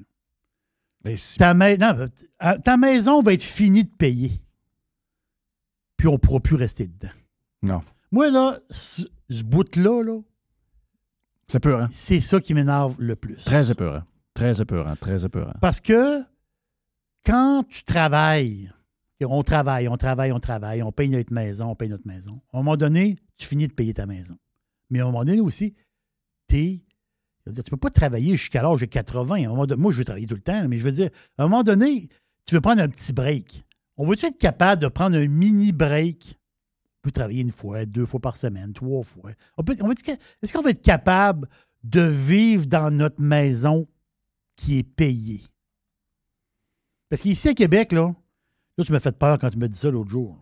[1.05, 1.95] là, ta, mai- non,
[2.43, 4.32] euh, ta maison va être finie de payer.
[5.97, 7.12] Puis on ne pourra plus rester dedans.
[7.62, 7.82] Non.
[8.11, 10.20] Moi, là, ce, ce bout-là, là,
[11.47, 11.89] C'est peur, hein?
[11.91, 13.36] c'est ça qui m'énerve le plus.
[13.45, 14.03] Très épeurant.
[14.32, 14.97] Très épeurant.
[14.97, 15.55] Très épeurant.
[15.61, 16.23] Parce que
[17.25, 18.71] quand tu travailles,
[19.23, 22.41] on travaille, on travaille, on travaille, on paye notre maison, on paye notre maison.
[22.53, 24.37] À un moment donné, tu finis de payer ta maison.
[24.91, 25.75] Mais à un moment donné aussi,
[26.49, 26.83] Tu
[27.47, 29.35] ne peux pas travailler jusqu'à l'âge de 80.
[29.35, 31.45] À un moment moi, je veux travailler tout le temps, mais je veux dire, à
[31.45, 32.09] un moment donné,
[32.47, 33.65] tu veux prendre un petit break.
[33.97, 36.39] On veut-tu être capable de prendre un mini break?
[36.99, 39.31] On peut travailler une fois, deux fois par semaine, trois fois.
[39.59, 41.49] Est-ce qu'on va être capable
[41.83, 43.87] de vivre dans notre maison
[44.57, 45.43] qui est payée?
[47.15, 48.12] Parce qu'ici à Québec, là,
[48.77, 50.36] là, tu m'as fait peur quand tu m'as dit ça l'autre jour.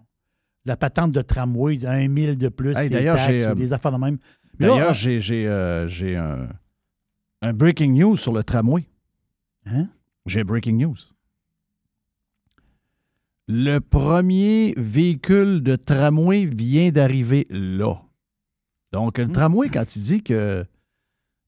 [0.64, 3.92] La patente de tramway, un mille de plus, Hey, d'ailleurs, taxes j'ai, euh, des affaires
[3.92, 4.16] de même.
[4.58, 6.48] D'ailleurs, j'ai, j'ai, euh, j'ai un,
[7.42, 8.88] un breaking news sur le tramway.
[9.66, 9.88] Hein?
[10.24, 10.96] J'ai breaking news.
[13.48, 18.00] Le premier véhicule de tramway vient d'arriver là.
[18.92, 19.22] Donc, Hmm.
[19.24, 20.64] le tramway, quand il dit que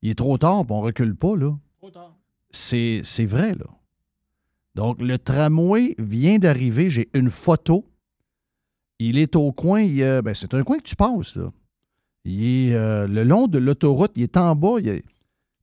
[0.02, 1.56] il est trop tard, on recule pas, là,
[2.50, 3.64] c'est, c'est vrai, là.
[4.74, 6.90] Donc, le tramway vient d'arriver.
[6.90, 7.84] J'ai une photo.
[8.98, 9.82] Il est au coin.
[10.00, 11.52] a- ben, c'est un coin que tu passes, là.
[12.24, 14.12] Il est euh, le long de l'autoroute.
[14.16, 14.76] Il est en bas.
[14.78, 15.02] Il y a, y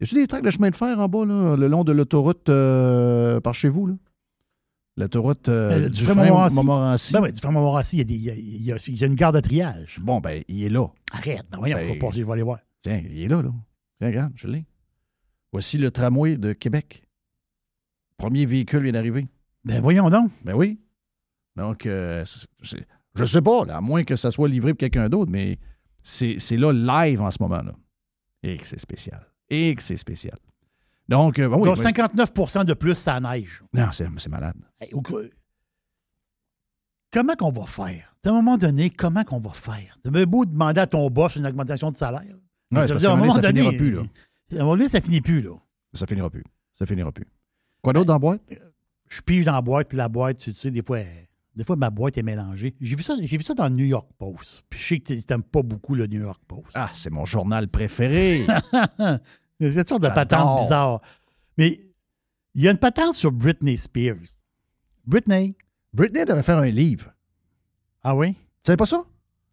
[0.01, 3.39] a-tu des tracts de chemin de fer en bas, là, le long de l'autoroute euh,
[3.39, 3.93] par chez vous, là?
[4.97, 6.55] L'autoroute euh, euh, du du frein Montmorency.
[6.57, 7.13] Montmorency.
[7.13, 8.87] Ben oui, du frein Montmorency, il y, a des- il y a- il y a-
[8.89, 9.99] il y a une gare de triage.
[10.03, 10.87] Bon, ben, il est là.
[11.13, 12.59] Arrête, ben voyons, Ben, on va passer, je vais aller voir.
[12.81, 13.51] Tiens, il est là, là.
[13.99, 14.65] Tiens, regarde, je l'ai.
[15.53, 17.03] Voici le tramway de Québec.
[18.21, 19.27] Premier véhicule vient d'arriver.
[19.63, 20.31] Ben voyons donc.
[20.43, 20.79] Ben oui.
[21.55, 22.23] Donc, euh,
[23.15, 25.59] je sais pas, là, à moins que ça soit livré pour quelqu'un d'autre, mais
[26.03, 27.61] c'est c'est là live en ce moment.
[27.61, 27.73] là.
[28.43, 29.27] Et que c'est spécial.
[29.49, 30.37] Et que c'est spécial.
[31.09, 33.63] Donc, euh, ben oui, Donc, ben- 59% de plus, ça neige.
[33.73, 34.55] Non, c'est c'est malade.
[34.79, 34.91] Hey,
[37.11, 38.15] Comment qu'on va faire?
[38.25, 39.97] À un moment donné, comment qu'on va faire?
[40.03, 42.23] C'est bien beau demander à ton boss une augmentation de salaire.
[42.71, 44.01] Ouais, ça veut dire, à un moment donné, ça finira plus, là.
[44.51, 45.51] À un moment donné, ça finit plus, là.
[45.93, 46.43] Ça finira plus.
[46.79, 47.27] Ça finira plus.
[47.81, 48.41] Quoi d'autre dans la boîte?
[49.09, 51.75] Je pige dans la boîte, puis la boîte, tu sais, des fois, elle- des fois,
[51.75, 52.75] ma boîte est mélangée.
[52.79, 54.63] J'ai vu ça, j'ai vu ça dans le New York Post.
[54.69, 56.67] Puis je sais que tu n'aimes pas beaucoup le New York Post.
[56.75, 58.45] Ah, c'est mon journal préféré.
[59.59, 61.01] C'est une sorte de patente bizarre.
[61.57, 61.79] Mais
[62.55, 64.17] il y a une patente sur Britney Spears.
[65.05, 65.55] Britney.
[65.93, 67.13] Britney devait faire un livre.
[68.01, 68.33] Ah oui?
[68.33, 69.03] Tu savais pas ça?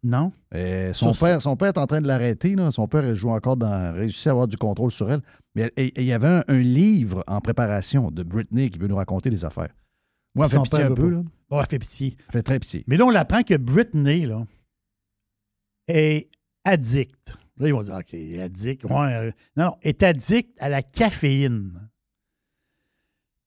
[0.01, 0.31] Non.
[0.53, 2.55] Euh, son, père, son père est en train de l'arrêter.
[2.71, 3.93] Son père joue encore dans.
[3.93, 5.21] réussit à avoir du contrôle sur elle.
[5.55, 9.29] Mais il y avait un, un livre en préparation de Britney qui veut nous raconter
[9.29, 9.73] des affaires.
[10.35, 11.09] Moi, elle fait pitié un peu.
[11.09, 11.23] Là.
[11.49, 12.15] Bon, elle fait pitié.
[12.27, 12.83] Elle fait très pitié.
[12.87, 14.45] Mais là, on apprend que Britney, là,
[15.87, 16.29] est
[16.63, 17.37] addict.
[17.57, 18.83] Là, ils vont dire, OK, addict.
[18.85, 21.89] Ouais, euh, non, non, est addict à la caféine.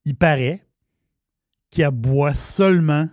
[0.04, 0.66] Il paraît
[1.70, 3.08] qu'elle boit seulement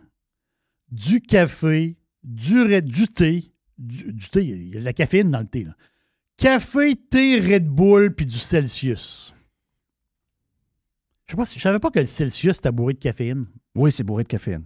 [0.91, 5.47] du café, du, thé, du, du thé, il y a de la caféine dans le
[5.47, 5.63] thé.
[5.63, 5.75] Là.
[6.37, 9.35] Café, thé, Red Bull, puis du Celsius.
[11.27, 13.45] Je si- je savais pas que le Celsius était bourré de caféine.
[13.75, 14.65] Oui, c'est bourré de caféine.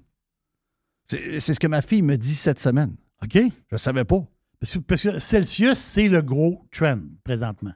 [1.08, 2.96] C'est ce que ma fille me dit cette semaine.
[3.22, 3.38] OK?
[3.72, 4.26] Je savais pas.
[4.60, 7.74] Parce que, parce que Celsius, c'est le gros trend présentement.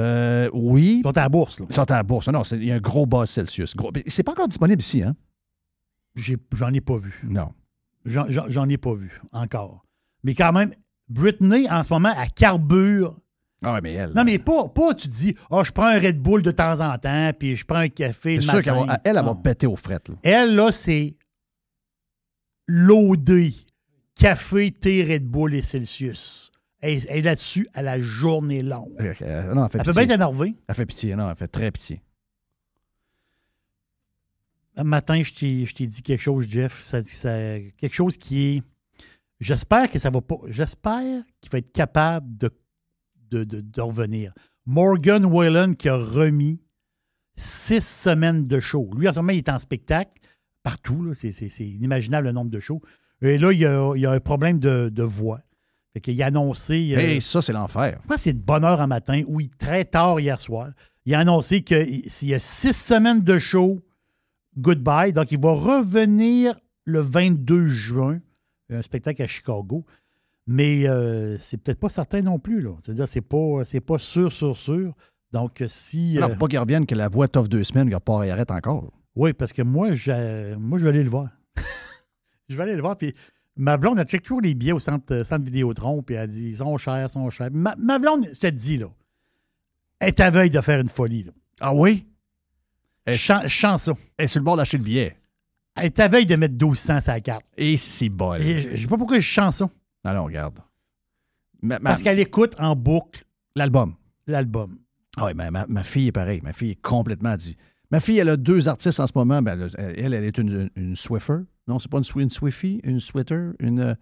[0.00, 0.98] Euh, oui.
[1.00, 1.66] Ils sont à la bourse, là.
[1.68, 2.28] Ils sont à la bourse.
[2.28, 3.74] Non, il y a un gros bas Celsius.
[3.76, 5.16] Gros- C'est pas encore disponible ici, hein?
[6.14, 7.20] J'en ai pas vu.
[7.24, 7.52] Non.
[8.04, 9.84] J'en- ai pas vu encore.
[10.24, 10.72] Mais quand même,
[11.08, 13.16] Britney, en ce moment, elle carbure.
[13.64, 14.12] Ah mais elle.
[14.12, 16.98] Non, mais pas, pas tu dis, oh, je prends un Red Bull de temps en
[16.98, 18.40] temps, puis je prends un café.
[18.40, 20.08] C'est sûr qu'elle va, elle, elle va péter aux frettes.
[20.08, 20.16] là.
[20.24, 21.14] Elle, là, c'est
[22.66, 23.54] loadé.
[24.14, 26.50] Café, thé, Red Bull et Celsius.
[26.80, 28.92] Elle, est là-dessus à la journée longue.
[29.00, 30.54] Euh, euh, non, elle fait Elle peut bien être énervée.
[30.66, 31.14] Elle fait pitié.
[31.14, 32.02] Non, elle fait très pitié.
[34.76, 36.80] Un matin, je t'ai je t'ai dit quelque chose, Jeff.
[36.82, 38.62] Ça, ça- quelque chose qui est.
[39.40, 40.36] J'espère que ça va pas.
[40.46, 42.50] J'espère qu'il va être capable de,
[43.30, 44.32] de, de- de revenir.
[44.66, 46.60] Morgan Whalen qui a remis
[47.36, 48.88] six semaines de show.
[48.96, 50.12] Lui, en ce moment, il est en spectacle
[50.62, 51.12] partout.
[51.14, 52.80] C'est- C'est c'est inimaginable le nombre de shows.
[53.20, 55.40] Et là, il y a, il a un problème de, de voix.
[55.92, 56.94] Fait qu'il a annoncé.
[56.96, 57.98] euh, Hey, ça, c'est l'enfer.
[58.02, 60.70] je pense que c'est de bonne heure en matin, oui, très tard hier soir.
[61.04, 63.80] Il a annoncé que s'il y a six semaines de show,
[64.58, 65.12] goodbye.
[65.12, 68.20] Donc, il va revenir le 22 juin,
[68.70, 69.84] un spectacle à Chicago.
[70.46, 72.66] Mais euh, c'est peut-être pas certain non plus.
[72.82, 74.94] C'est-à-dire, c'est pas, c'est pas sûr, sûr, sûr.
[75.32, 76.18] Donc, si.
[76.18, 78.50] Euh, faut pas qu'il revienne que la voix t'offre deux semaines, qu'il repart et arrête
[78.50, 78.92] encore.
[79.14, 81.28] oui, parce que moi, je, moi, je vais aller le voir.
[82.48, 82.96] je vais aller le voir.
[82.96, 83.14] Puis
[83.56, 86.02] ma blonde, elle check toujours les billets au centre, euh, centre Vidéotron.
[86.02, 87.50] Puis elle dit ils sont chers, ils sont chers.
[87.52, 88.88] Ma, ma blonde, je te dis, là,
[90.00, 91.24] elle est à veille de faire une folie.
[91.24, 91.32] Là.
[91.60, 92.06] Ah oui?
[93.16, 93.92] Sens, je sens ça.
[94.16, 95.16] Elle est sur le bord d'acheter le billet.
[95.74, 97.44] Elle est à veille de mettre 1200 sur la carte.
[97.56, 98.40] Et c'est bol.
[98.42, 99.70] Et Je ne sais pas pourquoi je sens ça.
[100.04, 100.58] Alors, regarde.
[101.62, 103.24] Ma- ma- Parce qu'elle écoute en boucle
[103.56, 103.94] L'album.
[104.26, 104.78] l'album.
[105.16, 106.40] Ah oui, ma, ma- ma fille est pareille.
[106.42, 107.56] Ma fille est complètement dit.
[107.90, 109.42] Ma fille, elle a deux artistes en ce moment.
[109.42, 111.40] Ben, elle, elle, elle est une, une Swiffer.
[111.68, 113.94] Non, c'est pas une, Swi- une Swiftie, une Sweater, une, euh,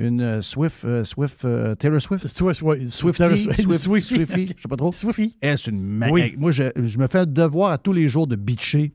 [0.00, 2.26] une euh, Swift, euh, Swift, euh, Taylor Swift?
[2.26, 4.14] Swiftie, Swiftie, Swift, Swiftie.
[4.16, 4.90] Swiftie, je sais pas trop.
[4.92, 5.36] Swiftie.
[5.40, 6.20] Elle, c'est une ma- Oui.
[6.22, 8.92] hey, Moi, je, je me fais le devoir à tous les jours de bitcher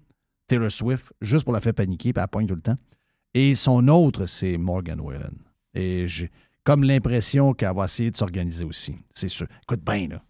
[0.47, 2.77] Taylor Swift, juste pour la faire paniquer, puis elle pogne tout le temps.
[3.33, 5.37] Et son autre, c'est Morgan Wallen.
[5.73, 6.31] Et j'ai
[6.63, 8.95] comme l'impression qu'elle va essayer de s'organiser aussi.
[9.13, 9.47] C'est sûr.
[9.63, 10.23] Écoute bien, là.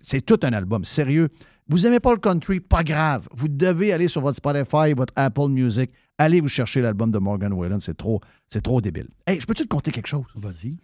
[0.00, 1.28] C'est tout un album, sérieux.
[1.68, 3.28] Vous aimez pas le country, pas grave.
[3.32, 5.90] Vous devez aller sur votre Spotify, votre Apple Music.
[6.18, 7.80] Allez vous chercher l'album de Morgan Wallen.
[7.80, 9.08] C'est trop, c'est trop débile.
[9.26, 10.26] Hey, je peux-tu te conter quelque chose?
[10.34, 10.76] Vas-y.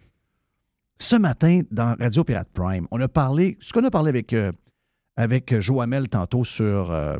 [0.99, 4.51] Ce matin, dans Radio Pirate Prime, on a parlé, ce qu'on a parlé avec, euh,
[5.15, 7.17] avec Joamel tantôt sur euh,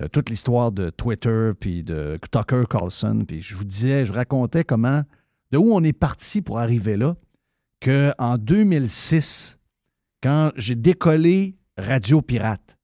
[0.00, 4.62] euh, toute l'histoire de Twitter, puis de Tucker Carlson, puis je vous disais, je racontais
[4.62, 5.02] comment,
[5.52, 7.16] de où on est parti pour arriver là,
[7.80, 9.58] qu'en 2006,
[10.22, 12.77] quand j'ai décollé Radio Pirate,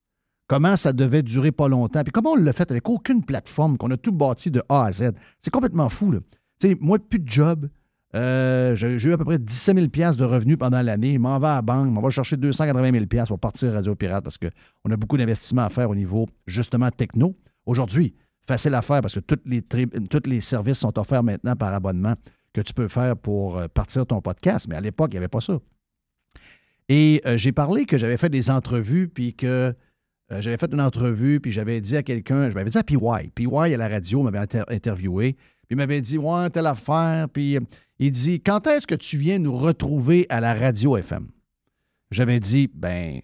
[0.46, 3.90] comment ça devait durer pas longtemps, puis comment on l'a fait avec aucune plateforme, qu'on
[3.90, 5.12] a tout bâti de A à Z?
[5.38, 6.18] C'est complètement fou, là.
[6.60, 7.68] Tu sais, moi, plus de job.
[8.14, 11.14] Euh, j'ai eu à peu près 17 000 piastres de revenus pendant l'année.
[11.14, 13.96] Je m'en vais à la banque, m'en va chercher 280 000 piastres pour partir Radio
[13.96, 17.34] Pirate parce qu'on a beaucoup d'investissements à faire au niveau, justement, techno.
[17.66, 18.14] Aujourd'hui,
[18.46, 22.14] facile à faire parce que tous les, tous les services sont offerts maintenant par abonnement
[22.52, 24.66] que tu peux faire pour euh, partir ton podcast.
[24.68, 25.58] Mais à l'époque, il n'y avait pas ça.
[26.88, 29.74] Et euh, j'ai parlé que j'avais fait des entrevues, puis que
[30.32, 32.96] euh, j'avais fait une entrevue, puis j'avais dit à quelqu'un, je m'avais dit à PY,
[33.34, 37.56] PY à la radio m'avait inter- interviewé, puis il m'avait dit, ouais, telle affaire, puis
[37.56, 37.60] euh,
[37.98, 41.28] il dit, quand est-ce que tu viens nous retrouver à la radio FM?
[42.10, 43.20] J'avais dit, ben,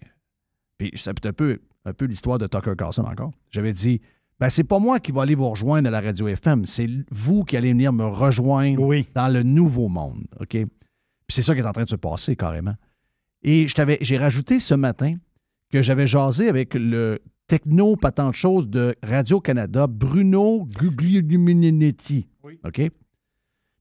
[0.77, 3.31] puis c'est un peu, un peu l'histoire de Tucker Carlson encore.
[3.49, 4.01] J'avais dit,
[4.39, 7.43] ben, c'est pas moi qui va aller vous rejoindre à la radio FM, c'est vous
[7.43, 8.81] qui allez venir me rejoindre
[9.13, 10.49] dans le nouveau monde, OK?
[10.51, 10.67] Puis
[11.29, 12.75] c'est ça qui est en train de se passer carrément.
[13.43, 13.67] Et
[14.01, 15.15] j'ai rajouté ce matin
[15.71, 22.27] que j'avais jasé avec le techno patente chose de Radio-Canada, Bruno Guglielminetti.
[22.63, 22.75] OK?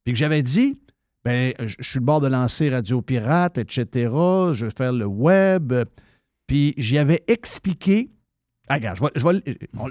[0.05, 0.79] Puis que j'avais dit,
[1.25, 3.87] ben, je suis le bord de lancer Radio Pirate, etc.
[4.53, 5.73] Je vais faire le web.
[6.47, 8.11] Puis j'y avais expliqué.
[8.69, 9.43] Ah, regarde, je vais-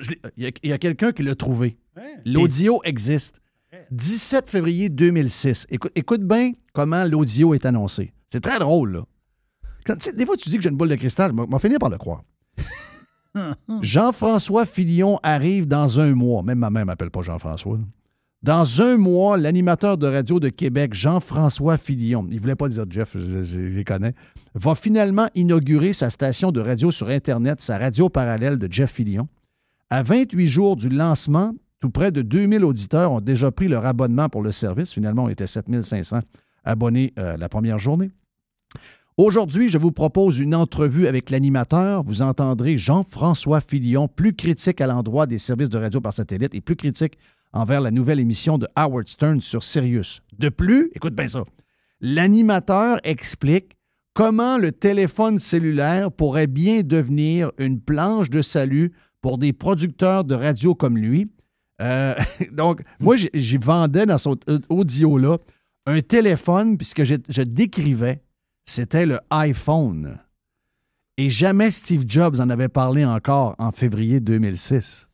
[0.01, 1.77] je l'ai- il y a, quelqu'un qui l'a trouvé.
[2.25, 3.41] L'audio existe.
[3.91, 5.67] 17 février 2006.
[5.69, 8.13] Écoute, écoute bien comment l'audio est annoncé.
[8.29, 9.05] C'est très drôle, là.
[9.85, 11.89] Quand- des fois, tu dis que j'ai une boule de cristal, je vais finir par
[11.89, 12.23] le croire.
[13.81, 16.43] Jean-François Filion arrive dans un mois.
[16.43, 17.77] Même ma mère ne m'appelle pas Jean-François.
[18.41, 22.85] Dans un mois, l'animateur de radio de Québec, Jean-François Filion, il ne voulait pas dire
[22.89, 24.13] Jeff, je, les connais,
[24.55, 29.27] va finalement inaugurer sa station de radio sur Internet, sa radio parallèle de Jeff Filion.
[29.89, 34.29] À 28 jours du lancement, tout près de 2000 auditeurs ont déjà pris leur abonnement
[34.29, 34.93] pour le service.
[34.93, 36.19] Finalement, on était 7500
[36.63, 38.11] abonnés euh, la première journée.
[39.21, 42.03] Aujourd'hui, je vous propose une entrevue avec l'animateur.
[42.03, 46.61] Vous entendrez Jean-François Filion, plus critique à l'endroit des services de radio par satellite et
[46.61, 47.17] plus critique
[47.51, 50.21] envers la nouvelle émission de Howard Stern sur Sirius.
[50.37, 51.43] De plus, écoute bien ça,
[51.99, 53.75] l'animateur explique
[54.13, 60.35] comment le téléphone cellulaire pourrait bien devenir une planche de salut pour des producteurs de
[60.35, 61.29] radio comme lui.
[61.81, 62.15] Euh,
[62.53, 64.37] donc, moi, j'y vendais dans son
[64.69, 65.39] audio-là
[65.87, 68.21] un téléphone, puisque je décrivais,
[68.69, 70.19] c'était le iPhone.
[71.17, 75.09] Et jamais Steve Jobs en avait parlé encore en février 2006.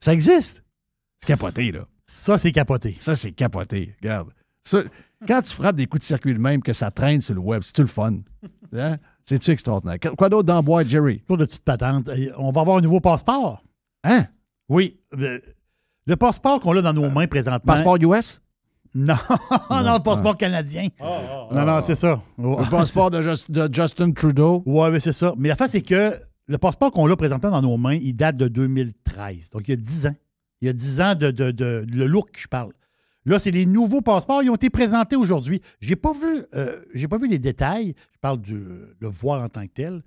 [0.00, 0.64] Ça existe?
[1.18, 1.86] C'est capoté, là.
[2.06, 2.96] Ça, c'est capoté.
[3.00, 3.94] Ça, c'est capoté.
[4.00, 4.32] Regarde.
[4.62, 4.82] Ça,
[5.28, 7.62] quand tu frappes des coups de circuit de même, que ça traîne sur le web,
[7.62, 8.20] c'est-tu le fun?
[8.72, 8.98] Hein?
[9.24, 9.98] C'est-tu extraordinaire?
[10.16, 11.18] Quoi d'autre dans boîte, Jerry?
[11.26, 12.08] Pour de petites patentes.
[12.08, 13.62] Euh, On va avoir un nouveau passeport.
[14.04, 14.26] Hein?
[14.68, 14.98] Oui.
[15.12, 15.42] Le,
[16.06, 17.72] le passeport qu'on a dans nos mains présentement.
[17.72, 18.40] Passeport US?
[18.94, 19.14] Non,
[19.70, 20.88] non, le passeport canadien.
[21.52, 22.20] non, non, c'est ça.
[22.38, 24.62] Le passeport de, Just- de Justin Trudeau?
[24.66, 25.34] Ouais, mais c'est ça.
[25.38, 26.18] Mais la fin, c'est que
[26.48, 29.50] le passeport qu'on a présentement dans nos mains, il date de 2013.
[29.50, 30.16] Donc, il y a 10 ans.
[30.60, 32.72] Il y a 10 ans de, de, de- le look, je parle.
[33.26, 34.42] Là, c'est les nouveaux passeports.
[34.42, 35.60] Ils ont été présentés aujourd'hui.
[35.80, 37.94] Je n'ai pas, vu, euh, j'ai pas vu les détails.
[38.14, 38.54] Je parle du
[38.98, 40.02] le voir en tant que tel.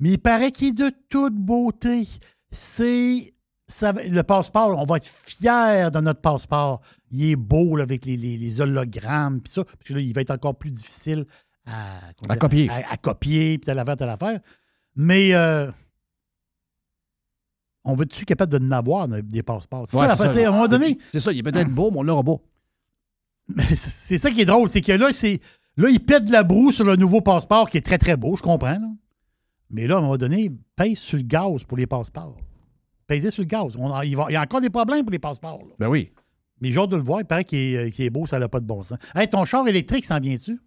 [0.00, 2.08] Mais il paraît qu'il est de toute beauté.
[2.50, 3.32] C'est.
[3.70, 6.80] Ça le passeport, on va être fiers de notre passeport.
[7.10, 9.64] Il est beau là, avec les, les- les hologrammes, puis ça.
[9.84, 11.24] Puis là, il va être encore plus difficile
[11.66, 12.68] à, À copier.
[12.70, 14.40] À, à copier, puis telle affaire, telle affaire.
[14.96, 15.70] Mais euh,
[17.84, 19.86] on va-tu capable de n'avoir des passeports?
[19.88, 22.02] C'est Ouais, ça, à un moment donné, C'est ça, il est peut-être beau, mais on
[22.02, 22.22] l'aura
[23.48, 25.40] mais c'est- ça qui est drôle, c'est que là, c'est
[25.76, 28.36] là, il pète de la broue sur le nouveau passeport qui est très, très beau,
[28.36, 28.78] je comprends.
[28.78, 28.88] là.
[29.70, 32.36] Mais là, à un moment donné, pèse sur le gaz pour les passeports.
[33.10, 33.76] Pèsez sur le gaz.
[33.76, 35.58] On a- il, va- il y a encore des problèmes pour les passeports.
[35.66, 35.74] là.
[35.80, 36.12] Ben oui.
[36.60, 38.66] Mais j'ai hâte de le voir, il paraît qu'il est, beau, ça n'a pas de
[38.66, 38.98] bon sens.
[39.16, 40.60] Hey, ton char électrique, s'en vient-tu?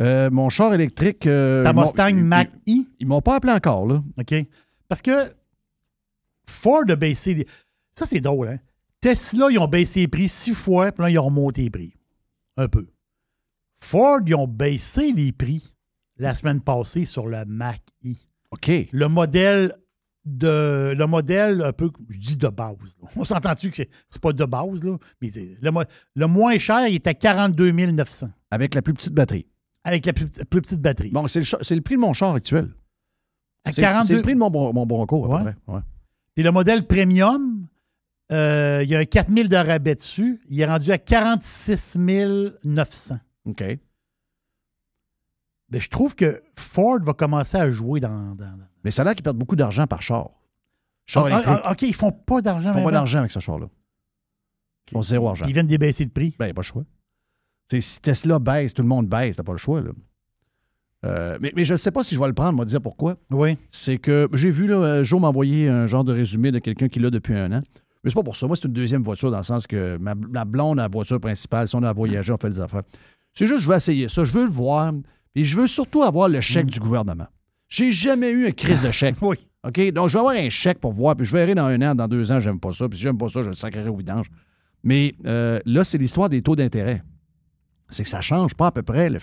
[0.00, 1.26] Euh, mon char électrique.
[1.28, 2.48] euh, Ta Mustang Mach-E?
[2.66, 4.02] Ils, ils m'ont pas appelé encore, là.
[4.18, 4.34] OK.
[4.88, 5.32] Parce que
[6.46, 7.34] Ford a baissé.
[7.34, 7.46] les-
[7.94, 8.58] Ça, c'est drôle, hein?
[9.00, 11.94] Tesla, ils ont baissé les prix six fois, puis là, ils ont remonté les prix.
[12.56, 12.86] Un peu.
[13.80, 15.72] Ford, ils ont baissé les prix
[16.16, 18.14] la semaine passée sur le Mach-E.
[18.50, 18.70] OK.
[18.90, 19.74] Le modèle
[20.38, 20.94] de.
[20.96, 21.90] Le modèle un peu.
[22.08, 22.76] Je dis de base.
[23.02, 23.08] là.
[23.16, 24.96] On s'entend-tu que c'est, pas de base, là?
[25.20, 25.28] Mais
[25.62, 25.70] le,
[26.16, 29.46] le moins cher, il est à 42 900 Avec la plus petite batterie.
[29.84, 31.10] avec la plus, plus petite batterie.
[31.10, 32.68] Bon, c'est le, le prix de mon char actuel.
[33.64, 35.80] à C'est 42 c'est le prix de mon, mon Bronco, à Ouais.
[36.34, 37.66] Puis le modèle premium,
[38.32, 40.40] euh, il y a un 4000 de rabais dessus.
[40.48, 41.96] Il est rendu à 46
[42.64, 43.18] 900.
[43.46, 43.64] OK.
[45.68, 48.36] Ben, je trouve que Ford va commencer à jouer dans-
[48.84, 50.30] Mais ça a l'air qu'ils perdent beaucoup d'argent par char.
[51.06, 51.58] Char Ah, électrique.
[51.64, 52.70] ah, OK, ils font pas d'argent.
[52.70, 53.66] Ils font pas d'argent avec ce char-là.
[54.88, 55.44] Ils font zéro argent.
[55.46, 56.34] Ils viennent débaisser le prix.
[56.38, 56.84] Ben, il a pas le choix.
[57.72, 59.90] Si Tesla baisse, tout le monde baisse, t'as pas le choix, là.
[61.06, 63.16] Euh, mais, mais je ne sais pas si je vais le prendre, moi, dire pourquoi.
[63.30, 63.56] Oui.
[63.70, 66.88] C'est que j'ai vu, là, euh, Joe m'a envoyé un genre de résumé de quelqu'un
[66.88, 67.62] qui l'a depuis un an.
[68.04, 68.46] Mais c'est pas pour ça.
[68.46, 71.18] Moi, c'est une deuxième voiture dans le sens que ma, ma blonde a la voiture
[71.20, 71.68] principale.
[71.68, 72.82] Si on a voyagé, on fait des affaires.
[73.32, 74.24] C'est juste, je veux essayer ça.
[74.24, 74.92] Je veux le voir.
[75.34, 77.28] Et je veux surtout avoir le chèque du gouvernement.
[77.70, 79.16] J'ai jamais eu un crise de chèque.
[79.22, 79.36] oui.
[79.66, 79.92] OK?
[79.92, 81.16] Donc, je vais avoir un chèque pour voir.
[81.16, 82.88] Puis je verrai dans un an, dans deux ans, j'aime pas ça.
[82.88, 84.26] Puis si j'aime pas ça, je le sacrerai au vidange.
[84.84, 87.02] Mais euh, là, c'est l'histoire des taux d'intérêt.
[87.88, 89.18] C'est que ça change pas à peu près le,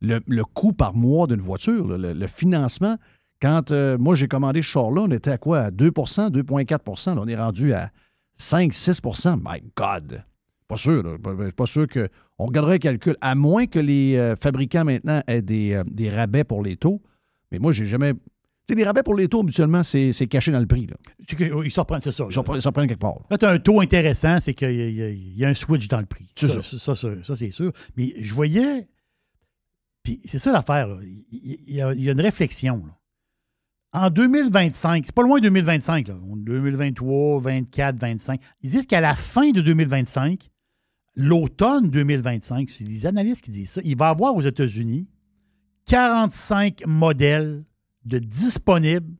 [0.00, 2.96] le- le coût par mois d'une voiture, le, le financement.
[3.42, 5.60] Quand euh, moi, j'ai commandé ce char-là, on était à quoi?
[5.60, 7.90] À 2% 2,4% Là, On est rendu à
[8.36, 10.22] 5 6% My God!
[10.68, 11.02] Pas sûr.
[11.02, 11.16] là.
[11.22, 12.08] Pas, pas sûr que.
[12.38, 13.16] On regarderait le calcul.
[13.20, 17.02] À moins que les euh, fabricants maintenant aient des, des rabais pour les taux.
[17.50, 18.14] Mais moi, j'ai jamais.
[18.14, 18.18] Tu
[18.68, 20.86] sais, les rabais pour les taux, habituellement, c'est c'est caché dans le prix.
[20.86, 20.96] Là.
[21.64, 22.24] Ils s'en prennent, c'est ça.
[22.28, 23.20] Ils s'en prennent- ils s'en prennent quelque part.
[23.30, 26.06] Là, tu as un taux intéressant, c'est qu'il y, a- y un switch dans le
[26.06, 26.30] prix.
[26.36, 26.62] C'est ça.
[26.62, 27.72] Ça, ça, ça, c'est sûr.
[27.96, 28.88] Mais je voyais.
[30.02, 30.88] Puis c'est ça l'affaire.
[31.32, 32.84] Il, y a, une réflexion.
[32.86, 32.96] là.
[33.92, 36.14] En 2025, c'est pas loin de 2025, là.
[36.28, 38.40] On est 2023, 24, 25.
[38.62, 40.48] Ils disent qu'à la fin de 2025,
[41.16, 45.08] l'automne 2025, c'est des analystes qui disent ça, il va y avoir aux États-Unis
[45.90, 47.64] 45 modèles
[48.04, 49.12] de disponibles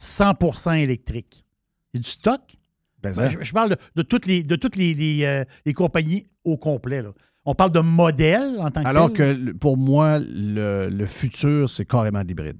[0.00, 1.44] 100% électriques.
[1.92, 2.40] Il y a du stock?
[3.02, 5.72] Ben, Ben, je, je parle de, de toutes les, de toutes les, les, euh, les
[5.72, 7.02] compagnies au complet.
[7.02, 7.10] là.
[7.44, 9.46] On parle de modèles en tant que Alors tel.
[9.46, 12.58] que pour moi, le, le futur, c'est carrément l'hybride.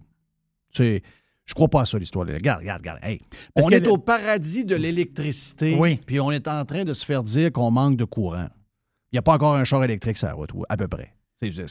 [0.73, 1.03] Sais,
[1.45, 2.27] je crois pas à ça, l'histoire.
[2.27, 2.99] Regarde, regarde, regarde.
[3.03, 3.21] Hey,
[3.55, 6.01] Parce on est le- au paradis de l'électricité, Oui.
[6.05, 8.49] puis on est en train de se faire dire qu'on manque de courant.
[9.13, 11.13] Il n'y a pas encore un char électrique sur la route, à peu près.
[11.41, 11.69] C'est- alors,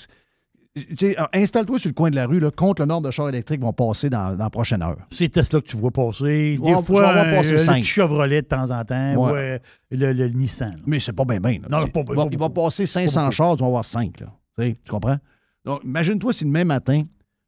[1.34, 3.72] Installe-toi sur le coin de la rue, là, compte le nombre de chars électriques vont
[3.72, 4.98] passer dans, dans la prochaine heure.
[5.10, 6.58] C'est Tesla que tu vois passer.
[6.58, 9.14] Des Ouais, fois, un- passer le petit Chevrolet de temps en temps.
[9.16, 9.32] Ouais.
[9.32, 9.60] ou euh,
[9.92, 10.72] le, le Nissan.
[10.72, 10.78] là.
[10.86, 11.60] Mais c'est pas bien, bien.
[11.70, 13.32] Non, C'est- pas- il, va, il va passer 500 beaucoup.
[13.32, 14.20] chars, tu vas avoir 5.
[14.20, 14.28] Là.
[14.58, 15.18] Tu sais, tu comprends?
[15.64, 17.04] Donc, imagine-toi si demain matin,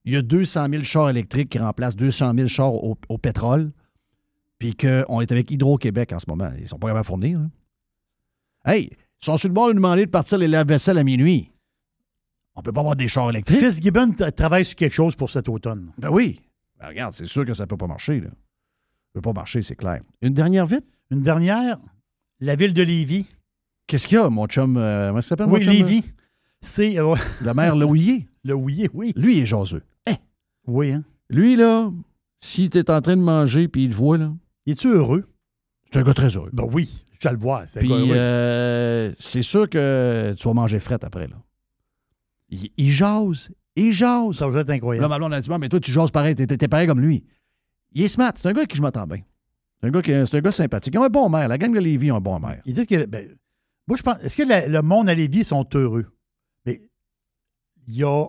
[0.05, 3.71] il y a 200 000 chars électriques qui remplacent 200 000 chars au, au pétrole,
[4.57, 6.49] puis qu'on est avec Hydro-Québec en ce moment.
[6.59, 7.39] Ils sont pas capables de fournir.
[7.39, 7.45] là.
[8.73, 8.89] Hey,
[9.21, 11.51] ils sont sur le bord de nous demander de partir les lave-vaisselle à minuit.
[12.57, 13.59] On peut pas avoir des chars électriques.
[13.59, 15.91] Fitzgibbon travaille sur quelque chose pour cet automne.
[15.97, 16.41] Ben oui.
[16.79, 18.19] Ben regarde, c'est sûr que ça peut pas marcher.
[18.19, 18.29] Là.
[18.29, 20.01] Ça peut pas marcher, c'est clair.
[20.21, 20.85] Une dernière vite?
[21.11, 21.77] Une dernière,
[22.39, 23.27] la ville de Lévis.
[23.85, 24.75] Qu'est-ce qu'il y a, mon chum?
[24.75, 25.73] euh, comment ça s'appelle, Oui, mon chum?
[25.73, 26.03] Lévis.
[26.59, 26.99] C'est.
[26.99, 28.27] euh, Le maire Louillet.
[28.43, 29.13] le Houillet, oui.
[29.15, 29.83] Lui, il est jaseux.
[30.67, 31.03] Oui, hein.
[31.29, 31.89] Lui, là,
[32.39, 34.33] si t'es en train de manger puis il te voit, là,
[34.65, 35.25] Es-tu heureux?
[35.91, 36.49] c'est un gars très heureux.
[36.51, 37.63] Ben oui, je vais le voir.
[37.67, 41.35] C'est euh, c'est sûr que tu vas manger fret après, là.
[42.49, 44.37] Il, il jase, il jase.
[44.37, 45.07] Ça va être Là, incroyable.
[45.09, 47.23] ma blonde a dit, mais toi, tu jases pareil, t'es, t'es pareil comme lui.
[47.93, 49.21] Il est smart, c'est un gars avec qui je m'entends bien.
[49.81, 50.93] C'est un gars, qui, c'est un gars sympathique.
[50.93, 51.47] Ils ont un bon maire.
[51.47, 52.61] La gang de Lévis a un bon maire.
[52.65, 53.05] Ils disent que.
[53.05, 53.35] ben,
[53.87, 54.17] moi, je pense.
[54.21, 56.05] Est-ce que la- le monde à Lévis sont heureux?
[56.65, 56.81] Mais
[57.87, 58.25] il y a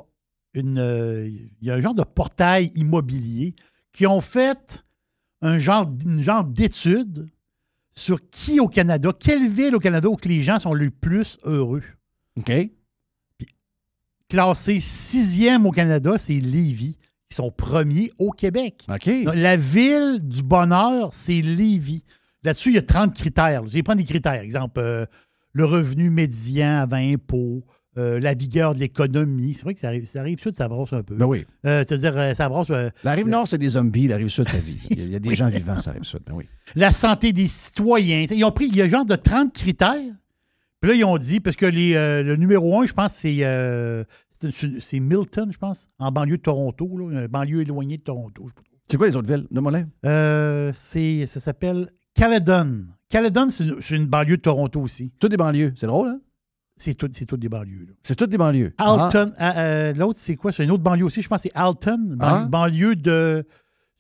[0.55, 0.79] une.
[0.79, 3.55] euh, il y a un genre de portail immobilier
[3.93, 4.85] qui ont fait
[5.41, 7.29] un genre, une genre d'étude
[7.95, 11.39] sur qui au Canada, quelle ville au Canada où que les gens sont le plus
[11.45, 11.83] heureux.
[12.37, 12.53] OK.
[14.29, 16.97] Classé sixième au Canada, c'est Lévis.
[17.31, 18.85] Ils sont premiers au Québec.
[19.25, 22.05] Donc, La ville du bonheur, c'est Lévis.
[22.45, 23.67] Là-dessus, il y a 30 critères.
[23.67, 24.41] Je vais prendre des critères.
[24.41, 25.05] Exemple, euh,
[25.53, 27.65] le revenu médian avant impôt,
[27.97, 29.55] euh, la vigueur de l'économie.
[29.55, 31.17] C'est vrai que ça arrive, ça arrive sud, ça brosse un peu.
[31.17, 31.45] Ben oui.
[31.67, 32.69] Euh, C'est-à-dire, ça brosse.
[32.71, 34.09] euh, La rive nord, c'est des zombies.
[34.09, 34.79] La rive sud, ça vit.
[34.91, 36.21] Il y a, il y a des gens vivants, ça rive sud.
[36.27, 36.45] Ben oui.
[36.77, 38.27] la santé des citoyens.
[38.31, 40.15] Ils ont pris, il y a genre de 30 critères.
[40.81, 43.39] Puis là, ils ont dit, parce que les, euh, le numéro un, je pense, c'est
[43.45, 44.05] euh,
[44.41, 48.45] c'est- c'est Milton, je pense, en banlieue de Toronto, là, une banlieue éloignée de Toronto.
[48.45, 48.77] je sais pas trop.
[48.91, 49.47] C'est quoi les autres villes?
[49.51, 49.85] Donne-moi-les.
[50.07, 52.85] Euh, c'est- ça s'appelle Caledon.
[53.09, 53.65] Caledon, c'est
[53.97, 55.13] une, banlieue de Toronto aussi.
[55.19, 55.73] Toutes des banlieues.
[55.77, 56.21] C'est drôle, hein?
[56.77, 57.87] C'est tout- c'est toutes des banlieues.
[57.89, 57.93] là.
[58.03, 58.73] C'est toutes des banlieues.
[58.79, 60.53] Alton, euh, euh, l'autre, c'est quoi?
[60.53, 61.21] C'est une autre banlieue aussi.
[61.23, 62.47] Je pense que c'est Alton, Ah.
[62.49, 63.45] banlieue de.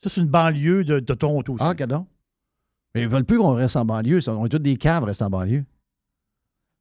[0.02, 1.64] Ça, c'est une banlieue de, de Toronto aussi.
[1.64, 2.06] Ah, regardons.
[2.94, 4.20] Mais ils veulent plus qu'on reste en banlieue.
[4.20, 4.32] ça.
[4.36, 5.64] On est tous des caves, rester en banlieue.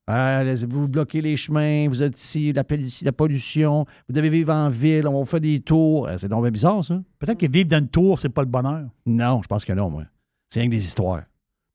[0.10, 2.64] Ah, vous bloquez les chemins, vous êtes ici, la,
[3.12, 6.08] pollution, vous devez vivre en ville, on va faire des tours.
[6.08, 7.02] Euh, C'est donc bien bizarre, ça.
[7.20, 8.88] Peut-être que vivre dans une tour, c'est pas le bonheur.
[9.06, 10.04] Non, je pense que non, moi.
[10.50, 11.24] C'est rien que des histoires.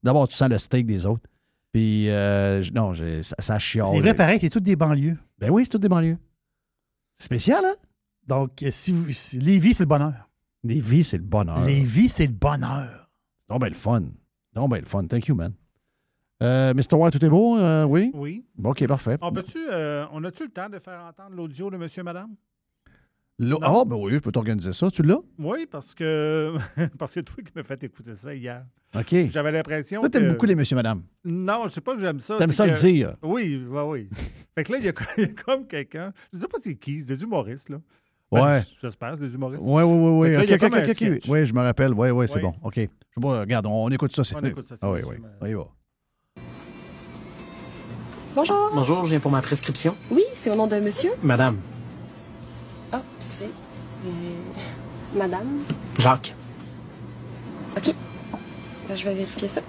[0.01, 1.21] D'abord, tu sens le steak des autres.
[1.71, 3.87] Puis, euh, non, ça, ça chiale.
[3.91, 5.17] C'est vrai, pareil, c'est toutes des banlieues.
[5.37, 6.17] Ben oui, c'est toutes des banlieues.
[7.15, 7.75] C'est spécial, hein?
[8.27, 9.11] Donc, euh, si vous.
[9.11, 10.29] si- Lévis, c'est le bonheur.
[10.63, 11.63] Lévis, c'est le bonheur.
[11.65, 13.09] Lévis, c'est le bonheur.
[13.49, 14.01] Non, ben le fun.
[14.55, 15.05] Non, ben le fun.
[15.05, 15.53] Thank you, man.
[16.43, 16.95] Euh, Mr.
[16.95, 17.57] White, tout est beau?
[17.57, 18.11] euh, oui?
[18.13, 18.45] Oui.
[18.57, 19.17] Bon, OK, parfait.
[19.21, 22.35] On peut-tu, euh, on a-tu le temps de faire entendre l'audio de monsieur et madame?
[23.61, 24.89] Ah, ben oui, je peux t'organiser ça.
[24.91, 25.19] Tu l'as?
[25.39, 26.53] Oui, parce que
[26.99, 28.63] parce que c'est toi qui m'as fait écouter ça hier.
[28.95, 29.15] OK.
[29.29, 31.03] J'avais l'impression Toi, t'aimes que- beaucoup les monsieur, madame.
[31.25, 32.37] Non, je sais pas que j'aime ça.
[32.37, 33.15] T'aimes c'est ça le que- dire.
[33.23, 34.09] Oui, oui, oui.
[34.55, 36.75] fait que là, il y, a il y a comme quelqu'un, je sais pas c'est
[36.75, 37.77] qui, c'est des humoristes, là.
[38.31, 38.61] Ben, Ouais.
[38.81, 39.63] J'espère, c'est des humoristes.
[39.65, 40.29] Oui, oui, oui.
[40.29, 40.31] Fait oui.
[40.33, 41.27] que là, il y a comme un sketch.
[41.29, 41.93] Oui, je me rappelle.
[41.93, 42.41] Oui, oui, c'est Oui.
[42.43, 42.53] bon.
[42.63, 42.75] OK.
[42.75, 44.23] Je sais pas, regarde, on, écoute ça.
[44.23, 45.15] c'est- On écoute ça, c'est Ah oui, oui.
[45.21, 45.67] mais- On y va.
[48.35, 48.71] Bonjour.
[48.73, 49.95] Bonjour, je viens pour ma prescription.
[50.09, 51.11] Oui, c'est au nom de monsieur.
[51.21, 51.57] Madame,
[52.91, 53.49] Ah, excusez.
[54.05, 54.09] Euh,
[55.17, 55.47] madame.
[55.99, 56.33] Jacques.
[57.77, 57.93] OK.
[58.89, 59.61] Ben, je vais vérifier ça.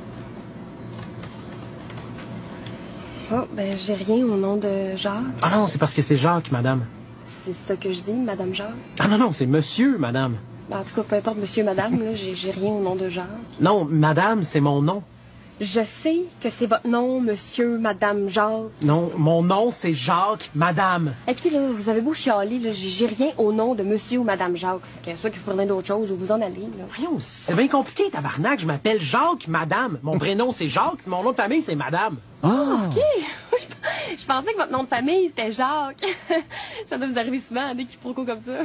[3.32, 5.12] Oh, ben, j'ai rien au nom de Jacques.
[5.42, 6.84] Ah non, c'est parce que c'est Jacques, madame.
[7.44, 8.70] C'est ça que je dis, madame Jacques.
[8.98, 10.36] Ah non, non, c'est monsieur, madame.
[10.70, 13.26] Ben, en tout cas, peu importe monsieur, madame, là, j'ai rien au nom de Jacques.
[13.60, 15.02] Non, madame, c'est mon nom.
[15.60, 18.72] Je sais que c'est votre nom, monsieur, madame Jacques.
[18.82, 21.14] Non, mon nom, c'est Jacques, madame.
[21.28, 24.56] Écoutez, là, vous avez beau chialer, là, j'ai rien au nom de monsieur ou madame
[24.56, 24.80] Jacques.
[25.04, 26.84] Fait que soit que vous prenez d'autres choses ou vous en allez, là.
[26.96, 28.58] Voyons, c'est bien compliqué, tabarnak.
[28.58, 29.98] Je m'appelle Jacques, madame.
[30.02, 32.16] Mon prénom, c'est Jacques, mon nom de famille, c'est madame.
[32.42, 33.00] Ah, OK.
[33.52, 36.04] Je, je pensais que votre nom de famille, c'était Jacques.
[36.88, 38.58] ça doit vous arriver souvent, des quiproquos comme ça.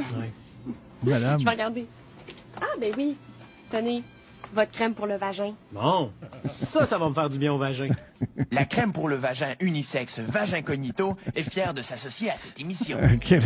[1.04, 1.38] Madame.
[1.38, 1.86] Je vais regarder.
[2.60, 3.16] Ah, ben oui.
[3.70, 4.02] Tenez,
[4.54, 5.52] votre crème pour le vagin.
[5.72, 6.10] Bon,
[6.44, 7.88] ça, ça va me faire du bien au vagin.
[8.52, 12.98] La crème pour le vagin unisexe Vagin Cognito est fière de s'associer à cette émission.
[13.14, 13.26] OK.
[13.28, 13.38] C'est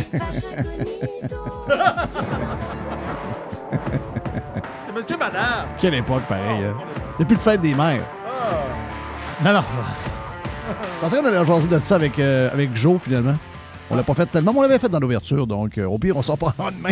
[4.95, 5.67] monsieur madame.
[5.79, 6.63] Quelle époque, pareil.
[6.65, 6.75] hein?
[7.19, 8.05] Depuis le fête des mères.
[9.43, 9.63] Non, non.
[10.67, 13.35] Je pensais qu'on allait jaser de ça avec, euh, avec Joe, finalement.
[13.89, 16.17] On l'a pas fait tellement, mais on l'avait fait dans l'ouverture, donc euh, au pire,
[16.17, 16.89] on s'en prend en demain.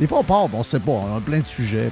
[0.00, 1.90] Des fois, on part, bon, on sait pas, on a plein de sujets.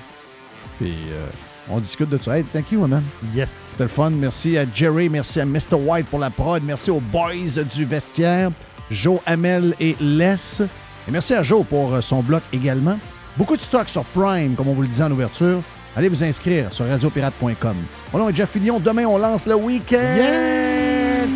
[0.81, 1.27] Puis euh,
[1.69, 2.39] on discute de ça.
[2.39, 3.03] Hey, thank you, man.
[3.35, 3.69] Yes.
[3.71, 4.11] C'était le fun.
[4.11, 5.75] Merci à Jerry, merci à Mr.
[5.75, 8.51] White pour la prod, merci aux boys du vestiaire,
[8.91, 10.63] Joe, Amel et Les.
[11.07, 12.99] Et merci à Joe pour euh, son bloc également.
[13.37, 15.61] Beaucoup de stock sur Prime, comme on vous le disait en ouverture.
[15.95, 17.77] Allez vous inscrire sur radiopirate.com.
[18.13, 18.81] Mon nom est Jeff Fillion.
[18.81, 19.97] Demain, on lance le week-end.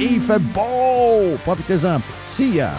[0.00, 1.36] Et il fait beau.
[1.44, 2.00] Profitez-en.
[2.24, 2.70] See ya.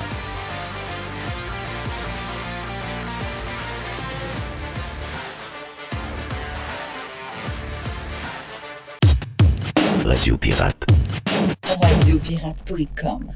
[10.06, 10.86] Radio Pirate.
[11.82, 13.32] Radiopirate.com.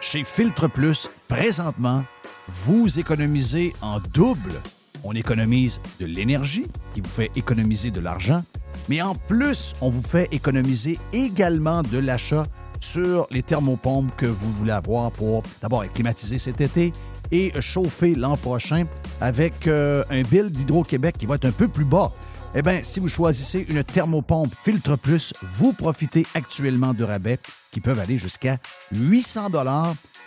[0.00, 2.02] Chez Filtre Plus, présentement,
[2.48, 4.54] vous économisez en double.
[5.04, 8.42] On économise de l'énergie, qui vous fait économiser de l'argent,
[8.88, 12.42] mais en plus, on vous fait économiser également de l'achat
[12.80, 16.92] sur les thermopompes que vous voulez avoir pour d'abord être climatisé cet été
[17.32, 18.84] et chauffer l'an prochain
[19.20, 22.12] avec euh, un bill d'Hydro-Québec qui va être un peu plus bas.
[22.54, 27.38] Eh bien, si vous choisissez une thermopompe Filtre Plus, vous profitez actuellement de rabais
[27.70, 28.58] qui peuvent aller jusqu'à
[28.94, 29.94] 800 dollars